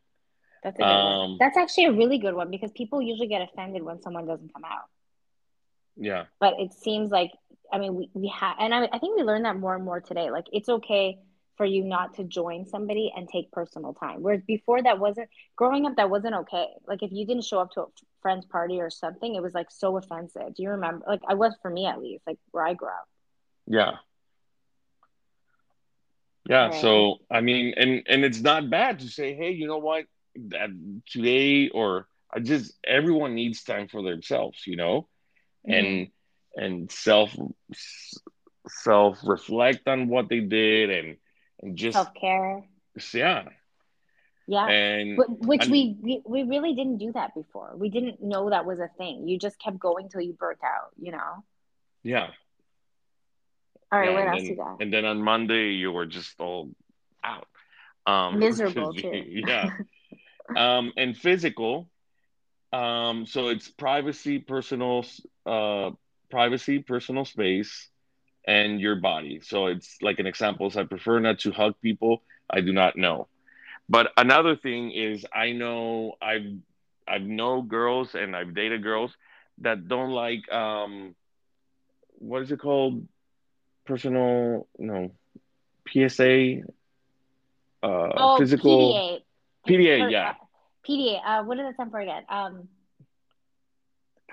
That's 0.63 0.77
a 0.77 0.81
good 0.81 0.87
um, 0.87 1.29
one. 1.31 1.37
That's 1.39 1.57
actually 1.57 1.85
a 1.85 1.91
really 1.91 2.17
good 2.17 2.33
one 2.35 2.49
because 2.49 2.71
people 2.71 3.01
usually 3.01 3.27
get 3.27 3.41
offended 3.41 3.83
when 3.83 4.01
someone 4.01 4.25
doesn't 4.25 4.53
come 4.53 4.63
out. 4.63 4.87
Yeah. 5.97 6.25
But 6.39 6.55
it 6.59 6.73
seems 6.73 7.11
like 7.11 7.31
I 7.71 7.79
mean 7.79 7.95
we, 7.95 8.09
we 8.13 8.27
have 8.29 8.55
and 8.59 8.73
I, 8.73 8.87
I 8.91 8.99
think 8.99 9.17
we 9.17 9.23
learned 9.23 9.45
that 9.45 9.57
more 9.57 9.75
and 9.75 9.83
more 9.83 9.99
today. 9.99 10.31
Like 10.31 10.45
it's 10.51 10.69
okay 10.69 11.19
for 11.57 11.65
you 11.65 11.83
not 11.83 12.15
to 12.15 12.23
join 12.23 12.65
somebody 12.65 13.11
and 13.15 13.27
take 13.27 13.51
personal 13.51 13.93
time. 13.93 14.21
Whereas 14.21 14.41
before 14.45 14.81
that 14.81 14.99
wasn't 14.99 15.29
growing 15.55 15.85
up 15.85 15.95
that 15.97 16.09
wasn't 16.09 16.35
okay. 16.35 16.67
Like 16.87 17.03
if 17.03 17.11
you 17.11 17.25
didn't 17.25 17.45
show 17.45 17.59
up 17.59 17.71
to 17.71 17.81
a 17.81 17.85
friend's 18.21 18.45
party 18.45 18.79
or 18.81 18.89
something, 18.89 19.35
it 19.35 19.43
was 19.43 19.53
like 19.53 19.69
so 19.69 19.97
offensive. 19.97 20.55
Do 20.55 20.63
you 20.63 20.71
remember? 20.71 21.05
Like 21.07 21.21
I 21.27 21.35
was 21.35 21.55
for 21.61 21.69
me 21.69 21.85
at 21.85 22.01
least, 22.01 22.23
like 22.25 22.37
where 22.51 22.65
I 22.65 22.73
grew 22.73 22.89
up. 22.89 23.07
Yeah. 23.67 23.91
Yeah. 26.49 26.67
Right. 26.67 26.81
So 26.81 27.17
I 27.29 27.41
mean, 27.41 27.73
and 27.77 28.03
and 28.07 28.25
it's 28.25 28.41
not 28.41 28.69
bad 28.69 28.99
to 28.99 29.07
say, 29.07 29.35
hey, 29.35 29.51
you 29.51 29.67
know 29.67 29.77
what, 29.77 30.05
that 30.49 30.69
today 31.07 31.69
or 31.69 32.07
I 32.33 32.39
just 32.39 32.73
everyone 32.83 33.35
needs 33.35 33.63
time 33.63 33.87
for 33.87 34.01
themselves, 34.01 34.65
you 34.65 34.75
know, 34.75 35.07
mm-hmm. 35.67 35.73
and 35.73 36.07
and 36.55 36.91
self 36.91 37.35
self 38.67 39.19
reflect 39.23 39.87
on 39.87 40.07
what 40.07 40.29
they 40.29 40.39
did 40.39 40.89
and 40.89 41.07
and 41.07 41.17
just 41.73 41.93
self 41.93 42.13
care. 42.19 42.63
Yeah. 43.13 43.43
Yeah. 44.47 44.67
And 44.67 45.17
which 45.17 45.67
we, 45.67 45.97
we 46.01 46.21
we 46.25 46.43
really 46.43 46.75
didn't 46.75 46.97
do 46.97 47.11
that 47.13 47.33
before. 47.33 47.73
We 47.77 47.89
didn't 47.89 48.21
know 48.21 48.49
that 48.49 48.65
was 48.65 48.79
a 48.79 48.89
thing. 48.97 49.27
You 49.27 49.39
just 49.39 49.59
kept 49.59 49.79
going 49.79 50.09
till 50.09 50.21
you 50.21 50.33
burnt 50.33 50.59
out, 50.63 50.91
you 50.99 51.11
know? 51.11 51.43
Yeah. 52.03 52.27
All 53.91 53.99
right, 53.99 54.09
yeah, 54.09 54.15
what 54.15 54.27
else 54.27 54.41
then, 54.41 54.49
you 54.49 54.55
got? 54.57 54.81
And 54.81 54.91
then 54.91 55.05
on 55.05 55.21
Monday 55.21 55.71
you 55.71 55.91
were 55.91 56.05
just 56.05 56.39
all 56.39 56.71
out. 57.23 57.47
Um 58.05 58.39
miserable 58.39 58.93
too. 58.97 59.23
yeah. 59.25 59.69
um 60.57 60.91
and 60.97 61.15
physical. 61.15 61.89
Um 62.73 63.25
so 63.25 63.47
it's 63.47 63.69
privacy, 63.69 64.39
personal 64.39 65.05
uh 65.45 65.91
privacy, 66.29 66.79
personal 66.79 67.23
space, 67.23 67.89
and 68.45 68.79
your 68.79 68.95
body. 68.95 69.41
So 69.43 69.67
it's 69.67 69.97
like 70.01 70.19
an 70.19 70.27
example 70.27 70.67
is 70.67 70.77
I 70.77 70.83
prefer 70.83 71.19
not 71.19 71.39
to 71.39 71.51
hug 71.51 71.75
people 71.81 72.23
I 72.49 72.61
do 72.61 72.73
not 72.73 72.95
know. 72.97 73.27
But 73.89 74.11
another 74.17 74.55
thing 74.55 74.91
is 74.91 75.25
I 75.33 75.51
know 75.51 76.13
I've 76.21 76.47
I've 77.07 77.23
know 77.23 77.61
girls 77.61 78.15
and 78.15 78.35
I've 78.35 78.53
dated 78.53 78.83
girls 78.83 79.11
that 79.59 79.87
don't 79.87 80.11
like 80.11 80.51
um 80.51 81.15
what 82.19 82.41
is 82.41 82.51
it 82.51 82.59
called? 82.59 83.07
Personal 83.85 84.67
no 84.77 85.11
PSA 85.91 86.61
uh 87.83 88.09
oh, 88.15 88.37
physical 88.37 88.93
PDA. 88.93 89.19
PDA, 89.67 90.11
yeah. 90.11 90.33
PDA. 90.87 91.19
Uh 91.25 91.43
what 91.43 91.57
does 91.57 91.67
that 91.67 91.73
stand 91.75 91.91
for 91.91 91.99
again? 91.99 92.23
Um 92.29 92.69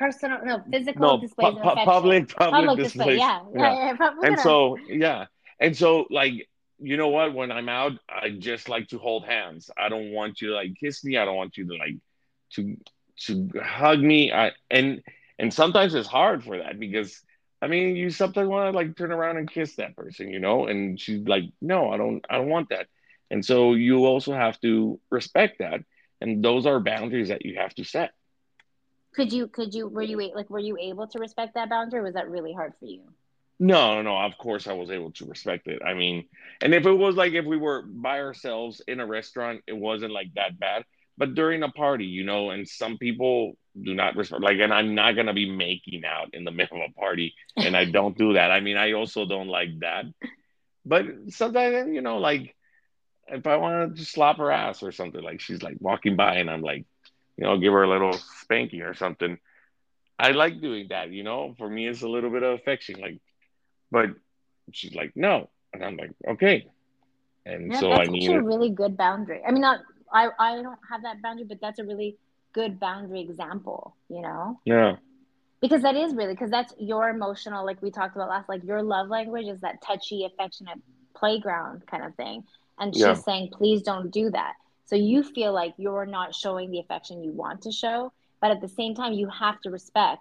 personal 0.01 0.39
no 0.45 0.63
physical 0.71 1.03
no, 1.03 1.21
displays 1.21 1.55
pu- 1.55 1.61
pu- 1.61 1.85
public, 1.85 1.85
public 1.85 2.35
public 2.35 2.79
display 2.79 3.19
yeah, 3.19 3.41
yeah. 3.55 3.75
yeah, 3.75 3.97
yeah. 4.01 4.11
and 4.25 4.41
so 4.41 4.77
yeah. 4.89 5.27
And 5.61 5.77
so 5.77 6.07
like 6.11 6.49
you 6.79 6.97
know 6.97 7.09
what? 7.09 7.35
When 7.35 7.53
i'm 7.53 7.69
out 7.69 7.93
i 8.09 8.31
just 8.31 8.69
like 8.69 8.89
to 8.89 8.99
hold 8.99 9.25
hands. 9.27 9.71
I 9.77 9.91
don't 9.91 10.11
want 10.13 10.41
you 10.41 10.49
to 10.49 10.55
like 10.55 10.75
kiss 10.81 11.05
me. 11.05 11.19
I 11.19 11.27
don't 11.27 11.37
want 11.37 11.59
you 11.59 11.67
to 11.69 11.75
like 11.75 11.97
to 12.55 12.77
to 13.27 13.51
hug 13.63 14.01
me. 14.01 14.33
I, 14.33 14.53
and 14.71 15.03
and 15.39 15.53
sometimes 15.53 15.95
it's 15.95 16.09
hard 16.09 16.43
for 16.43 16.57
that 16.59 16.81
because 16.81 17.21
i 17.63 17.67
mean 17.67 17.95
you 17.95 18.09
sometimes 18.09 18.49
want 18.49 18.73
to 18.73 18.77
like 18.77 18.97
turn 18.97 19.13
around 19.13 19.37
and 19.37 19.51
kiss 19.51 19.77
that 19.77 19.95
person 19.95 20.31
you 20.31 20.41
know? 20.41 20.67
And 20.67 20.99
she's 20.99 21.21
like 21.29 21.45
no 21.61 21.91
i 21.91 21.99
don't 21.99 22.25
i 22.31 22.39
don't 22.39 22.49
want 22.49 22.71
that. 22.71 22.87
And 23.33 23.45
so 23.45 23.75
you 23.75 24.07
also 24.07 24.33
have 24.33 24.59
to 24.63 24.99
respect 25.11 25.59
that. 25.61 25.81
And 26.23 26.43
those 26.43 26.67
are 26.67 26.81
boundaries 26.81 27.29
that 27.29 27.45
you 27.47 27.57
have 27.59 27.75
to 27.75 27.85
set 27.85 28.11
could 29.13 29.33
you 29.33 29.49
could 29.49 29.75
you 29.75 29.89
were 29.89 30.03
you 30.03 30.17
like 30.35 30.51
were 30.51 30.59
you 30.59 30.77
able 30.79 31.07
to 31.07 31.19
respect 31.19 31.55
that 31.55 31.69
boundary 31.69 32.03
was 32.03 32.15
that 32.15 32.31
really 32.31 32.53
hard 32.53 32.73
for 32.79 32.87
you 32.87 33.03
no 33.59 33.95
no 33.97 34.03
no 34.03 34.19
of 34.19 34.37
course 34.39 34.67
i 34.67 34.73
was 34.73 34.91
able 34.91 35.11
to 35.13 35.25
respect 35.27 35.67
it 35.67 35.83
i 35.85 35.95
mean 35.95 36.25
and 36.61 36.75
if 36.75 36.87
it 36.87 36.93
was 36.93 37.17
like 37.17 37.33
if 37.33 37.45
we 37.45 37.57
were 37.57 37.83
by 37.83 38.21
ourselves 38.21 38.81
in 38.87 39.01
a 39.01 39.07
restaurant 39.07 39.61
it 39.67 39.77
wasn't 39.77 40.13
like 40.13 40.33
that 40.35 40.59
bad 40.59 40.85
but 41.21 41.35
during 41.35 41.63
a 41.63 41.69
party, 41.69 42.07
you 42.07 42.25
know, 42.25 42.49
and 42.49 42.67
some 42.67 42.97
people 42.97 43.53
do 43.81 43.95
not 43.95 44.17
respect 44.17 44.43
like 44.43 44.59
and 44.59 44.73
I'm 44.73 44.95
not 44.95 45.17
gonna 45.17 45.35
be 45.35 45.51
making 45.51 46.03
out 46.07 46.33
in 46.33 46.45
the 46.45 46.51
middle 46.61 46.83
of 46.83 46.91
a 46.91 46.99
party 46.99 47.35
and 47.57 47.77
I 47.77 47.85
don't 47.85 48.17
do 48.17 48.33
that. 48.33 48.51
I 48.51 48.61
mean 48.61 48.79
I 48.79 48.93
also 48.93 49.27
don't 49.27 49.49
like 49.49 49.79
that. 49.81 50.07
But 50.87 51.05
sometimes 51.29 51.95
you 51.95 52.01
know, 52.01 52.17
like 52.17 52.57
if 53.29 53.47
I 53.47 53.57
want 53.57 53.99
to 53.99 54.05
slap 54.07 54.39
her 54.39 54.51
ass 54.51 54.83
or 54.83 54.93
something, 54.93 55.23
like 55.23 55.43
she's 55.43 55.63
like 55.63 55.77
walking 55.79 56.17
by 56.17 56.37
and 56.37 56.49
I'm 56.49 56.63
like, 56.63 56.87
you 57.41 57.47
know, 57.47 57.59
give 57.59 57.73
her 57.73 57.85
a 57.85 57.89
little 57.91 58.13
spanking 58.43 58.83
or 58.83 58.95
something. 58.95 59.39
I 60.19 60.33
like 60.33 60.61
doing 60.61 60.89
that, 60.91 61.11
you 61.11 61.25
know. 61.25 61.55
For 61.59 61.69
me, 61.69 61.89
it's 61.89 62.03
a 62.03 62.09
little 62.09 62.31
bit 62.31 62.43
of 62.43 62.61
affection, 62.61 63.01
like. 63.01 63.19
But 63.91 64.11
she's 64.73 64.95
like, 64.95 65.13
no, 65.17 65.51
and 65.73 65.85
I'm 65.85 65.97
like, 65.97 66.13
okay. 66.29 66.67
And 67.47 67.73
yeah, 67.73 67.81
so 67.81 67.93
I 67.93 68.07
need 68.07 68.31
actually 68.31 68.35
a 68.35 68.43
really 68.43 68.71
good 68.71 68.97
boundary. 68.97 69.43
I 69.47 69.53
mean, 69.53 69.63
not 69.63 69.81
I 70.13 70.29
I 70.39 70.63
don't 70.63 70.79
have 70.91 71.03
that 71.03 71.23
boundary, 71.23 71.47
but 71.47 71.61
that's 71.61 71.79
a 71.81 71.85
really 71.85 72.19
good 72.53 72.79
boundary 72.79 73.21
example. 73.21 73.97
You 74.09 74.23
know. 74.23 74.61
Yeah. 74.65 74.97
Because 75.61 75.83
that 75.83 75.97
is 75.97 76.15
really 76.15 76.35
because 76.35 76.51
that's 76.51 76.75
your 76.79 77.09
emotional, 77.09 77.67
like 77.67 77.83
we 77.83 77.91
talked 77.91 78.17
about 78.17 78.29
last, 78.29 78.49
like 78.49 78.65
your 78.65 78.83
love 78.83 79.09
language 79.09 79.47
is 79.47 79.61
that 79.61 79.83
touchy, 79.83 80.25
affectionate 80.25 80.79
playground 81.17 81.87
kind 81.87 82.05
of 82.05 82.15
thing. 82.15 82.45
And 82.79 82.95
she's 82.95 83.03
Yeah. 83.03 83.15
saying, 83.15 83.51
please 83.53 83.83
don't 83.83 84.11
do 84.11 84.31
that. 84.31 84.55
So 84.91 84.97
you 84.97 85.23
feel 85.23 85.53
like 85.53 85.75
you're 85.77 86.05
not 86.05 86.35
showing 86.35 86.73
the 86.73 86.81
affection 86.81 87.23
you 87.23 87.31
want 87.31 87.63
to 87.63 87.71
show, 87.71 88.13
but 88.41 88.51
at 88.51 88.61
the 88.61 88.67
same 88.67 88.97
time, 88.97 89.13
you 89.13 89.29
have 89.29 89.61
to 89.61 89.71
respect 89.71 90.21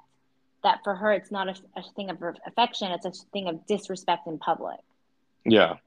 that 0.63 0.81
for 0.83 0.93
her, 0.93 1.11
it's 1.11 1.31
not 1.31 1.47
a, 1.49 1.55
a 1.75 1.81
thing 1.95 2.11
of 2.11 2.21
affection, 2.45 2.91
it's 2.91 3.05
a 3.07 3.11
thing 3.33 3.47
of 3.47 3.65
disrespect 3.65 4.27
in 4.27 4.37
public. 4.37 4.79
Yeah. 5.43 5.77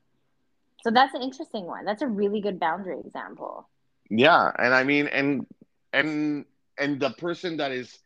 So 0.83 0.91
that's 0.91 1.15
an 1.15 1.23
interesting 1.23 1.65
one. 1.65 1.85
That's 1.85 2.03
a 2.03 2.09
really 2.09 2.41
good 2.41 2.59
boundary 2.59 2.99
example. 2.99 3.69
Yeah. 4.11 4.51
And 4.59 4.75
I 4.75 4.83
mean, 4.83 5.07
and 5.07 5.47
and 5.93 6.45
and 6.77 6.99
the 6.99 7.11
person 7.11 7.59
that 7.59 7.71
is 7.71 7.97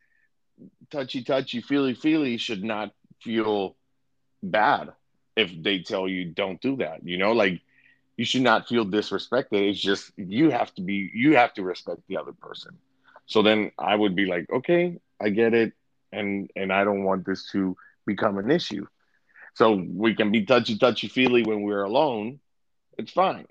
touchy 0.91 1.23
touchy, 1.23 1.63
feely 1.63 1.95
feely 1.95 2.37
should 2.37 2.63
not 2.63 2.93
feel 3.23 3.77
bad 4.43 4.91
if 5.37 5.51
they 5.63 5.79
tell 5.79 6.07
you 6.07 6.27
don't 6.27 6.61
do 6.61 6.77
that. 6.77 7.03
You 7.03 7.17
know, 7.17 7.33
like 7.33 7.63
you 8.17 8.25
should 8.25 8.43
not 8.43 8.69
feel 8.69 8.85
disrespected. 8.85 9.69
It's 9.71 9.81
just 9.81 10.13
you 10.17 10.51
have 10.51 10.73
to 10.75 10.83
be 10.83 11.11
you 11.15 11.37
have 11.37 11.53
to 11.55 11.63
respect 11.63 12.03
the 12.09 12.17
other 12.19 12.33
person. 12.33 12.79
So 13.27 13.43
then 13.43 13.71
I 13.79 13.95
would 13.95 14.15
be 14.15 14.27
like, 14.27 14.47
okay, 14.51 14.99
I 15.21 15.31
get 15.31 15.55
it, 15.55 15.73
and 16.13 16.51
and 16.57 16.73
I 16.73 16.85
don't 16.85 17.05
want 17.05 17.27
this 17.27 17.51
to 17.53 17.77
become 18.07 18.39
an 18.39 18.51
issue. 18.51 18.87
So 19.55 19.83
we 19.89 20.15
can 20.15 20.31
be 20.31 20.45
touchy 20.45 20.79
touchy 20.79 21.09
feely 21.09 21.43
when 21.43 21.63
we're 21.63 21.83
alone. 21.85 22.41
It's 22.99 23.13
fine. 23.13 23.47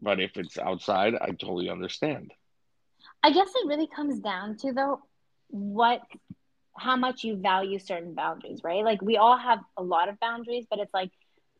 But 0.00 0.20
if 0.20 0.36
it's 0.36 0.58
outside, 0.58 1.14
I 1.20 1.28
totally 1.30 1.68
understand. 1.70 2.32
I 3.22 3.30
guess 3.30 3.48
it 3.54 3.66
really 3.68 3.88
comes 3.88 4.20
down 4.20 4.56
to 4.58 4.72
though 4.72 5.00
what 5.48 6.00
how 6.76 6.96
much 6.96 7.24
you 7.24 7.36
value 7.36 7.78
certain 7.78 8.14
boundaries, 8.14 8.60
right? 8.64 8.84
Like 8.84 9.02
we 9.02 9.16
all 9.16 9.36
have 9.36 9.60
a 9.76 9.82
lot 9.82 10.08
of 10.08 10.18
boundaries, 10.20 10.66
but 10.68 10.78
it's 10.78 10.92
like 10.94 11.10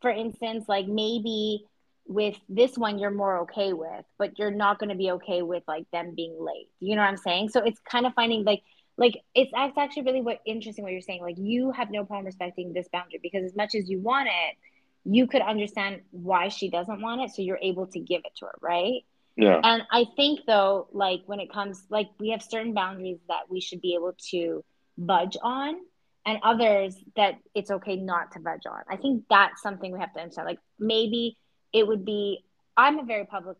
for 0.00 0.10
instance, 0.10 0.64
like 0.68 0.86
maybe 0.86 1.64
with 2.06 2.36
this 2.48 2.78
one 2.78 2.98
you're 2.98 3.10
more 3.10 3.40
okay 3.40 3.72
with, 3.72 4.04
but 4.18 4.38
you're 4.38 4.50
not 4.50 4.78
going 4.78 4.90
to 4.90 4.94
be 4.94 5.10
okay 5.12 5.42
with 5.42 5.62
like 5.66 5.90
them 5.92 6.14
being 6.14 6.36
late. 6.38 6.68
You 6.80 6.96
know 6.96 7.02
what 7.02 7.08
I'm 7.08 7.16
saying? 7.16 7.50
So 7.50 7.62
it's 7.62 7.80
kind 7.80 8.06
of 8.06 8.14
finding 8.14 8.44
like 8.44 8.62
like 8.98 9.18
it's, 9.34 9.50
it's 9.54 9.78
actually 9.78 10.04
really 10.04 10.22
what 10.22 10.40
interesting 10.46 10.84
what 10.84 10.92
you're 10.92 11.02
saying. 11.02 11.22
Like 11.22 11.36
you 11.38 11.70
have 11.72 11.90
no 11.90 12.04
problem 12.04 12.26
respecting 12.26 12.72
this 12.72 12.88
boundary 12.92 13.20
because 13.22 13.44
as 13.44 13.54
much 13.54 13.74
as 13.74 13.88
you 13.88 14.00
want 14.00 14.28
it, 14.28 14.56
you 15.04 15.26
could 15.26 15.42
understand 15.42 16.00
why 16.10 16.48
she 16.48 16.68
doesn't 16.70 17.00
want 17.00 17.20
it, 17.20 17.30
so 17.30 17.42
you're 17.42 17.58
able 17.62 17.86
to 17.88 18.00
give 18.00 18.22
it 18.24 18.32
to 18.38 18.46
her, 18.46 18.54
right? 18.60 19.02
Yeah. 19.36 19.60
And 19.62 19.82
I 19.92 20.06
think 20.16 20.40
though, 20.46 20.88
like 20.92 21.22
when 21.26 21.40
it 21.40 21.52
comes, 21.52 21.84
like 21.90 22.08
we 22.18 22.30
have 22.30 22.42
certain 22.42 22.72
boundaries 22.72 23.18
that 23.28 23.50
we 23.50 23.60
should 23.60 23.80
be 23.80 23.94
able 23.94 24.14
to 24.30 24.64
budge 24.96 25.36
on, 25.42 25.76
and 26.24 26.40
others 26.42 26.96
that 27.14 27.38
it's 27.54 27.70
okay 27.70 27.94
not 27.94 28.32
to 28.32 28.40
budge 28.40 28.66
on. 28.68 28.80
I 28.90 28.96
think 28.96 29.24
that's 29.30 29.62
something 29.62 29.92
we 29.92 30.00
have 30.00 30.12
to 30.14 30.20
understand. 30.20 30.48
Like 30.48 30.58
maybe 30.78 31.36
it 31.76 31.86
would 31.86 32.04
be. 32.04 32.42
I'm 32.76 32.98
a 32.98 33.04
very 33.04 33.26
public, 33.26 33.56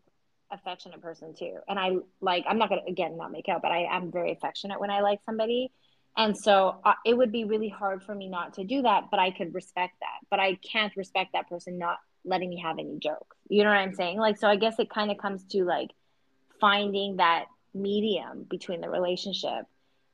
affectionate 0.51 1.01
person 1.01 1.35
too, 1.37 1.57
and 1.67 1.77
I 1.79 1.97
like. 2.19 2.45
I'm 2.49 2.57
not 2.57 2.69
gonna 2.69 2.81
again 2.87 3.15
not 3.15 3.31
make 3.31 3.47
out, 3.47 3.61
but 3.61 3.71
I 3.71 3.85
am 3.95 4.11
very 4.11 4.31
affectionate 4.31 4.79
when 4.79 4.89
I 4.89 5.01
like 5.01 5.19
somebody. 5.25 5.71
And 6.17 6.35
so 6.35 6.79
uh, 6.83 6.93
it 7.05 7.15
would 7.15 7.31
be 7.31 7.43
really 7.43 7.69
hard 7.69 8.01
for 8.01 8.15
me 8.15 8.27
not 8.27 8.55
to 8.55 8.63
do 8.63 8.81
that, 8.81 9.11
but 9.11 9.19
I 9.19 9.29
could 9.29 9.53
respect 9.53 9.93
that. 9.99 10.27
But 10.31 10.39
I 10.39 10.55
can't 10.55 10.95
respect 10.97 11.33
that 11.33 11.47
person 11.47 11.77
not 11.77 11.99
letting 12.25 12.49
me 12.49 12.59
have 12.59 12.79
any 12.79 12.97
jokes. 12.97 13.37
You 13.49 13.63
know 13.63 13.69
what 13.69 13.77
I'm 13.77 13.93
saying? 13.93 14.17
Like, 14.17 14.37
so 14.37 14.47
I 14.47 14.55
guess 14.55 14.79
it 14.79 14.89
kind 14.89 15.11
of 15.11 15.19
comes 15.19 15.43
to 15.51 15.63
like 15.63 15.91
finding 16.59 17.17
that 17.17 17.45
medium 17.75 18.47
between 18.49 18.81
the 18.81 18.89
relationship 18.89 19.65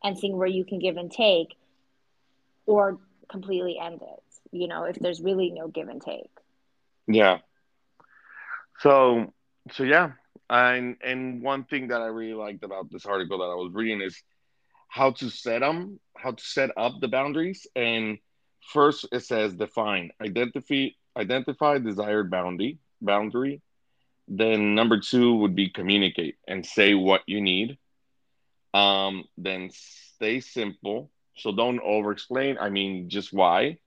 and 0.04 0.20
seeing 0.20 0.36
where 0.36 0.48
you 0.48 0.66
can 0.66 0.80
give 0.80 0.98
and 0.98 1.10
take 1.10 1.56
or 2.66 3.00
completely 3.30 3.80
end 3.82 4.02
it, 4.02 4.24
you 4.52 4.68
know, 4.68 4.84
if 4.84 4.98
there's 5.00 5.22
really 5.22 5.52
no 5.52 5.70
give 5.70 5.88
and 5.88 6.02
take. 6.02 6.30
Yeah. 7.08 7.40
So 8.80 9.34
so 9.72 9.84
yeah. 9.84 10.14
And 10.50 10.98
and 11.04 11.42
one 11.42 11.64
thing 11.66 11.88
that 11.88 12.02
I 12.02 12.08
really 12.08 12.34
liked 12.34 12.64
about 12.64 12.92
this 12.92 13.06
article 13.06 13.40
that 13.40 13.46
I 13.46 13.56
was 13.56 13.72
reading 13.74 14.02
is 14.02 14.22
how 14.90 15.12
to 15.12 15.30
set 15.30 15.62
them, 15.62 16.00
how 16.18 16.32
to 16.32 16.44
set 16.44 16.72
up 16.78 16.94
the 17.02 17.08
boundaries. 17.08 17.66
And 17.76 18.20
first 18.74 19.08
it 19.12 19.22
says 19.22 19.56
define, 19.56 20.12
identify 20.22 20.90
identify 21.18 21.80
desired 21.80 22.30
boundary 22.30 22.80
boundary. 23.02 23.62
Then 24.28 24.76
number 24.76 25.00
two 25.00 25.36
would 25.38 25.56
be 25.56 25.70
communicate 25.70 26.38
and 26.48 26.66
say 26.66 26.94
what 26.94 27.22
you 27.28 27.42
need. 27.42 27.78
Um, 28.74 29.26
then 29.38 29.70
stay 29.72 30.40
simple. 30.40 31.12
So 31.38 31.52
don't 31.52 31.80
over 31.82 32.12
explain. 32.12 32.58
I 32.60 32.70
mean 32.70 33.10
just 33.10 33.34
why. 33.34 33.80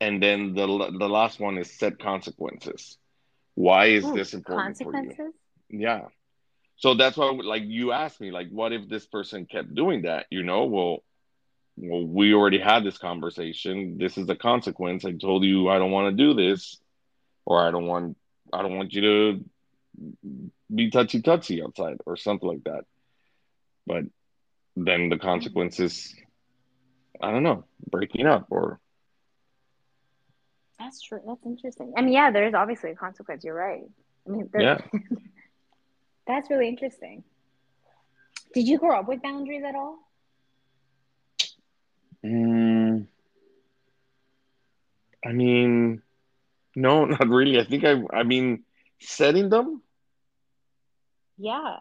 And 0.00 0.22
then 0.22 0.54
the 0.54 0.66
the 0.98 1.08
last 1.08 1.40
one 1.40 1.58
is 1.58 1.70
set 1.70 1.98
consequences. 1.98 2.98
Why 3.60 3.86
is 3.86 4.06
Ooh, 4.06 4.14
this 4.14 4.32
important 4.32 4.78
for 4.78 4.84
you? 4.84 4.90
consequences? 4.92 5.34
Yeah. 5.68 6.06
So 6.76 6.94
that's 6.94 7.18
why, 7.18 7.30
like, 7.30 7.64
you 7.66 7.92
asked 7.92 8.18
me, 8.18 8.30
like, 8.30 8.48
what 8.48 8.72
if 8.72 8.88
this 8.88 9.06
person 9.06 9.44
kept 9.44 9.74
doing 9.74 10.02
that? 10.02 10.24
You 10.30 10.42
know, 10.42 10.64
well, 10.64 11.04
well, 11.76 12.06
we 12.06 12.32
already 12.32 12.58
had 12.58 12.84
this 12.84 12.96
conversation. 12.96 13.98
This 13.98 14.16
is 14.16 14.26
the 14.26 14.34
consequence. 14.34 15.04
I 15.04 15.12
told 15.12 15.44
you 15.44 15.68
I 15.68 15.78
don't 15.78 15.90
want 15.90 16.10
to 16.10 16.24
do 16.24 16.32
this, 16.32 16.80
or 17.44 17.60
I 17.66 17.70
don't 17.70 17.86
want, 17.86 18.16
I 18.50 18.62
don't 18.62 18.78
want 18.78 18.94
you 18.94 19.02
to 19.02 19.44
be 20.74 20.90
touchy 20.90 21.20
touchy 21.20 21.62
outside, 21.62 21.98
or 22.06 22.16
something 22.16 22.48
like 22.48 22.64
that. 22.64 22.84
But 23.86 24.04
then 24.74 25.10
the 25.10 25.16
mm-hmm. 25.16 25.26
consequences, 25.26 26.14
I 27.20 27.30
don't 27.30 27.42
know, 27.42 27.64
breaking 27.90 28.26
up, 28.26 28.46
or 28.48 28.80
That's 30.80 31.02
true. 31.02 31.20
That's 31.26 31.44
interesting. 31.44 31.92
I 31.96 32.00
mean, 32.02 32.14
yeah, 32.14 32.30
there 32.30 32.46
is 32.46 32.54
obviously 32.54 32.90
a 32.90 32.96
consequence. 32.96 33.44
You're 33.44 33.54
right. 33.54 33.84
I 34.26 34.30
mean, 34.30 34.50
yeah, 34.58 34.78
that's 36.26 36.50
really 36.50 36.68
interesting. 36.68 37.22
Did 38.54 38.66
you 38.66 38.78
grow 38.78 38.98
up 38.98 39.08
with 39.08 39.22
boundaries 39.22 39.62
at 39.66 39.74
all? 39.76 39.98
mm, 42.24 43.06
I 45.24 45.32
mean, 45.32 46.02
no, 46.74 47.04
not 47.06 47.28
really. 47.28 47.60
I 47.60 47.64
think 47.64 47.84
I, 47.84 48.02
I 48.12 48.22
mean, 48.22 48.64
setting 49.00 49.50
them. 49.50 49.82
Yeah. 51.38 51.76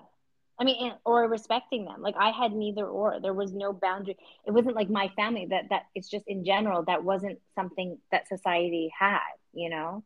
I 0.60 0.66
mean, 0.66 0.93
or 1.05 1.28
respecting 1.28 1.86
them. 1.86 2.01
Like 2.01 2.16
I 2.18 2.32
had 2.32 2.51
neither 2.53 2.86
or. 2.86 3.20
There 3.22 3.34
was 3.34 3.53
no 3.53 3.74
boundary. 3.74 4.18
It 4.45 4.51
wasn't 4.51 4.76
like 4.76 4.89
my 4.89 5.10
family 5.16 5.47
that 5.49 5.70
that 5.70 5.84
it's 5.95 6.10
just 6.10 6.28
in 6.28 6.43
general 6.45 6.84
that 6.84 7.03
wasn't 7.03 7.39
something 7.55 7.97
that 8.12 8.28
society 8.28 8.91
had, 8.97 9.20
you 9.53 9.70
know? 9.70 10.03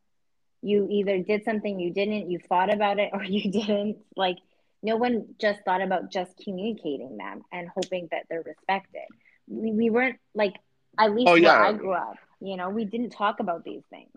You 0.62 0.88
either 0.90 1.20
did 1.20 1.44
something 1.44 1.80
you 1.80 1.92
didn't, 1.94 2.30
you 2.32 2.40
thought 2.40 2.74
about 2.74 3.00
it 3.00 3.10
or 3.14 3.24
you 3.24 3.52
didn't. 3.52 3.98
Like 4.16 4.38
no 4.84 4.98
one 4.98 5.36
just 5.40 5.62
thought 5.66 5.82
about 5.82 6.12
just 6.12 6.38
communicating 6.38 7.18
them 7.18 7.44
and 7.52 7.68
hoping 7.70 8.08
that 8.12 8.26
they're 8.30 8.44
respected. 8.44 9.08
We 9.48 9.72
we 9.72 9.90
weren't 9.90 10.20
like 10.34 10.56
at 10.98 11.14
least 11.14 11.32
Oh 11.32 11.36
where 11.38 11.58
I 11.58 11.74
grew 11.74 11.94
up, 11.94 12.18
you 12.40 12.58
know, 12.58 12.70
we 12.70 12.86
didn't 12.86 13.12
talk 13.12 13.40
about 13.40 13.64
these 13.64 13.84
things. 13.90 14.12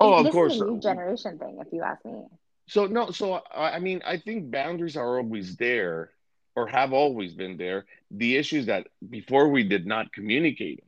Oh, 0.00 0.14
of 0.14 0.24
This 0.24 0.34
is 0.38 0.38
course. 0.38 0.54
a 0.60 0.64
new 0.64 0.80
generation 0.80 1.38
thing, 1.38 1.58
if 1.60 1.72
you 1.72 1.82
ask 1.82 2.04
me. 2.04 2.24
So 2.66 2.86
no, 2.86 3.10
so 3.10 3.34
I 3.34 3.72
I 3.76 3.78
mean, 3.80 4.02
I 4.04 4.18
think 4.18 4.50
boundaries 4.50 4.96
are 4.96 5.18
always 5.18 5.56
there, 5.56 6.10
or 6.54 6.66
have 6.68 6.92
always 6.92 7.34
been 7.34 7.56
there. 7.56 7.86
The 8.10 8.36
issue 8.36 8.58
is 8.58 8.66
that 8.66 8.88
before 9.08 9.48
we 9.50 9.64
did 9.64 9.86
not 9.86 10.12
communicate. 10.12 10.82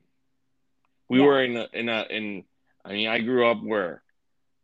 We 1.09 1.19
Yeah. 1.19 1.25
were 1.25 1.43
in 1.45 1.57
a 1.57 1.69
in 1.73 1.89
a 1.89 2.05
in. 2.11 2.45
I 2.85 2.93
mean, 2.93 3.09
I 3.09 3.19
grew 3.21 3.47
up 3.47 3.63
where 3.63 4.03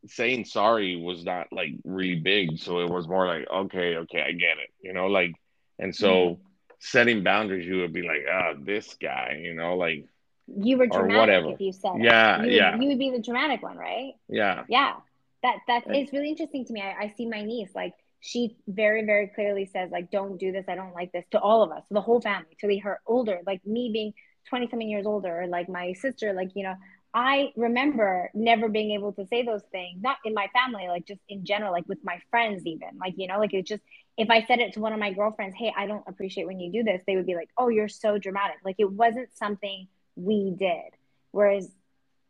saying 0.06 0.44
sorry 0.44 0.96
was 0.96 1.24
not 1.24 1.52
like 1.52 1.72
really 1.84 2.16
big, 2.16 2.58
so 2.58 2.80
it 2.80 2.90
was 2.90 3.08
more 3.08 3.26
like, 3.26 3.46
okay, 3.50 3.96
okay, 3.96 4.22
I 4.22 4.32
get 4.32 4.58
it, 4.58 4.70
you 4.82 4.92
know, 4.92 5.06
like, 5.06 5.32
and 5.78 5.94
so 5.94 6.40
setting 6.78 7.22
boundaries, 7.22 7.66
you 7.66 7.78
would 7.80 7.92
be 7.92 8.02
like, 8.02 8.24
ah, 8.30 8.54
this 8.58 8.94
guy, 9.00 9.40
you 9.42 9.54
know, 9.54 9.76
like, 9.76 10.06
You 10.46 10.78
were 10.78 10.86
or 10.88 11.08
dramatic 11.08 11.18
whatever. 11.20 11.48
if 11.48 11.60
you 11.60 11.72
said 11.72 12.00
it. 12.00 12.02
Yeah, 12.02 12.36
You 12.36 12.52
would, 12.52 12.52
yeah, 12.52 12.76
you 12.82 12.88
would 12.88 12.98
be 12.98 13.10
the 13.10 13.20
dramatic 13.20 13.62
one, 13.62 13.76
right? 13.76 14.14
yeah, 14.28 14.64
Yeah. 14.68 14.94
That 15.42 15.58
that 15.66 15.84
it's 15.88 16.12
really 16.12 16.30
interesting 16.30 16.64
to 16.66 16.72
me. 16.72 16.80
I, 16.80 17.04
I 17.04 17.14
see 17.16 17.26
my 17.26 17.42
niece 17.42 17.70
like 17.74 17.94
she 18.20 18.56
very 18.68 19.04
very 19.04 19.28
clearly 19.28 19.66
says 19.66 19.90
like 19.90 20.10
don't 20.10 20.38
do 20.38 20.52
this. 20.52 20.66
I 20.68 20.74
don't 20.74 20.94
like 20.94 21.12
this. 21.12 21.24
To 21.32 21.40
all 21.40 21.62
of 21.62 21.70
us 21.70 21.84
the 21.90 22.00
whole 22.00 22.20
family 22.20 22.56
to 22.60 22.68
the 22.68 22.78
her 22.78 23.00
older 23.06 23.40
like 23.46 23.64
me 23.66 23.90
being 23.92 24.12
20 24.48 24.68
something 24.70 24.88
years 24.88 25.06
older 25.06 25.46
like 25.48 25.68
my 25.68 25.92
sister 25.92 26.32
like 26.32 26.50
you 26.56 26.64
know 26.64 26.74
i 27.14 27.52
remember 27.56 28.28
never 28.34 28.68
being 28.68 28.90
able 28.90 29.12
to 29.12 29.24
say 29.28 29.44
those 29.44 29.62
things 29.70 30.02
not 30.02 30.16
in 30.24 30.34
my 30.34 30.48
family 30.52 30.88
like 30.88 31.06
just 31.06 31.20
in 31.28 31.44
general 31.44 31.70
like 31.70 31.84
with 31.86 31.98
my 32.02 32.20
friends 32.28 32.66
even 32.66 32.88
like 33.00 33.14
you 33.16 33.28
know 33.28 33.38
like 33.38 33.54
it 33.54 33.64
just 33.64 33.84
if 34.16 34.28
i 34.30 34.42
said 34.42 34.58
it 34.58 34.72
to 34.72 34.80
one 34.80 34.92
of 34.92 34.98
my 34.98 35.12
girlfriends 35.12 35.54
hey 35.56 35.72
i 35.76 35.86
don't 35.86 36.02
appreciate 36.08 36.44
when 36.44 36.58
you 36.58 36.72
do 36.72 36.82
this 36.82 37.00
they 37.06 37.14
would 37.14 37.24
be 37.24 37.36
like 37.36 37.50
oh 37.56 37.68
you're 37.68 37.88
so 37.88 38.18
dramatic. 38.18 38.56
Like 38.64 38.76
it 38.78 38.90
wasn't 38.90 39.28
something 39.36 39.88
we 40.16 40.54
did. 40.58 40.92
Whereas 41.30 41.68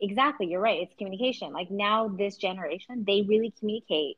exactly 0.02 0.46
you're 0.48 0.60
right 0.60 0.82
it's 0.82 0.94
communication 0.98 1.52
like 1.52 1.70
now 1.70 2.08
this 2.08 2.36
generation 2.36 3.04
they 3.06 3.22
really 3.22 3.54
communicate 3.58 4.16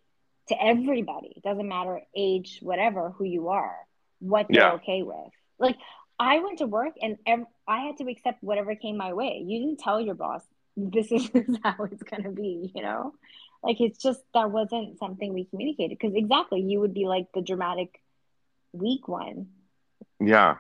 to 0.49 0.63
everybody. 0.63 1.33
It 1.37 1.43
doesn't 1.43 1.67
matter 1.69 2.01
age, 2.17 2.59
whatever, 2.61 3.11
who 3.11 3.25
you 3.25 3.49
are, 3.49 3.77
what 4.19 4.47
they're 4.49 4.63
yeah. 4.63 4.73
okay 4.75 5.03
with. 5.03 5.33
Like 5.59 5.77
I 6.19 6.41
went 6.41 6.59
to 6.59 6.67
work 6.67 6.95
and 7.01 7.17
ev- 7.27 7.47
I 7.67 7.81
had 7.81 7.99
to 7.99 8.11
accept 8.11 8.43
whatever 8.43 8.75
came 8.75 8.97
my 8.97 9.13
way. 9.13 9.43
You 9.45 9.61
didn't 9.61 9.81
tell 9.81 10.01
your 10.01 10.15
boss 10.15 10.43
this 10.77 11.11
is 11.13 11.31
how 11.63 11.85
it's 11.85 12.03
gonna 12.03 12.31
be, 12.31 12.71
you 12.75 12.83
know? 12.83 13.15
Like 13.63 13.81
it's 13.81 14.03
just 14.03 14.21
that 14.35 14.51
wasn't 14.51 14.99
something 14.99 15.33
we 15.33 15.47
communicated 15.47 15.99
because 15.99 16.15
exactly 16.15 16.61
you 16.61 16.81
would 16.81 16.95
be 16.95 17.07
like 17.07 17.29
the 17.35 17.41
dramatic 17.41 18.01
weak 18.73 19.09
one. 19.09 19.49
Yeah. 20.21 20.57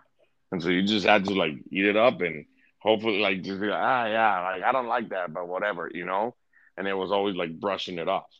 And 0.50 0.62
so 0.62 0.68
you 0.70 0.82
just 0.82 1.04
had 1.04 1.26
to 1.26 1.34
like 1.34 1.54
eat 1.70 1.84
it 1.84 1.96
up 1.96 2.20
and 2.20 2.46
hopefully 2.84 3.18
like 3.18 3.42
just 3.42 3.60
be 3.60 3.66
like, 3.66 3.80
ah 3.80 4.06
yeah, 4.06 4.40
like 4.50 4.62
I 4.62 4.72
don't 4.72 4.86
like 4.86 5.08
that, 5.08 5.32
but 5.32 5.48
whatever, 5.48 5.90
you 5.92 6.04
know? 6.04 6.34
And 6.76 6.86
it 6.86 6.94
was 6.94 7.10
always 7.10 7.34
like 7.34 7.58
brushing 7.58 7.98
it 7.98 8.08
off. 8.08 8.30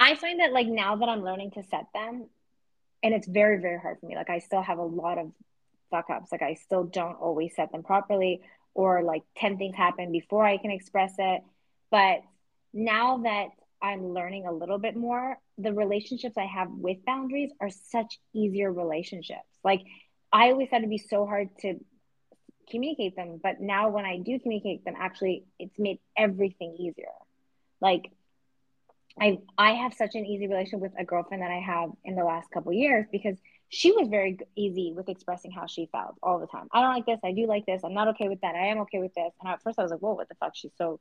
I 0.00 0.14
find 0.14 0.40
that 0.40 0.52
like 0.52 0.68
now 0.68 0.96
that 0.96 1.08
I'm 1.08 1.24
learning 1.24 1.50
to 1.52 1.64
set 1.64 1.86
them, 1.92 2.28
and 3.02 3.14
it's 3.14 3.26
very, 3.26 3.60
very 3.60 3.78
hard 3.78 3.98
for 4.00 4.06
me. 4.06 4.14
Like 4.14 4.30
I 4.30 4.38
still 4.38 4.62
have 4.62 4.78
a 4.78 4.84
lot 4.84 5.18
of 5.18 5.32
fuck 5.90 6.10
ups. 6.10 6.30
Like 6.30 6.42
I 6.42 6.54
still 6.54 6.84
don't 6.84 7.14
always 7.14 7.54
set 7.56 7.72
them 7.72 7.82
properly, 7.82 8.40
or 8.74 9.02
like 9.02 9.22
10 9.36 9.58
things 9.58 9.74
happen 9.74 10.12
before 10.12 10.44
I 10.44 10.56
can 10.58 10.70
express 10.70 11.14
it. 11.18 11.42
But 11.90 12.20
now 12.72 13.18
that 13.18 13.48
I'm 13.82 14.12
learning 14.12 14.46
a 14.46 14.52
little 14.52 14.78
bit 14.78 14.96
more, 14.96 15.38
the 15.56 15.72
relationships 15.72 16.36
I 16.36 16.46
have 16.46 16.68
with 16.70 17.04
boundaries 17.04 17.50
are 17.60 17.70
such 17.70 18.18
easier 18.32 18.72
relationships. 18.72 19.48
Like 19.64 19.82
I 20.32 20.50
always 20.50 20.68
had 20.70 20.82
to 20.82 20.88
be 20.88 20.98
so 20.98 21.26
hard 21.26 21.48
to 21.60 21.80
communicate 22.70 23.16
them, 23.16 23.40
but 23.42 23.60
now 23.60 23.88
when 23.88 24.04
I 24.04 24.18
do 24.18 24.38
communicate 24.38 24.84
them, 24.84 24.94
actually, 24.98 25.44
it's 25.58 25.78
made 25.78 25.98
everything 26.16 26.76
easier. 26.78 27.12
Like 27.80 28.10
I 29.20 29.38
I 29.56 29.72
have 29.72 29.94
such 29.94 30.14
an 30.14 30.26
easy 30.26 30.46
relationship 30.46 30.80
with 30.80 30.92
a 30.98 31.04
girlfriend 31.04 31.42
that 31.42 31.50
I 31.50 31.60
have 31.60 31.90
in 32.04 32.14
the 32.14 32.24
last 32.24 32.50
couple 32.50 32.72
years 32.72 33.06
because 33.10 33.36
she 33.68 33.92
was 33.92 34.08
very 34.08 34.38
easy 34.56 34.92
with 34.96 35.08
expressing 35.08 35.50
how 35.50 35.66
she 35.66 35.88
felt 35.92 36.16
all 36.22 36.38
the 36.38 36.46
time. 36.46 36.68
I 36.72 36.80
don't 36.80 36.94
like 36.94 37.06
this. 37.06 37.20
I 37.22 37.32
do 37.32 37.46
like 37.46 37.66
this. 37.66 37.82
I'm 37.84 37.94
not 37.94 38.08
okay 38.08 38.28
with 38.28 38.40
that. 38.40 38.54
I 38.54 38.66
am 38.68 38.78
okay 38.80 38.98
with 38.98 39.14
this. 39.14 39.32
And 39.40 39.50
at 39.50 39.62
first 39.62 39.78
I 39.78 39.82
was 39.82 39.90
like, 39.90 40.00
whoa, 40.00 40.14
what 40.14 40.28
the 40.28 40.34
fuck? 40.36 40.56
She's 40.56 40.72
so 40.76 41.00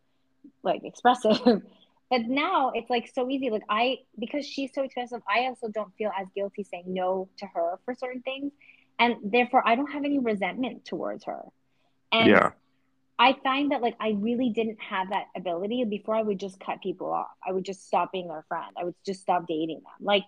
like 0.64 0.84
expressive. 0.84 1.40
but 2.10 2.22
now 2.28 2.72
it's 2.74 2.90
like 2.90 3.10
so 3.14 3.30
easy. 3.30 3.50
Like 3.50 3.64
I 3.70 4.00
because 4.20 4.46
she's 4.46 4.72
so 4.74 4.84
expressive, 4.84 5.22
I 5.28 5.46
also 5.46 5.70
don't 5.70 5.94
feel 5.98 6.12
as 6.20 6.28
guilty 6.36 6.64
saying 6.64 6.86
no 6.88 7.30
to 7.38 7.46
her 7.48 7.80
for 7.86 7.94
certain 7.94 8.22
things. 8.22 8.52
And 9.00 9.16
therefore 9.24 9.64
I 9.66 9.76
don't 9.76 9.92
have 9.92 10.06
any 10.06 10.20
resentment 10.20 10.86
towards 10.86 11.26
her. 11.26 11.44
And 12.12 12.30
yeah. 12.30 12.52
I 13.20 13.36
find 13.44 13.72
that 13.72 13.82
like 13.82 13.96
I 14.00 14.10
really 14.18 14.50
didn't 14.50 14.80
have 14.80 15.10
that 15.10 15.26
ability 15.36 15.84
before 15.86 16.16
I 16.16 16.22
would 16.22 16.40
just 16.40 16.60
cut 16.60 16.82
people 16.82 17.12
off. 17.12 17.28
I 17.46 17.52
would 17.52 17.66
just 17.66 17.88
stop 17.88 18.12
being 18.12 18.28
their 18.28 18.46
friend. 18.48 18.76
I 18.80 18.84
would 18.84 18.96
just 19.06 19.22
stop 19.22 19.48
dating 19.48 19.78
them. 19.78 19.94
Like 20.02 20.24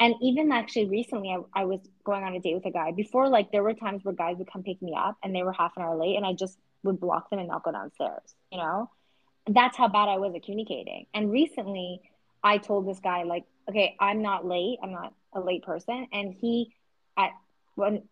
and 0.00 0.14
even 0.20 0.50
actually 0.52 0.86
recently 0.86 1.30
I, 1.30 1.62
I 1.62 1.64
was 1.64 1.80
going 2.04 2.24
on 2.24 2.34
a 2.34 2.40
date 2.40 2.54
with 2.54 2.66
a 2.66 2.70
guy. 2.70 2.92
Before 2.92 3.28
like 3.28 3.52
there 3.52 3.62
were 3.62 3.74
times 3.74 4.04
where 4.04 4.14
guys 4.14 4.36
would 4.38 4.50
come 4.50 4.62
pick 4.62 4.80
me 4.82 4.94
up 4.96 5.16
and 5.22 5.34
they 5.34 5.42
were 5.42 5.52
half 5.52 5.76
an 5.76 5.82
hour 5.82 5.96
late 5.96 6.16
and 6.16 6.26
I 6.26 6.32
just 6.32 6.58
would 6.82 7.00
block 7.00 7.30
them 7.30 7.38
and 7.38 7.48
not 7.48 7.62
go 7.62 7.72
downstairs, 7.72 8.34
you 8.52 8.58
know? 8.58 8.90
That's 9.46 9.76
how 9.76 9.88
bad 9.88 10.08
I 10.08 10.18
was 10.18 10.34
at 10.34 10.42
communicating. 10.42 11.06
And 11.12 11.30
recently 11.30 12.00
I 12.42 12.58
told 12.58 12.86
this 12.86 13.00
guy 13.00 13.22
like, 13.22 13.44
okay, 13.68 13.96
I'm 13.98 14.22
not 14.22 14.46
late. 14.46 14.78
I'm 14.82 14.92
not 14.92 15.14
a 15.32 15.40
late 15.40 15.64
person. 15.64 16.06
And 16.12 16.34
he 16.34 16.74
at 17.16 17.30
when 17.74 18.02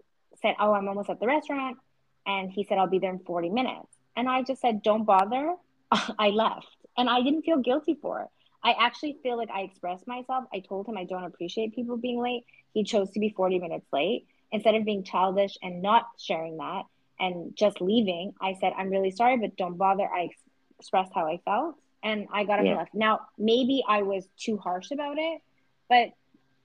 said, 0.43 0.57
Oh, 0.61 0.73
I'm 0.73 0.89
almost 0.89 1.11
at 1.11 1.21
the 1.21 1.27
restaurant. 1.27 1.79
And 2.27 2.51
he 2.51 2.65
said, 2.65 2.79
I'll 2.79 2.87
be 2.87 2.99
there 2.99 3.11
in 3.11 3.19
40 3.21 3.51
minutes. 3.51 3.89
And 4.17 4.29
I 4.29 4.43
just 4.43 4.61
said, 4.61 4.83
don't 4.83 5.05
bother. 5.05 5.55
I 5.91 6.29
left. 6.29 6.69
And 6.97 7.09
I 7.09 7.23
didn't 7.23 7.43
feel 7.43 7.59
guilty 7.59 7.99
for 8.01 8.23
it. 8.23 8.29
I 8.65 8.77
actually 8.79 9.17
feel 9.23 9.37
like 9.37 9.51
I 9.51 9.63
expressed 9.63 10.07
myself. 10.07 10.45
I 10.55 10.61
told 10.61 10.87
him 10.87 10.97
I 10.97 11.05
don't 11.05 11.25
appreciate 11.25 11.75
people 11.75 11.97
being 11.97 12.21
late. 12.21 12.45
He 12.75 12.85
chose 12.85 13.11
to 13.13 13.21
be 13.21 13.35
40 13.37 13.59
minutes 13.59 13.87
late. 13.93 14.27
Instead 14.53 14.75
of 14.75 14.85
being 14.85 15.03
childish 15.03 15.57
and 15.63 15.83
not 15.83 16.07
sharing 16.19 16.59
that 16.59 16.83
and 17.19 17.57
just 17.57 17.81
leaving, 17.81 18.35
I 18.41 18.55
said, 18.61 18.73
I'm 18.77 18.91
really 18.91 19.11
sorry, 19.11 19.39
but 19.39 19.57
don't 19.57 19.79
bother. 19.79 20.05
I 20.05 20.25
ex- 20.25 20.37
expressed 20.79 21.13
how 21.15 21.27
I 21.27 21.41
felt 21.45 21.77
and 22.03 22.27
I 22.33 22.45
got 22.45 22.59
up 22.59 22.65
yeah. 22.65 22.73
and 22.73 22.79
left. 22.79 22.95
Now, 22.95 23.21
maybe 23.39 23.83
I 23.89 24.03
was 24.03 24.27
too 24.37 24.59
harsh 24.59 24.91
about 24.91 25.17
it, 25.19 25.41
but 25.89 26.11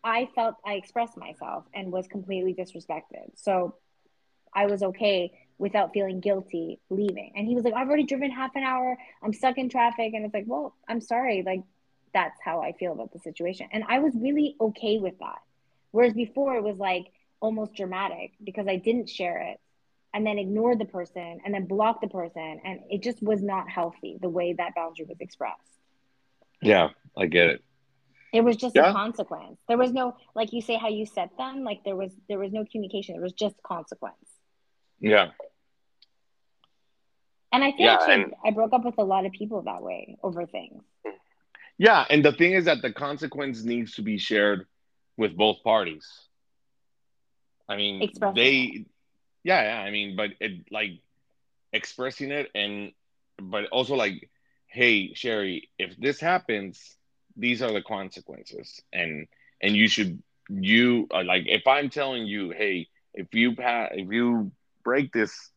I 0.08 0.30
felt 0.34 0.56
I 0.66 0.76
expressed 0.76 1.18
myself 1.18 1.66
and 1.74 1.92
was 1.92 2.08
completely 2.08 2.54
disrespected. 2.54 3.30
So 3.36 3.76
I 4.54 4.66
was 4.68 4.82
okay 4.82 5.34
without 5.58 5.92
feeling 5.92 6.22
guilty 6.22 6.80
leaving. 6.90 7.34
And 7.36 7.46
he 7.46 7.56
was 7.56 7.66
like, 7.66 7.74
I've 7.74 7.90
already 7.90 8.06
driven 8.06 8.32
half 8.32 8.56
an 8.56 8.64
hour. 8.64 8.98
I'm 9.22 9.34
stuck 9.34 9.58
in 9.58 9.68
traffic. 9.68 10.14
And 10.14 10.24
it's 10.24 10.34
like, 10.34 10.46
well, 10.48 10.74
I'm 10.88 11.02
sorry. 11.02 11.44
Like, 11.46 11.62
that's 12.14 12.40
how 12.42 12.62
I 12.62 12.72
feel 12.72 12.94
about 12.94 13.12
the 13.12 13.20
situation. 13.20 13.68
And 13.74 13.84
I 13.90 14.00
was 14.00 14.14
really 14.16 14.56
okay 14.62 14.98
with 14.98 15.20
that. 15.20 15.40
Whereas 15.92 16.14
before 16.14 16.56
it 16.56 16.64
was 16.64 16.78
like 16.78 17.08
almost 17.42 17.76
dramatic 17.76 18.32
because 18.42 18.66
I 18.66 18.78
didn't 18.78 19.10
share 19.10 19.42
it 19.42 19.60
and 20.14 20.26
then 20.26 20.40
ignored 20.40 20.80
the 20.80 20.86
person 20.86 21.42
and 21.44 21.54
then 21.54 21.66
blocked 21.66 22.00
the 22.00 22.08
person. 22.08 22.62
And 22.64 22.80
it 22.90 23.04
just 23.04 23.22
was 23.22 23.44
not 23.44 23.70
healthy 23.70 24.20
the 24.22 24.30
way 24.30 24.54
that 24.54 24.74
boundary 24.74 25.06
was 25.06 25.20
expressed. 25.20 25.82
Yeah, 26.62 26.92
I 27.18 27.26
get 27.26 27.48
it. 27.48 27.64
It 28.38 28.44
was 28.44 28.56
just 28.56 28.76
yeah. 28.76 28.92
a 28.92 28.94
consequence. 28.94 29.58
There 29.68 29.80
was 29.80 29.92
no, 29.92 30.16
like 30.36 30.54
you 30.54 30.62
say, 30.62 30.76
how 30.78 30.90
you 30.90 31.08
set 31.08 31.36
them. 31.38 31.64
Like 31.64 31.84
there 31.84 31.96
was, 31.96 32.12
there 32.30 32.38
was 32.38 32.52
no 32.52 32.66
communication. 32.72 33.16
There 33.16 33.24
was 33.24 33.34
just 33.34 33.56
consequence. 33.64 34.30
Yeah. 35.00 35.30
And 37.52 37.64
I 37.64 37.72
think 37.72 37.80
yeah, 37.80 37.94
actually 37.96 38.14
and, 38.14 38.34
I 38.46 38.52
broke 38.52 38.74
up 38.74 38.86
with 38.86 39.00
a 39.00 39.04
lot 39.04 39.26
of 39.26 39.32
people 39.32 39.64
that 39.64 39.82
way 39.82 40.18
over 40.22 40.46
things. 40.46 40.84
Yeah, 41.80 42.06
and 42.10 42.24
the 42.24 42.32
thing 42.32 42.52
is 42.54 42.66
that 42.66 42.84
the 42.84 42.94
consequence 42.94 43.64
needs 43.64 43.94
to 43.94 44.04
be 44.04 44.20
shared 44.20 44.68
with 45.18 45.36
both 45.36 45.64
parties. 45.64 46.08
I 47.68 47.76
mean, 47.76 48.08
they, 48.36 48.86
yeah, 49.44 49.64
yeah. 49.64 49.82
I 49.82 49.90
mean, 49.90 50.16
but 50.16 50.32
it 50.40 50.72
like 50.72 51.00
expressing 51.74 52.30
it 52.30 52.52
and, 52.54 52.92
but 53.42 53.66
also 53.72 53.96
like, 53.96 54.30
hey, 54.68 55.16
Sherry, 55.16 55.70
if 55.80 55.98
this 55.98 56.20
happens, 56.20 56.98
these 57.38 57.62
are 57.62 57.72
the 57.72 57.84
consequences, 57.84 58.82
and 58.94 59.28
and 59.62 59.76
you 59.76 59.88
should 59.88 60.22
you 60.50 61.08
like 61.12 61.44
if 61.48 61.68
I'm 61.68 61.90
telling 61.90 62.28
you, 62.28 62.52
hey, 62.52 62.88
if 63.14 63.34
you 63.34 63.56
pa- 63.56 63.90
if 63.92 64.12
you 64.12 64.52
break 64.84 65.14
this 65.14 65.52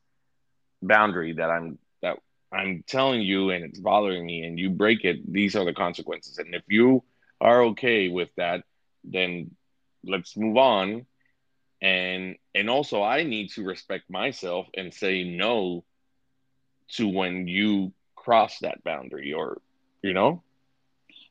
boundary 0.82 1.34
that 1.34 1.50
I'm 1.50 1.78
that 2.02 2.18
I'm 2.52 2.84
telling 2.86 3.22
you 3.22 3.50
and 3.50 3.64
it's 3.64 3.80
bothering 3.80 4.24
me 4.26 4.42
and 4.44 4.58
you 4.58 4.70
break 4.70 5.04
it, 5.04 5.18
these 5.30 5.56
are 5.56 5.64
the 5.64 5.74
consequences. 5.74 6.38
And 6.38 6.54
if 6.54 6.62
you 6.68 7.04
are 7.40 7.62
okay 7.64 8.08
with 8.08 8.30
that, 8.36 8.64
then 9.04 9.50
let's 10.04 10.36
move 10.36 10.56
on. 10.56 11.06
And 11.82 12.36
and 12.54 12.70
also 12.70 13.02
I 13.02 13.24
need 13.24 13.50
to 13.52 13.64
respect 13.64 14.10
myself 14.10 14.66
and 14.76 14.92
say 14.92 15.24
no 15.24 15.84
to 16.92 17.08
when 17.08 17.48
you 17.48 17.92
cross 18.16 18.58
that 18.60 18.82
boundary 18.84 19.32
or 19.32 19.60
you 20.02 20.12
know 20.12 20.42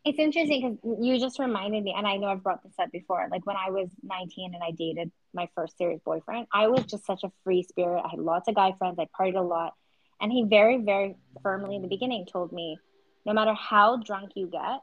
it's 0.05 0.17
interesting 0.17 0.79
because 0.81 0.99
you 1.03 1.19
just 1.19 1.39
reminded 1.39 1.83
me, 1.83 1.93
and 1.95 2.07
I 2.07 2.15
know 2.17 2.27
I've 2.27 2.43
brought 2.43 2.63
this 2.63 2.73
up 2.79 2.91
before. 2.91 3.27
Like 3.29 3.45
when 3.45 3.57
I 3.57 3.69
was 3.69 3.89
19 4.03 4.53
and 4.53 4.63
I 4.63 4.71
dated 4.71 5.11
my 5.33 5.49
first 5.55 5.77
serious 5.77 5.99
boyfriend, 6.05 6.47
I 6.53 6.67
was 6.67 6.85
just 6.85 7.05
such 7.05 7.23
a 7.23 7.31
free 7.43 7.63
spirit. 7.63 8.01
I 8.05 8.09
had 8.09 8.19
lots 8.19 8.47
of 8.47 8.55
guy 8.55 8.73
friends. 8.77 8.97
I 8.99 9.07
partied 9.19 9.37
a 9.37 9.41
lot. 9.41 9.73
And 10.21 10.31
he 10.31 10.43
very, 10.43 10.77
very 10.77 11.15
firmly 11.43 11.75
in 11.75 11.81
the 11.81 11.87
beginning 11.87 12.25
told 12.25 12.51
me 12.51 12.77
no 13.25 13.33
matter 13.33 13.53
how 13.53 13.97
drunk 13.97 14.31
you 14.35 14.47
get, 14.47 14.81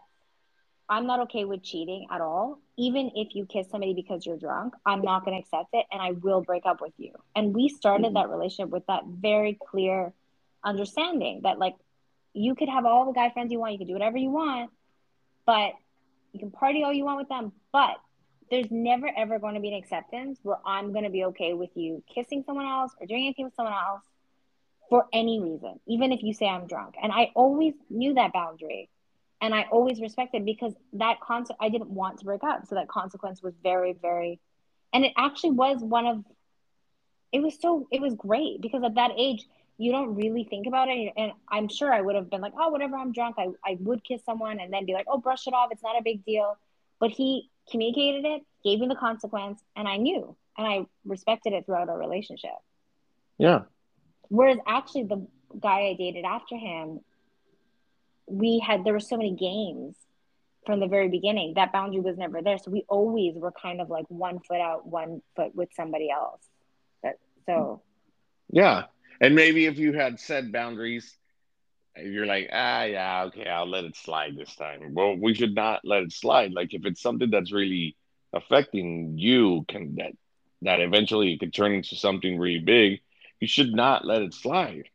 I'm 0.88 1.06
not 1.06 1.20
okay 1.20 1.44
with 1.44 1.62
cheating 1.62 2.06
at 2.10 2.20
all. 2.20 2.60
Even 2.78 3.10
if 3.14 3.34
you 3.34 3.46
kiss 3.46 3.70
somebody 3.70 3.94
because 3.94 4.24
you're 4.24 4.36
drunk, 4.36 4.74
I'm 4.84 5.02
not 5.02 5.24
going 5.24 5.36
to 5.36 5.40
accept 5.40 5.70
it 5.72 5.84
and 5.90 6.00
I 6.00 6.12
will 6.12 6.42
break 6.42 6.64
up 6.64 6.80
with 6.80 6.92
you. 6.98 7.12
And 7.34 7.54
we 7.54 7.68
started 7.68 8.06
mm-hmm. 8.06 8.14
that 8.14 8.28
relationship 8.28 8.70
with 8.70 8.86
that 8.86 9.02
very 9.06 9.58
clear 9.70 10.12
understanding 10.64 11.40
that, 11.42 11.58
like, 11.58 11.74
you 12.34 12.54
could 12.54 12.68
have 12.68 12.84
all 12.84 13.06
the 13.06 13.12
guy 13.12 13.30
friends 13.30 13.50
you 13.50 13.58
want, 13.58 13.72
you 13.72 13.78
could 13.78 13.88
do 13.88 13.94
whatever 13.94 14.18
you 14.18 14.30
want, 14.30 14.70
but 15.46 15.72
you 16.32 16.40
can 16.40 16.50
party 16.50 16.82
all 16.82 16.92
you 16.92 17.04
want 17.04 17.18
with 17.18 17.28
them, 17.28 17.52
but 17.72 17.96
there's 18.50 18.70
never 18.70 19.08
ever 19.16 19.38
going 19.38 19.54
to 19.54 19.60
be 19.60 19.68
an 19.68 19.74
acceptance 19.74 20.38
where 20.42 20.58
I'm 20.66 20.92
going 20.92 21.04
to 21.04 21.10
be 21.10 21.24
okay 21.26 21.54
with 21.54 21.70
you 21.74 22.02
kissing 22.14 22.42
someone 22.44 22.66
else 22.66 22.92
or 23.00 23.06
doing 23.06 23.24
anything 23.24 23.46
with 23.46 23.54
someone 23.54 23.74
else 23.74 24.02
for 24.90 25.06
any 25.12 25.40
reason, 25.40 25.80
even 25.86 26.12
if 26.12 26.22
you 26.22 26.32
say 26.32 26.46
I'm 26.46 26.66
drunk. 26.66 26.94
And 27.02 27.10
I 27.12 27.32
always 27.34 27.74
knew 27.90 28.14
that 28.14 28.32
boundary. 28.32 28.88
and 29.40 29.54
I 29.54 29.66
always 29.70 30.00
respected 30.00 30.44
because 30.44 30.74
that 30.94 31.20
concept 31.20 31.58
I 31.60 31.68
didn't 31.68 31.90
want 31.90 32.18
to 32.18 32.24
break 32.24 32.42
up. 32.42 32.66
So 32.66 32.74
that 32.76 32.88
consequence 32.88 33.42
was 33.42 33.54
very, 33.62 33.92
very, 33.92 34.40
and 34.92 35.04
it 35.04 35.12
actually 35.16 35.50
was 35.50 35.78
one 35.82 36.06
of, 36.06 36.24
it 37.32 37.40
was 37.40 37.60
so, 37.60 37.86
it 37.90 38.00
was 38.00 38.14
great 38.14 38.60
because 38.60 38.82
at 38.82 38.94
that 38.94 39.12
age, 39.16 39.44
you 39.78 39.92
don't 39.92 40.14
really 40.14 40.44
think 40.44 40.66
about 40.66 40.88
it. 40.88 41.12
And 41.16 41.32
I'm 41.48 41.68
sure 41.68 41.92
I 41.92 42.00
would 42.00 42.14
have 42.14 42.30
been 42.30 42.40
like, 42.40 42.54
oh, 42.58 42.70
whatever, 42.70 42.96
I'm 42.96 43.12
drunk. 43.12 43.36
I, 43.38 43.48
I 43.64 43.76
would 43.80 44.02
kiss 44.04 44.24
someone 44.24 44.58
and 44.60 44.72
then 44.72 44.86
be 44.86 44.94
like, 44.94 45.06
oh, 45.08 45.18
brush 45.18 45.46
it 45.46 45.54
off. 45.54 45.68
It's 45.70 45.82
not 45.82 45.98
a 45.98 46.02
big 46.02 46.24
deal. 46.24 46.56
But 46.98 47.10
he 47.10 47.50
communicated 47.70 48.24
it, 48.24 48.42
gave 48.64 48.80
me 48.80 48.88
the 48.88 48.94
consequence, 48.94 49.60
and 49.74 49.86
I 49.86 49.96
knew 49.98 50.36
and 50.56 50.66
I 50.66 50.86
respected 51.04 51.52
it 51.52 51.66
throughout 51.66 51.88
our 51.88 51.98
relationship. 51.98 52.56
Yeah. 53.36 53.62
Whereas 54.28 54.58
actually, 54.66 55.04
the 55.04 55.26
guy 55.60 55.88
I 55.88 55.94
dated 55.94 56.24
after 56.24 56.56
him 56.56 57.00
we 58.26 58.58
had 58.58 58.84
there 58.84 58.92
were 58.92 59.00
so 59.00 59.16
many 59.16 59.32
games 59.32 59.94
from 60.64 60.80
the 60.80 60.86
very 60.86 61.08
beginning 61.08 61.54
that 61.54 61.72
boundary 61.72 62.00
was 62.00 62.16
never 62.16 62.42
there 62.42 62.58
so 62.58 62.70
we 62.70 62.84
always 62.88 63.34
were 63.36 63.52
kind 63.52 63.80
of 63.80 63.88
like 63.88 64.04
one 64.08 64.40
foot 64.40 64.60
out 64.60 64.86
one 64.86 65.22
foot 65.36 65.54
with 65.54 65.68
somebody 65.74 66.10
else 66.10 66.42
but 67.02 67.18
so 67.46 67.80
yeah 68.50 68.84
and 69.20 69.34
maybe 69.34 69.66
if 69.66 69.78
you 69.78 69.92
had 69.92 70.18
set 70.20 70.52
boundaries 70.52 71.16
you're 71.96 72.26
like 72.26 72.48
ah 72.52 72.84
yeah 72.84 73.24
okay 73.24 73.48
i'll 73.48 73.68
let 73.68 73.84
it 73.84 73.96
slide 73.96 74.36
this 74.36 74.54
time 74.56 74.94
well 74.94 75.16
we 75.16 75.34
should 75.34 75.54
not 75.54 75.80
let 75.84 76.02
it 76.02 76.12
slide 76.12 76.52
like 76.52 76.74
if 76.74 76.84
it's 76.84 77.00
something 77.00 77.30
that's 77.30 77.52
really 77.52 77.96
affecting 78.32 79.16
you 79.16 79.64
can 79.68 79.94
that 79.96 80.12
that 80.62 80.80
eventually 80.80 81.32
it 81.32 81.40
could 81.40 81.54
turn 81.54 81.72
into 81.72 81.96
something 81.96 82.38
really 82.38 82.58
big 82.60 83.00
you 83.40 83.48
should 83.48 83.72
not 83.72 84.04
let 84.04 84.22
it 84.22 84.34
slide 84.34 84.88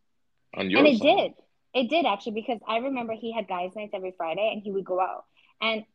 on 0.55 0.69
your 0.69 0.79
and 0.79 0.87
it 0.87 0.99
side. 0.99 1.05
did 1.05 1.33
it 1.73 1.89
did 1.89 2.05
actually 2.05 2.33
because 2.33 2.59
I 2.67 2.77
remember 2.77 3.13
he 3.13 3.31
had 3.31 3.47
guys' 3.47 3.75
nights 3.75 3.93
every 3.93 4.11
Friday 4.17 4.49
and 4.51 4.61
he 4.61 4.71
would 4.71 4.85
go 4.85 4.99
out. 4.99 5.25
And 5.61 5.85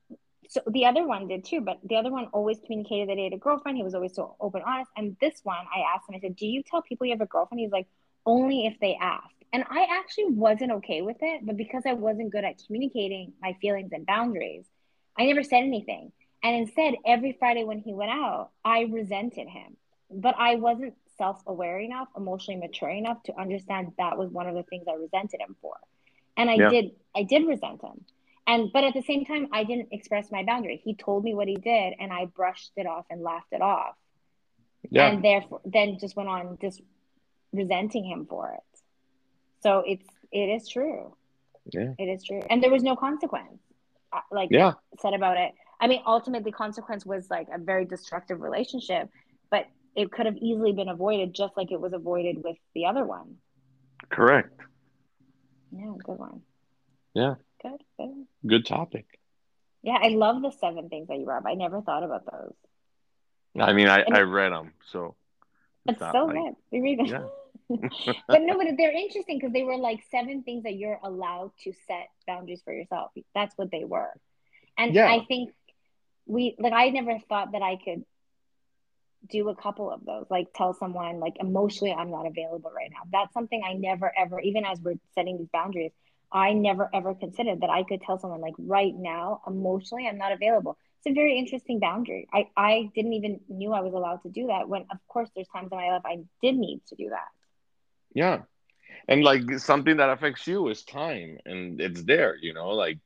so 0.48 0.60
the 0.66 0.86
other 0.86 1.06
one 1.06 1.28
did 1.28 1.44
too, 1.44 1.60
but 1.60 1.78
the 1.84 1.96
other 1.96 2.10
one 2.10 2.26
always 2.32 2.58
communicated 2.64 3.08
that 3.08 3.18
he 3.18 3.24
had 3.24 3.32
a 3.32 3.38
girlfriend. 3.38 3.76
He 3.76 3.84
was 3.84 3.94
always 3.94 4.14
so 4.14 4.36
open, 4.40 4.62
honest. 4.66 4.90
And 4.96 5.16
this 5.20 5.40
one, 5.42 5.58
I 5.74 5.80
asked 5.94 6.08
him, 6.08 6.14
I 6.14 6.20
said, 6.20 6.36
Do 6.36 6.46
you 6.46 6.62
tell 6.62 6.82
people 6.82 7.06
you 7.06 7.12
have 7.12 7.20
a 7.20 7.26
girlfriend? 7.26 7.60
He's 7.60 7.72
like, 7.72 7.88
Only 8.26 8.66
if 8.66 8.78
they 8.80 8.98
ask. 9.00 9.30
And 9.52 9.64
I 9.70 9.86
actually 9.90 10.26
wasn't 10.32 10.72
okay 10.72 11.00
with 11.00 11.16
it, 11.20 11.46
but 11.46 11.56
because 11.56 11.84
I 11.86 11.94
wasn't 11.94 12.32
good 12.32 12.44
at 12.44 12.60
communicating 12.66 13.32
my 13.40 13.56
feelings 13.60 13.92
and 13.92 14.04
boundaries, 14.04 14.66
I 15.18 15.24
never 15.24 15.42
said 15.42 15.62
anything. 15.62 16.12
And 16.42 16.56
instead, 16.56 16.94
every 17.06 17.36
Friday 17.38 17.64
when 17.64 17.78
he 17.78 17.94
went 17.94 18.10
out, 18.10 18.50
I 18.64 18.82
resented 18.82 19.48
him. 19.48 19.76
But 20.10 20.36
I 20.38 20.56
wasn't 20.56 20.94
self-aware 21.18 21.80
enough, 21.80 22.08
emotionally 22.16 22.60
mature 22.60 22.90
enough 22.90 23.22
to 23.24 23.40
understand 23.40 23.92
that 23.98 24.18
was 24.18 24.30
one 24.30 24.46
of 24.46 24.54
the 24.54 24.62
things 24.64 24.86
I 24.88 24.94
resented 24.94 25.40
him 25.40 25.56
for. 25.60 25.76
And 26.36 26.50
I 26.50 26.54
yeah. 26.54 26.68
did 26.68 26.90
I 27.14 27.22
did 27.22 27.46
resent 27.46 27.82
him. 27.82 28.04
And 28.46 28.72
but 28.72 28.84
at 28.84 28.94
the 28.94 29.02
same 29.02 29.24
time 29.24 29.48
I 29.52 29.64
didn't 29.64 29.88
express 29.92 30.30
my 30.30 30.44
boundary. 30.44 30.80
He 30.84 30.94
told 30.94 31.24
me 31.24 31.34
what 31.34 31.48
he 31.48 31.56
did 31.56 31.94
and 31.98 32.12
I 32.12 32.26
brushed 32.26 32.72
it 32.76 32.86
off 32.86 33.06
and 33.10 33.22
laughed 33.22 33.52
it 33.52 33.62
off. 33.62 33.94
Yeah. 34.90 35.08
And 35.08 35.24
therefore 35.24 35.60
then 35.64 35.98
just 35.98 36.16
went 36.16 36.28
on 36.28 36.58
just 36.60 36.80
resenting 37.52 38.04
him 38.04 38.26
for 38.26 38.52
it. 38.52 38.80
So 39.62 39.82
it's 39.86 40.06
it 40.32 40.48
is 40.48 40.68
true. 40.68 41.14
Yeah. 41.72 41.92
It 41.98 42.04
is 42.04 42.24
true. 42.24 42.42
And 42.48 42.62
there 42.62 42.70
was 42.70 42.82
no 42.82 42.96
consequence. 42.96 43.60
Uh, 44.12 44.20
like 44.30 44.50
yeah. 44.52 44.74
said 45.00 45.14
about 45.14 45.36
it. 45.36 45.52
I 45.80 45.86
mean 45.86 46.02
ultimately 46.06 46.52
consequence 46.52 47.04
was 47.04 47.28
like 47.30 47.48
a 47.52 47.58
very 47.58 47.84
destructive 47.84 48.40
relationship, 48.40 49.08
but 49.50 49.66
it 49.94 50.12
could 50.12 50.26
have 50.26 50.36
easily 50.36 50.72
been 50.72 50.88
avoided 50.88 51.34
just 51.34 51.56
like 51.56 51.72
it 51.72 51.80
was 51.80 51.92
avoided 51.92 52.42
with 52.44 52.56
the 52.74 52.86
other 52.86 53.04
one. 53.04 53.36
Correct. 54.10 54.60
Yeah, 55.72 55.92
good 56.04 56.18
one. 56.18 56.42
Yeah. 57.14 57.34
Good, 57.62 57.82
good. 57.98 58.26
Good 58.46 58.66
topic. 58.66 59.06
Yeah, 59.82 59.98
I 60.02 60.08
love 60.08 60.42
the 60.42 60.50
seven 60.50 60.88
things 60.88 61.08
that 61.08 61.18
you 61.18 61.24
brought. 61.24 61.46
I 61.46 61.54
never 61.54 61.80
thought 61.80 62.02
about 62.02 62.24
those. 62.30 62.54
I 63.58 63.72
mean, 63.72 63.88
I, 63.88 64.02
I 64.12 64.20
read 64.20 64.52
them, 64.52 64.72
so. 64.92 65.14
It's, 65.88 66.00
it's 66.00 66.12
so 66.12 66.26
like, 66.26 66.54
good. 66.70 67.08
Yeah. 67.08 67.24
but 68.28 68.42
no, 68.42 68.56
but 68.56 68.66
they're 68.76 68.92
interesting 68.92 69.38
because 69.38 69.52
they 69.52 69.64
were 69.64 69.76
like 69.76 70.00
seven 70.10 70.42
things 70.44 70.62
that 70.62 70.76
you're 70.76 71.00
allowed 71.02 71.50
to 71.64 71.72
set 71.88 72.08
boundaries 72.26 72.62
for 72.64 72.72
yourself. 72.72 73.10
That's 73.34 73.56
what 73.58 73.72
they 73.72 73.84
were. 73.84 74.10
And 74.78 74.94
yeah. 74.94 75.06
I 75.06 75.24
think 75.26 75.50
we, 76.26 76.54
like, 76.58 76.72
I 76.72 76.90
never 76.90 77.18
thought 77.28 77.52
that 77.52 77.62
I 77.62 77.76
could 77.76 78.04
do 79.28 79.48
a 79.48 79.56
couple 79.56 79.90
of 79.90 80.04
those 80.04 80.26
like 80.30 80.46
tell 80.54 80.72
someone 80.74 81.18
like 81.18 81.34
emotionally 81.40 81.92
i'm 81.92 82.10
not 82.10 82.26
available 82.26 82.70
right 82.74 82.90
now 82.90 83.00
that's 83.10 83.32
something 83.32 83.62
i 83.64 83.72
never 83.72 84.12
ever 84.16 84.40
even 84.40 84.64
as 84.64 84.80
we're 84.80 84.94
setting 85.14 85.38
these 85.38 85.48
boundaries 85.52 85.92
i 86.30 86.52
never 86.52 86.88
ever 86.94 87.14
considered 87.14 87.60
that 87.60 87.70
i 87.70 87.82
could 87.82 88.00
tell 88.02 88.18
someone 88.18 88.40
like 88.40 88.54
right 88.58 88.94
now 88.94 89.40
emotionally 89.46 90.06
i'm 90.06 90.18
not 90.18 90.32
available 90.32 90.76
a 91.06 91.12
very 91.12 91.38
interesting 91.38 91.78
boundary. 91.80 92.28
I 92.32 92.48
i 92.56 92.90
didn't 92.94 93.14
even 93.14 93.40
knew 93.48 93.72
i 93.72 93.80
was 93.80 93.94
allowed 93.94 94.22
to 94.22 94.28
do 94.28 94.48
that 94.48 94.68
when 94.68 94.82
of 94.90 94.98
course 95.08 95.28
there's 95.34 95.48
times 95.48 95.68
in 95.72 95.78
my 95.78 95.90
life 95.90 96.02
i 96.04 96.18
did 96.42 96.56
need 96.56 96.80
to 96.88 96.94
do 96.96 97.10
that. 97.10 97.28
Yeah. 98.14 98.42
And 99.08 99.22
like 99.22 99.58
something 99.58 99.98
that 99.98 100.10
affects 100.10 100.46
you 100.46 100.68
is 100.68 100.82
time 100.84 101.38
and 101.44 101.80
it's 101.80 102.02
there 102.02 102.36
you 102.40 102.54
know? 102.54 102.70
Like 102.70 102.98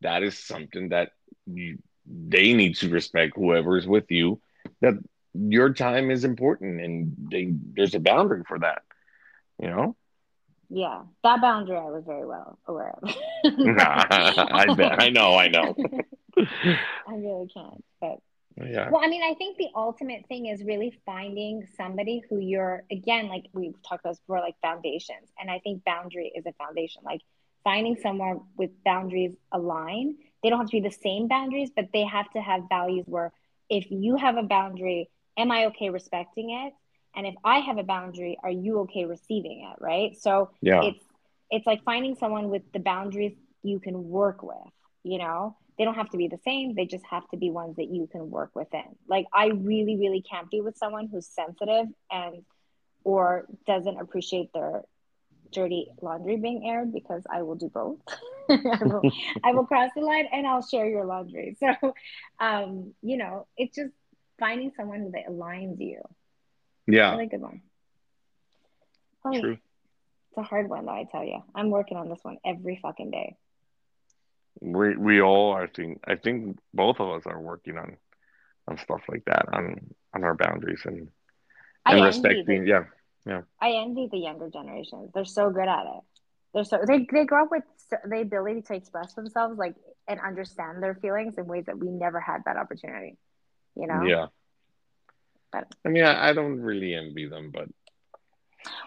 that 0.00 0.22
is 0.22 0.38
something 0.38 0.90
that 0.90 1.10
you, 1.46 1.78
they 2.06 2.52
need 2.52 2.76
to 2.76 2.88
respect 2.88 3.34
whoever 3.36 3.76
is 3.76 3.86
with 3.86 4.10
you 4.10 4.40
that 4.80 4.94
your 5.34 5.72
time 5.72 6.10
is 6.10 6.24
important 6.24 6.80
and 6.80 7.14
they, 7.30 7.52
there's 7.74 7.94
a 7.94 8.00
boundary 8.00 8.42
for 8.46 8.58
that 8.58 8.82
you 9.60 9.68
know? 9.68 9.96
Yeah. 10.70 11.02
That 11.22 11.40
boundary 11.42 11.76
i 11.76 11.90
was 11.90 12.04
very 12.06 12.26
well 12.26 12.58
aware 12.66 12.94
of. 13.02 13.14
I 13.44 14.74
bet. 14.74 15.02
I 15.02 15.10
know 15.10 15.36
i 15.36 15.48
know 15.48 15.74
i 17.08 17.14
really 17.14 17.48
can't 17.52 17.84
but 18.00 18.18
yeah 18.66 18.90
well 18.90 19.02
i 19.02 19.08
mean 19.08 19.22
i 19.22 19.34
think 19.34 19.56
the 19.56 19.68
ultimate 19.74 20.26
thing 20.28 20.46
is 20.46 20.62
really 20.62 20.98
finding 21.06 21.66
somebody 21.76 22.22
who 22.28 22.38
you're 22.38 22.84
again 22.90 23.28
like 23.28 23.46
we've 23.52 23.74
talked 23.88 24.04
about 24.04 24.16
before 24.16 24.40
like 24.40 24.54
foundations 24.60 25.28
and 25.40 25.50
i 25.50 25.58
think 25.60 25.82
boundary 25.84 26.30
is 26.34 26.44
a 26.46 26.52
foundation 26.52 27.02
like 27.04 27.20
finding 27.64 27.96
someone 28.02 28.40
with 28.56 28.70
boundaries 28.84 29.34
align 29.52 30.16
they 30.42 30.50
don't 30.50 30.58
have 30.58 30.68
to 30.68 30.80
be 30.80 30.88
the 30.88 30.94
same 31.02 31.28
boundaries 31.28 31.70
but 31.74 31.86
they 31.92 32.04
have 32.04 32.28
to 32.30 32.40
have 32.40 32.62
values 32.68 33.04
where 33.06 33.32
if 33.70 33.90
you 33.90 34.16
have 34.16 34.36
a 34.36 34.42
boundary 34.42 35.08
am 35.36 35.50
I 35.50 35.66
okay 35.66 35.90
respecting 35.90 36.50
it? 36.50 36.74
And 37.14 37.26
if 37.26 37.34
I 37.44 37.58
have 37.58 37.78
a 37.78 37.82
boundary, 37.82 38.38
are 38.42 38.50
you 38.50 38.80
okay 38.80 39.04
receiving 39.04 39.68
it? 39.70 39.82
Right. 39.82 40.16
So 40.20 40.50
yeah. 40.60 40.82
it's 40.82 41.04
it's 41.50 41.66
like 41.66 41.84
finding 41.84 42.16
someone 42.16 42.48
with 42.48 42.62
the 42.72 42.78
boundaries 42.78 43.36
you 43.62 43.78
can 43.78 44.08
work 44.08 44.42
with, 44.42 44.56
you 45.02 45.18
know? 45.18 45.56
They 45.82 45.86
don't 45.86 45.96
have 45.96 46.10
to 46.10 46.16
be 46.16 46.28
the 46.28 46.38
same, 46.44 46.76
they 46.76 46.86
just 46.86 47.04
have 47.06 47.28
to 47.30 47.36
be 47.36 47.50
ones 47.50 47.74
that 47.74 47.88
you 47.88 48.06
can 48.06 48.30
work 48.30 48.52
within. 48.54 48.84
Like 49.08 49.26
I 49.34 49.48
really, 49.48 49.96
really 49.96 50.22
can't 50.22 50.48
be 50.48 50.60
with 50.60 50.76
someone 50.76 51.08
who's 51.08 51.26
sensitive 51.26 51.86
and 52.08 52.44
or 53.02 53.46
doesn't 53.66 53.98
appreciate 53.98 54.52
their 54.54 54.82
dirty 55.50 55.88
laundry 56.00 56.36
being 56.36 56.68
aired 56.68 56.92
because 56.92 57.24
I 57.28 57.42
will 57.42 57.56
do 57.56 57.68
both. 57.68 57.98
I 58.48 58.78
will 58.80 59.10
I 59.42 59.50
will 59.50 59.66
cross 59.66 59.90
the 59.96 60.02
line 60.02 60.28
and 60.32 60.46
I'll 60.46 60.62
share 60.62 60.86
your 60.86 61.04
laundry. 61.04 61.56
So 61.58 61.94
um, 62.38 62.94
you 63.02 63.16
know, 63.16 63.48
it's 63.56 63.74
just 63.74 63.90
finding 64.38 64.70
someone 64.76 65.10
that 65.10 65.26
aligns 65.28 65.80
you. 65.80 66.00
Yeah. 66.86 67.10
Really 67.10 67.26
good 67.26 67.40
one. 67.40 67.60
Oh, 69.24 69.40
True. 69.40 69.58
It's 70.30 70.38
a 70.38 70.42
hard 70.44 70.68
one 70.68 70.86
though, 70.86 70.92
I 70.92 71.08
tell 71.10 71.24
you. 71.24 71.42
I'm 71.56 71.70
working 71.70 71.96
on 71.96 72.08
this 72.08 72.20
one 72.22 72.38
every 72.44 72.78
fucking 72.80 73.10
day. 73.10 73.36
We 74.60 74.96
we 74.96 75.20
all 75.20 75.54
I 75.54 75.66
think 75.66 76.00
I 76.06 76.16
think 76.16 76.58
both 76.72 77.00
of 77.00 77.10
us 77.10 77.22
are 77.26 77.40
working 77.40 77.78
on 77.78 77.96
on 78.68 78.78
stuff 78.78 79.02
like 79.08 79.24
that, 79.26 79.46
on 79.52 79.94
on 80.14 80.24
our 80.24 80.34
boundaries 80.34 80.82
and 80.84 81.08
and 81.86 82.00
I 82.00 82.06
respecting 82.06 82.64
the, 82.64 82.68
yeah. 82.68 82.84
Yeah. 83.24 83.42
I 83.60 83.72
envy 83.72 84.08
the 84.10 84.18
younger 84.18 84.50
generations. 84.50 85.10
They're 85.14 85.24
so 85.24 85.50
good 85.50 85.68
at 85.68 85.86
it. 85.86 86.02
They're 86.54 86.64
so 86.64 86.80
they 86.86 87.06
they 87.10 87.24
grow 87.24 87.44
up 87.44 87.50
with 87.50 87.64
the 88.04 88.20
ability 88.20 88.62
to 88.62 88.74
express 88.74 89.14
themselves 89.14 89.58
like 89.58 89.74
and 90.08 90.20
understand 90.20 90.82
their 90.82 90.94
feelings 90.94 91.38
in 91.38 91.46
ways 91.46 91.66
that 91.66 91.78
we 91.78 91.88
never 91.88 92.20
had 92.20 92.42
that 92.46 92.56
opportunity 92.56 93.16
you 93.76 93.86
know? 93.86 94.02
Yeah. 94.04 94.26
But, 95.50 95.68
I 95.84 95.88
mean, 95.88 96.04
I, 96.04 96.30
I 96.30 96.32
don't 96.32 96.60
really 96.60 96.94
envy 96.94 97.26
them, 97.26 97.50
but 97.52 97.68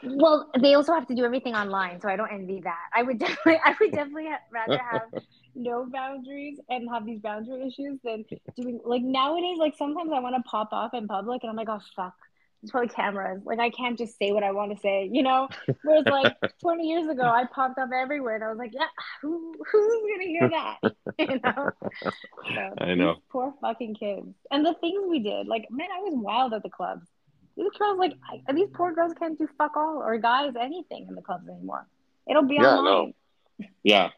well, 0.04 0.50
they 0.60 0.74
also 0.74 0.94
have 0.94 1.08
to 1.08 1.16
do 1.16 1.26
everything 1.26 1.56
online, 1.56 2.00
so 2.02 2.10
I 2.10 2.16
don't 2.16 2.32
envy 2.32 2.62
that. 2.64 2.90
I 2.94 3.04
would 3.04 3.20
definitely, 3.20 3.60
I 3.64 3.76
would 3.80 3.92
definitely 3.92 4.30
rather 4.52 4.78
have 4.78 5.24
no 5.56 5.88
boundaries 5.92 6.60
and 6.70 6.90
have 6.90 7.06
these 7.06 7.20
boundary 7.20 7.68
issues 7.68 8.00
than 8.04 8.26
doing 8.56 8.80
like 8.84 9.02
nowadays. 9.02 9.58
Like 9.58 9.76
sometimes 9.78 10.12
I 10.14 10.20
want 10.20 10.36
to 10.36 10.44
pop 10.44 10.70
off 10.72 10.94
in 10.94 11.08
public, 11.08 11.44
and 11.44 11.50
I'm 11.50 11.56
like, 11.56 11.70
oh 11.70 11.82
fuck, 11.96 12.14
there's 12.62 12.72
probably 12.72 12.90
cameras. 12.90 13.42
Like 13.46 13.60
I 13.60 13.70
can't 13.70 13.98
just 13.98 14.18
say 14.18 14.32
what 14.32 14.44
I 14.44 14.52
want 14.52 14.74
to 14.76 14.80
say, 14.80 15.10
you 15.12 15.24
know. 15.24 15.50
Whereas 15.84 16.06
like 16.06 16.36
20 16.62 16.88
years 16.88 17.08
ago, 17.08 17.24
I 17.24 17.46
popped 17.46 17.80
up 17.80 17.90
everywhere, 17.96 18.36
and 18.36 18.44
I 18.44 18.50
was 18.50 18.58
like, 18.58 18.74
yeah, 18.74 18.88
who 19.22 19.54
who's 19.72 20.02
gonna 20.12 20.26
hear 20.26 20.50
that? 20.50 20.78
you 21.20 21.40
know. 21.44 21.72
So, 22.02 22.84
I 22.84 22.96
know. 22.96 23.16
Poor 23.32 23.54
fucking 23.62 23.96
kids, 23.96 24.28
and 24.52 24.66
the 24.66 24.76
things 24.82 25.04
we 25.10 25.20
did. 25.20 25.48
Like 25.48 25.68
man, 25.70 25.88
I 25.96 26.02
was 26.02 26.14
wild 26.16 26.54
at 26.54 26.64
the 26.64 26.70
clubs. 26.70 27.08
These 27.56 27.72
girls, 27.78 27.98
like 28.00 28.14
these 28.54 28.70
poor 28.74 28.94
girls, 28.94 29.14
can't 29.18 29.38
do 29.38 29.48
fuck 29.58 29.76
all 29.76 30.02
or 30.04 30.18
guys 30.18 30.54
anything 30.60 31.08
in 31.08 31.16
the 31.16 31.22
clubs 31.22 31.48
anymore. 31.48 31.88
It'll 32.28 32.44
be 32.44 32.56
yeah, 32.56 32.76
online. 32.76 33.14
No. 33.60 33.68
Yeah. 33.84 34.10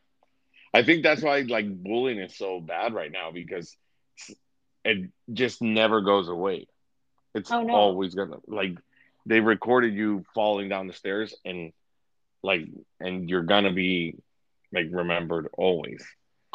I 0.73 0.83
think 0.83 1.03
that's 1.03 1.21
why 1.21 1.41
like 1.41 1.67
bullying 1.69 2.19
is 2.19 2.35
so 2.37 2.59
bad 2.59 2.93
right 2.93 3.11
now 3.11 3.31
because 3.31 3.75
it 4.83 5.09
just 5.31 5.61
never 5.61 6.01
goes 6.01 6.27
away. 6.29 6.67
It's 7.33 7.51
Oh, 7.51 7.61
no. 7.61 7.73
always 7.73 8.15
gonna 8.15 8.37
like 8.47 8.77
they 9.25 9.39
recorded 9.39 9.93
you 9.93 10.23
falling 10.33 10.69
down 10.69 10.87
the 10.87 10.93
stairs 10.93 11.35
and 11.45 11.73
like 12.43 12.67
and 12.99 13.29
you're 13.29 13.43
gonna 13.43 13.73
be 13.73 14.15
like 14.71 14.87
remembered 14.91 15.47
always. 15.57 16.05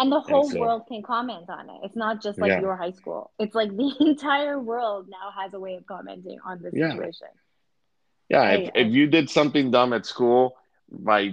And 0.02 0.10
the 0.10 0.20
whole 0.20 0.50
so- 0.50 0.58
world 0.58 0.82
can 0.88 1.02
comment 1.02 1.48
on 1.48 1.70
it. 1.70 1.80
It's 1.84 1.94
not 1.96 2.20
just 2.20 2.38
like 2.40 2.48
Yeah. 2.50 2.60
your 2.60 2.76
high 2.76 2.90
school. 2.90 3.30
It's 3.38 3.54
like 3.54 3.70
the 3.76 3.94
entire 4.00 4.58
world 4.58 5.08
now 5.08 5.30
has 5.40 5.54
a 5.54 5.60
way 5.60 5.74
of 5.76 5.86
commenting 5.86 6.38
on 6.44 6.60
the 6.60 6.70
Yeah. 6.74 6.90
situation. 6.90 7.28
Yeah, 8.28 8.40
I- 8.42 8.52
if, 8.54 8.70
if 8.74 8.92
you 8.92 9.06
did 9.06 9.30
something 9.30 9.70
dumb 9.70 9.92
at 9.92 10.04
school, 10.06 10.56
by 10.90 11.30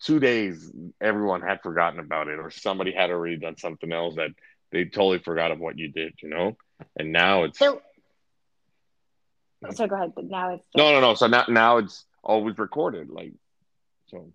two 0.00 0.18
days, 0.18 0.70
everyone 1.00 1.42
had 1.42 1.62
forgotten 1.62 2.00
about 2.00 2.28
it, 2.28 2.38
or 2.40 2.50
somebody 2.50 2.92
had 2.92 3.10
already 3.10 3.36
done 3.36 3.56
something 3.56 3.92
else 3.92 4.16
that 4.16 4.30
they 4.72 4.84
totally 4.84 5.18
forgot 5.18 5.50
of 5.52 5.60
what 5.60 5.78
you 5.78 5.88
did, 5.88 6.14
you 6.22 6.28
know? 6.28 6.56
And 6.96 7.12
now 7.12 7.44
it's 7.44 7.58
There, 7.58 7.74
so 9.72 9.86
go 9.86 9.96
ahead. 9.96 10.12
Now 10.24 10.54
it's 10.54 10.66
no, 10.76 10.92
no, 10.92 11.00
no. 11.00 11.14
So 11.14 11.26
now, 11.26 11.44
now 11.48 11.78
it's 11.78 12.04
always 12.22 12.58
recorded, 12.58 13.10
like 13.10 13.32
so. 14.08 14.32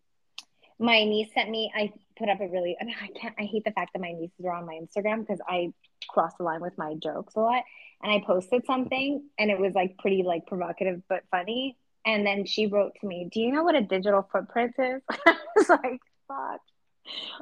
my 0.79 1.03
niece 1.05 1.29
sent 1.33 1.49
me 1.49 1.71
i 1.75 1.91
put 2.17 2.29
up 2.29 2.41
a 2.41 2.47
really 2.47 2.75
I, 2.81 2.85
mean, 2.85 2.95
I 3.01 3.07
can't 3.19 3.35
i 3.39 3.43
hate 3.43 3.63
the 3.65 3.71
fact 3.71 3.93
that 3.93 4.01
my 4.01 4.11
nieces 4.11 4.45
are 4.45 4.53
on 4.53 4.65
my 4.65 4.79
instagram 4.81 5.21
because 5.21 5.39
i 5.47 5.71
cross 6.09 6.33
the 6.37 6.43
line 6.43 6.61
with 6.61 6.77
my 6.77 6.95
jokes 6.95 7.35
a 7.35 7.39
lot 7.39 7.63
and 8.01 8.11
i 8.11 8.23
posted 8.25 8.65
something 8.65 9.23
and 9.39 9.51
it 9.51 9.59
was 9.59 9.73
like 9.73 9.97
pretty 9.97 10.23
like 10.23 10.45
provocative 10.47 11.01
but 11.09 11.23
funny 11.31 11.77
and 12.05 12.25
then 12.25 12.45
she 12.45 12.67
wrote 12.67 12.93
to 12.99 13.07
me 13.07 13.29
do 13.31 13.39
you 13.39 13.51
know 13.51 13.63
what 13.63 13.75
a 13.75 13.81
digital 13.81 14.27
footprint 14.31 14.75
is 14.77 15.01
i 15.25 15.35
was 15.55 15.69
like 15.69 15.99
fuck 16.27 16.61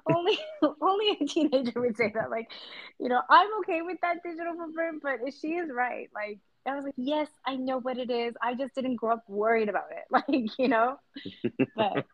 only 0.05 0.37
only 0.81 1.17
a 1.19 1.25
teenager 1.25 1.79
would 1.81 1.97
say 1.97 2.11
that 2.13 2.29
like 2.29 2.51
you 2.99 3.09
know 3.09 3.21
i'm 3.29 3.49
okay 3.59 3.81
with 3.81 3.97
that 4.01 4.17
digital 4.23 4.53
footprint 4.55 5.01
but 5.01 5.19
she 5.39 5.49
is 5.55 5.69
right 5.73 6.09
like 6.13 6.39
I 6.65 6.75
was 6.75 6.85
like, 6.85 6.93
yes, 6.97 7.27
I 7.45 7.55
know 7.55 7.79
what 7.79 7.97
it 7.97 8.11
is. 8.11 8.35
I 8.41 8.53
just 8.53 8.75
didn't 8.75 8.97
grow 8.97 9.13
up 9.13 9.23
worried 9.27 9.69
about 9.69 9.89
it. 9.91 10.03
Like, 10.11 10.59
you 10.59 10.67
know? 10.67 10.97
But 11.75 12.05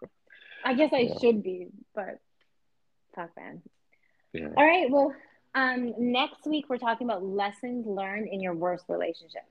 I 0.63 0.73
guess 0.73 0.91
I 0.93 0.99
Yeah. 0.99 1.17
should 1.19 1.43
be, 1.43 1.67
but 1.93 2.19
fuck 3.17 3.35
man. 3.35 3.61
Yeah. 4.31 4.49
All 4.55 4.65
right, 4.65 4.89
well, 4.89 5.13
um, 5.55 5.93
next 5.97 6.45
week 6.45 6.65
we're 6.69 6.77
talking 6.77 7.07
about 7.07 7.23
lessons 7.23 7.85
learned 7.87 8.29
in 8.29 8.39
your 8.39 8.53
worst 8.53 8.85
relationships. 8.87 9.45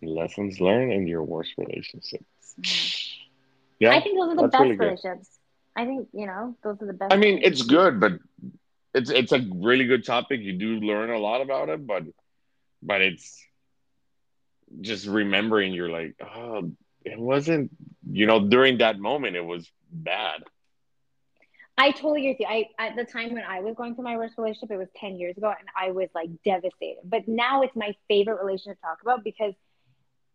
Lessons 0.00 0.60
learned 0.60 0.92
in 0.92 1.06
your 1.06 1.22
worst 1.22 1.52
relationships. 1.58 2.24
Yeah, 3.78 3.90
I 3.90 4.00
think 4.00 4.18
those 4.18 4.32
are 4.32 4.36
the 4.36 4.48
best 4.48 4.62
really 4.62 4.76
relationships. 4.76 5.28
I 5.74 5.86
think 5.86 6.08
you 6.12 6.26
know 6.26 6.56
those 6.62 6.80
are 6.80 6.86
the 6.86 6.92
best. 6.92 7.12
I 7.12 7.16
mean, 7.16 7.40
it's 7.42 7.62
good, 7.62 7.98
but 7.98 8.12
it's 8.94 9.10
it's 9.10 9.32
a 9.32 9.40
really 9.54 9.84
good 9.84 10.04
topic. 10.04 10.40
You 10.40 10.52
do 10.52 10.80
learn 10.80 11.10
a 11.10 11.18
lot 11.18 11.40
about 11.40 11.68
it, 11.68 11.86
but 11.86 12.04
but 12.82 13.00
it's 13.00 13.44
just 14.80 15.06
remembering. 15.06 15.72
You're 15.72 15.90
like, 15.90 16.14
oh, 16.20 16.72
it 17.04 17.18
wasn't. 17.18 17.70
You 18.08 18.26
know, 18.26 18.48
during 18.48 18.78
that 18.78 18.98
moment, 18.98 19.36
it 19.36 19.44
was 19.44 19.70
bad. 19.90 20.42
I 21.82 21.90
totally 21.90 22.20
agree 22.20 22.30
with 22.30 22.40
you. 22.40 22.46
I 22.46 22.68
at 22.78 22.94
the 22.96 23.04
time 23.04 23.32
when 23.34 23.42
I 23.42 23.60
was 23.60 23.74
going 23.74 23.96
through 23.96 24.04
my 24.04 24.16
worst 24.16 24.34
relationship, 24.38 24.70
it 24.70 24.76
was 24.76 24.88
ten 24.94 25.16
years 25.16 25.36
ago, 25.36 25.48
and 25.48 25.68
I 25.76 25.90
was 25.90 26.08
like 26.14 26.30
devastated. 26.44 27.00
But 27.04 27.26
now 27.26 27.62
it's 27.62 27.74
my 27.74 27.94
favorite 28.06 28.40
relationship 28.40 28.78
to 28.78 28.82
talk 28.82 29.02
about 29.02 29.24
because 29.24 29.54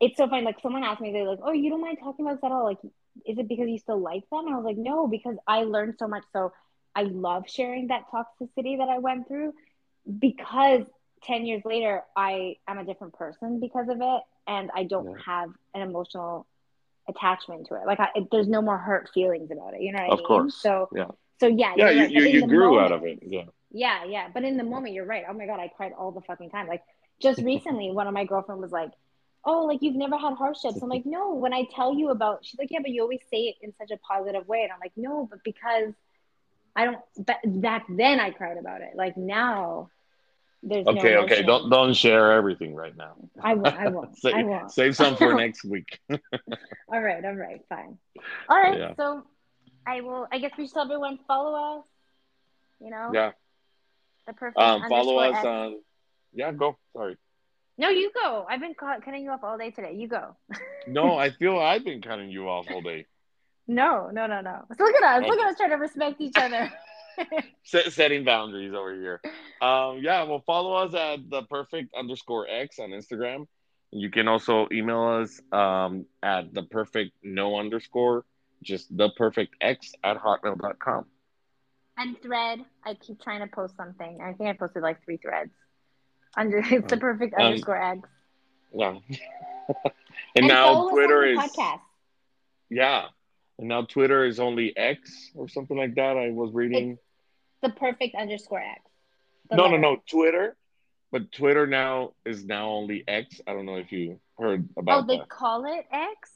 it's 0.02 0.18
so 0.18 0.28
funny. 0.28 0.44
Like 0.44 0.60
someone 0.62 0.84
asked 0.84 1.00
me, 1.00 1.14
they're 1.14 1.28
like, 1.28 1.40
"Oh, 1.42 1.54
you 1.54 1.70
don't 1.70 1.80
mind 1.80 2.00
talking 2.04 2.26
about 2.26 2.36
this 2.42 2.44
at 2.44 2.52
all? 2.52 2.66
Like, 2.66 2.80
is 3.26 3.38
it 3.38 3.48
because 3.48 3.70
you 3.70 3.78
still 3.80 4.00
like 4.00 4.30
them?" 4.30 4.46
And 4.48 4.56
I 4.56 4.58
was 4.58 4.66
like, 4.66 4.78
"No, 4.78 5.08
because 5.08 5.38
I 5.48 5.64
learned 5.64 5.96
so 5.98 6.08
much. 6.10 6.24
So 6.34 6.52
I 6.94 7.04
love 7.04 7.46
sharing 7.48 7.88
that 7.88 8.04
toxicity 8.14 8.78
that 8.80 8.90
I 8.90 8.98
went 9.00 9.30
through 9.30 9.54
because 10.20 10.82
ten 11.24 11.46
years 11.46 11.62
later, 11.64 12.04
I 12.16 12.58
am 12.68 12.78
a 12.78 12.84
different 12.84 13.14
person 13.14 13.62
because 13.62 13.88
of 13.88 14.02
it, 14.02 14.22
and 14.48 14.70
I 14.76 14.84
don't 14.84 15.08
Yeah. 15.08 15.22
have 15.26 15.50
an 15.74 15.82
emotional 15.82 16.46
attachment 17.08 17.68
to 17.68 17.76
it. 17.76 17.86
Like, 17.86 18.02
I, 18.02 18.10
there's 18.32 18.50
no 18.50 18.62
more 18.62 18.78
hurt 18.78 19.10
feelings 19.14 19.50
about 19.50 19.76
it. 19.76 19.82
You 19.82 19.94
know 19.94 20.00
what 20.00 20.10
I 20.10 20.14
Of 20.14 20.18
mean? 20.20 20.28
course. 20.28 20.56
So 20.62 20.90
Yeah. 20.94 21.08
So 21.40 21.48
yeah, 21.48 21.74
Yeah, 21.76 21.90
you 21.92 22.00
right. 22.02 22.12
You, 22.12 22.22
you 22.22 22.48
grew 22.48 22.80
out 22.80 22.92
of 22.92 23.04
it. 23.04 23.20
Yeah. 23.22 23.44
Yeah, 23.72 24.06
yeah. 24.06 24.28
But 24.34 24.44
in 24.44 24.58
the 24.58 24.64
moment, 24.64 24.94
you're 24.94 25.06
right. 25.06 25.24
Oh 25.30 25.34
my 25.34 25.46
god, 25.46 25.60
I 25.60 25.68
cried 25.68 25.92
all 25.98 26.12
the 26.12 26.22
fucking 26.22 26.50
time. 26.50 26.68
Like 26.68 26.84
just 27.22 27.42
recently, 27.42 27.92
one 27.94 28.08
of 28.08 28.14
my 28.14 28.26
girlfriend 28.26 28.62
was 28.62 28.72
like, 28.72 28.92
"Oh, 29.46 29.66
like 29.66 29.80
you've 29.82 29.96
never 29.96 30.18
had 30.18 30.34
hardships." 30.34 30.82
I'm 30.82 30.90
like, 30.90 31.06
"No." 31.06 31.34
When 31.34 31.54
I 31.54 31.66
tell 31.76 31.94
you 31.94 32.10
about, 32.10 32.46
she's 32.46 32.58
like, 32.58 32.70
"Yeah, 32.72 32.80
but 32.82 32.92
you 32.92 33.02
always 33.02 33.22
say 33.30 33.44
it 33.44 33.56
in 33.62 33.74
such 33.78 33.92
a 33.92 33.98
positive 33.98 34.48
way," 34.48 34.64
and 34.64 34.72
I'm 34.72 34.80
like, 34.80 34.94
"No, 34.96 35.28
but 35.30 35.44
because 35.44 35.94
I 36.76 36.86
don't." 36.86 37.00
But 37.18 37.38
back 37.46 37.86
then, 37.90 38.20
I 38.20 38.32
cried 38.32 38.58
about 38.58 38.82
it. 38.82 38.92
Like 38.96 39.18
now, 39.18 39.90
there's 40.64 40.88
Okay, 40.88 41.14
no 41.14 41.22
okay. 41.22 41.44
Don't 41.44 41.70
don't 41.70 41.94
share 41.94 42.32
everything 42.32 42.74
right 42.74 42.96
now. 42.96 43.16
I 43.42 43.54
won't. 43.54 43.76
I 43.76 43.88
won't. 43.90 44.18
save, 44.20 44.34
I 44.34 44.44
won't. 44.44 44.72
save 44.72 44.96
some 44.96 45.16
for 45.16 45.34
next 45.36 45.64
week. 45.64 46.00
All 46.10 47.02
right. 47.02 47.24
All 47.24 47.36
right. 47.36 47.62
Fine. 47.70 47.98
All 48.50 48.62
right. 48.62 48.80
Yeah. 48.80 48.94
So, 48.96 49.24
I 49.88 50.02
will. 50.02 50.28
I 50.32 50.40
guess 50.40 50.52
we 50.58 50.66
should 50.66 50.74
tell 50.74 50.84
everyone 50.84 51.20
follow 51.28 51.80
us. 51.80 51.86
You 52.80 52.92
know. 52.92 53.12
Yeah. 53.14 53.32
The 54.28 54.34
perfect. 54.34 54.60
Um, 54.60 54.84
follow 54.90 55.18
us 55.18 55.44
on. 55.46 55.80
Yeah, 56.34 56.52
go. 56.52 56.78
Sorry. 56.94 57.18
No, 57.78 57.90
you 57.90 58.12
go. 58.14 58.46
I've 58.50 58.60
been 58.60 58.74
cutting 58.74 59.24
you 59.24 59.32
off 59.32 59.44
all 59.44 59.58
day 59.58 59.72
today. 59.72 59.94
You 59.94 60.08
go. 60.08 60.36
No, 60.90 61.18
I 61.18 61.32
feel 61.32 61.60
I've 61.60 61.84
been 61.84 62.02
cutting 62.02 62.30
you 62.30 62.48
off 62.48 62.72
all 62.72 62.82
day. 62.82 63.06
No, 63.68 64.10
no, 64.10 64.26
no, 64.26 64.40
no. 64.40 64.64
Look 64.80 64.96
at 64.96 65.04
us. 65.04 65.28
Look 65.28 65.38
at 65.38 65.48
us 65.48 65.58
trying 65.58 65.72
to 65.72 65.76
respect 65.76 66.22
each 66.22 66.38
other. 66.38 66.72
Set, 67.64 67.92
setting 67.92 68.24
boundaries 68.24 68.74
over 68.74 68.94
here. 68.94 69.20
Um, 69.62 70.00
yeah, 70.02 70.24
well, 70.24 70.42
follow 70.46 70.76
us 70.76 70.94
at 70.94 71.30
the 71.30 71.44
perfect 71.44 71.94
underscore 71.94 72.48
X 72.48 72.80
on 72.80 72.92
Instagram. 72.92 73.48
You 73.92 74.10
can 74.10 74.30
also 74.30 74.70
email 74.72 75.04
us 75.04 75.42
um, 75.52 76.06
at 76.24 76.54
the 76.54 76.64
perfect 76.64 77.12
no 77.22 77.60
underscore, 77.60 78.24
just 78.64 78.96
the 78.96 79.10
perfect 79.18 79.56
X 79.62 79.94
at 80.04 80.18
hotmail.com. 80.18 81.06
and 81.98 82.22
thread. 82.22 82.60
I 82.86 82.94
keep 82.96 83.22
trying 83.22 83.40
to 83.42 83.48
post 83.48 83.76
something. 83.76 84.20
I 84.22 84.34
think 84.34 84.50
I 84.50 84.54
posted 84.54 84.84
like 84.84 85.04
three 85.04 85.18
threads. 85.18 85.52
Under 86.36 86.58
it's 86.60 86.90
the 86.90 86.98
perfect 86.98 87.34
Um, 87.38 87.46
underscore 87.48 87.82
x. 87.82 88.08
Yeah. 88.74 88.98
and, 90.36 90.48
now 90.48 90.72
us 90.72 90.78
on 90.78 90.92
Twitter 90.92 91.26
is 91.26 91.40
podcast. 91.40 91.80
yeah. 92.70 93.06
And 93.60 93.68
now 93.70 93.82
Twitter 93.84 94.24
is 94.26 94.40
only 94.40 94.76
X 94.78 95.32
or 95.34 95.48
something 95.50 95.76
like 95.78 95.96
that. 95.96 96.16
I 96.18 96.30
was 96.30 96.52
reading. 96.54 97.00
The 97.64 97.70
perfect 97.70 98.14
underscore 98.16 98.60
X. 98.60 98.82
No, 99.50 99.58
no, 99.58 99.64
letter. 99.64 99.78
no, 99.80 99.98
Twitter. 100.08 100.56
But 101.12 101.32
Twitter 101.32 101.66
now 101.66 102.12
is 102.26 102.46
now 102.46 102.70
only 102.70 103.04
X. 103.08 103.42
I 103.48 103.54
don't 103.54 103.66
know 103.66 103.78
if 103.78 103.92
you 103.92 104.20
heard 104.38 104.70
about. 104.78 105.04
Oh, 105.04 105.08
they 105.08 105.18
that. 105.18 105.30
call 105.30 105.66
it 105.66 105.86
X. 105.92 106.30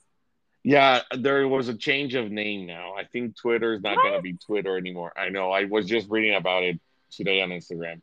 Yeah, 0.64 1.02
there 1.18 1.48
was 1.48 1.70
a 1.70 1.74
change 1.76 2.14
of 2.16 2.30
name 2.32 2.68
now. 2.68 2.94
I 2.96 3.04
think 3.06 3.36
Twitter 3.36 3.74
is 3.74 3.82
not 3.82 3.96
going 3.98 4.14
to 4.14 4.22
be 4.22 4.34
Twitter 4.34 4.78
anymore. 4.78 5.12
I 5.18 5.30
know. 5.30 5.52
I 5.52 5.66
was 5.66 5.88
just 5.88 6.08
reading 6.10 6.36
about 6.36 6.64
it 6.64 6.80
today 7.12 7.42
on 7.42 7.50
Instagram. 7.50 8.02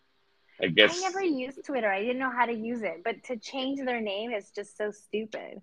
I 0.61 0.67
guess. 0.67 0.99
I 0.99 1.09
never 1.09 1.23
used 1.23 1.65
Twitter. 1.65 1.89
I 1.89 2.01
didn't 2.01 2.19
know 2.19 2.33
how 2.33 2.47
to 2.47 2.53
use 2.53 2.83
it. 2.83 3.03
But 3.05 3.23
to 3.25 3.37
change 3.37 3.79
their 3.85 4.01
name 4.01 4.33
is 4.33 4.51
just 4.51 4.77
so 4.77 4.91
stupid. 4.91 5.61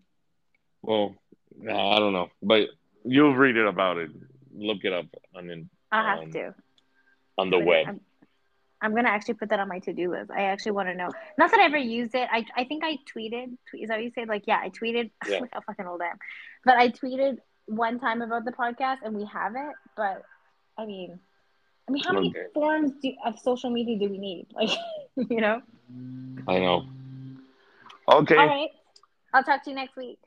Well, 0.82 1.16
no, 1.58 1.78
I 1.90 2.00
don't 2.00 2.14
know, 2.14 2.30
but 2.42 2.70
you'll 3.04 3.36
read 3.36 3.58
it 3.58 3.68
about 3.68 3.98
it. 3.98 4.12
Look 4.56 4.86
it 4.86 4.94
up 4.94 5.08
on 5.36 5.48
the 5.48 5.66
I'll 5.92 6.06
have 6.06 6.20
Um, 6.20 6.32
to. 6.32 6.54
on 7.38 7.50
the 7.50 7.58
Twitter. 7.58 7.66
web. 7.70 7.88
I'm, 7.90 8.02
I'm 8.86 8.94
gonna 8.96 9.10
actually 9.10 9.34
put 9.36 9.50
that 9.50 9.60
on 9.60 9.68
my 9.68 9.80
to-do 9.80 10.12
list. 10.12 10.32
I 10.32 10.44
actually 10.44 10.74
want 10.74 10.90
to 10.90 10.96
know. 10.96 11.10
Not 11.38 11.52
that 11.52 11.60
I 11.60 11.66
ever 11.66 11.78
used 11.78 12.14
it. 12.16 12.28
I 12.32 12.46
I 12.56 12.64
think 12.66 12.84
I 12.84 12.98
tweeted. 13.14 13.58
Tweet, 13.70 13.84
is 13.84 13.90
that 13.90 13.96
what 13.96 14.04
you 14.04 14.12
say? 14.12 14.26
Like, 14.26 14.44
yeah, 14.48 14.60
I 14.62 14.70
tweeted. 14.70 15.12
Yeah. 15.28 15.40
Look 15.40 15.50
how 15.54 15.62
fucking 15.62 15.86
old 15.88 16.02
I 16.02 16.08
am. 16.08 16.18
But 16.64 16.78
I 16.78 16.90
tweeted 16.90 17.38
one 17.66 18.00
time 18.00 18.22
about 18.22 18.46
the 18.46 18.52
podcast, 18.52 18.98
and 19.04 19.16
we 19.16 19.26
have 19.26 19.56
it. 19.56 19.76
But 19.98 20.24
I 20.78 20.86
mean, 20.86 21.20
I 21.88 21.92
mean, 21.92 22.04
how 22.04 22.14
many 22.14 22.30
Okay. 22.30 22.46
forms 22.54 22.92
do, 23.02 23.14
of 23.26 23.40
social 23.40 23.70
media 23.70 23.98
do 23.98 24.10
we 24.10 24.18
need? 24.18 24.48
Like, 24.56 24.70
you 25.30 25.42
know. 25.42 25.62
I 26.48 26.60
know. 26.60 26.86
Okay. 28.12 28.38
All 28.38 28.48
right. 28.48 28.70
I'll 29.34 29.44
talk 29.44 29.64
to 29.64 29.70
you 29.72 29.76
next 29.76 29.96
week. 29.96 30.20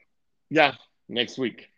Yeah. 0.50 0.74
Next 1.08 1.38
week. 1.38 1.70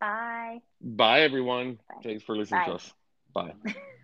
Bye. 0.00 0.60
Bye, 0.80 1.20
everyone. 1.22 1.78
Bye. 1.88 2.00
Thanks 2.02 2.22
for 2.24 2.36
listening 2.36 2.64
to 2.66 2.74
us. 2.74 2.92
Bye. 3.34 3.54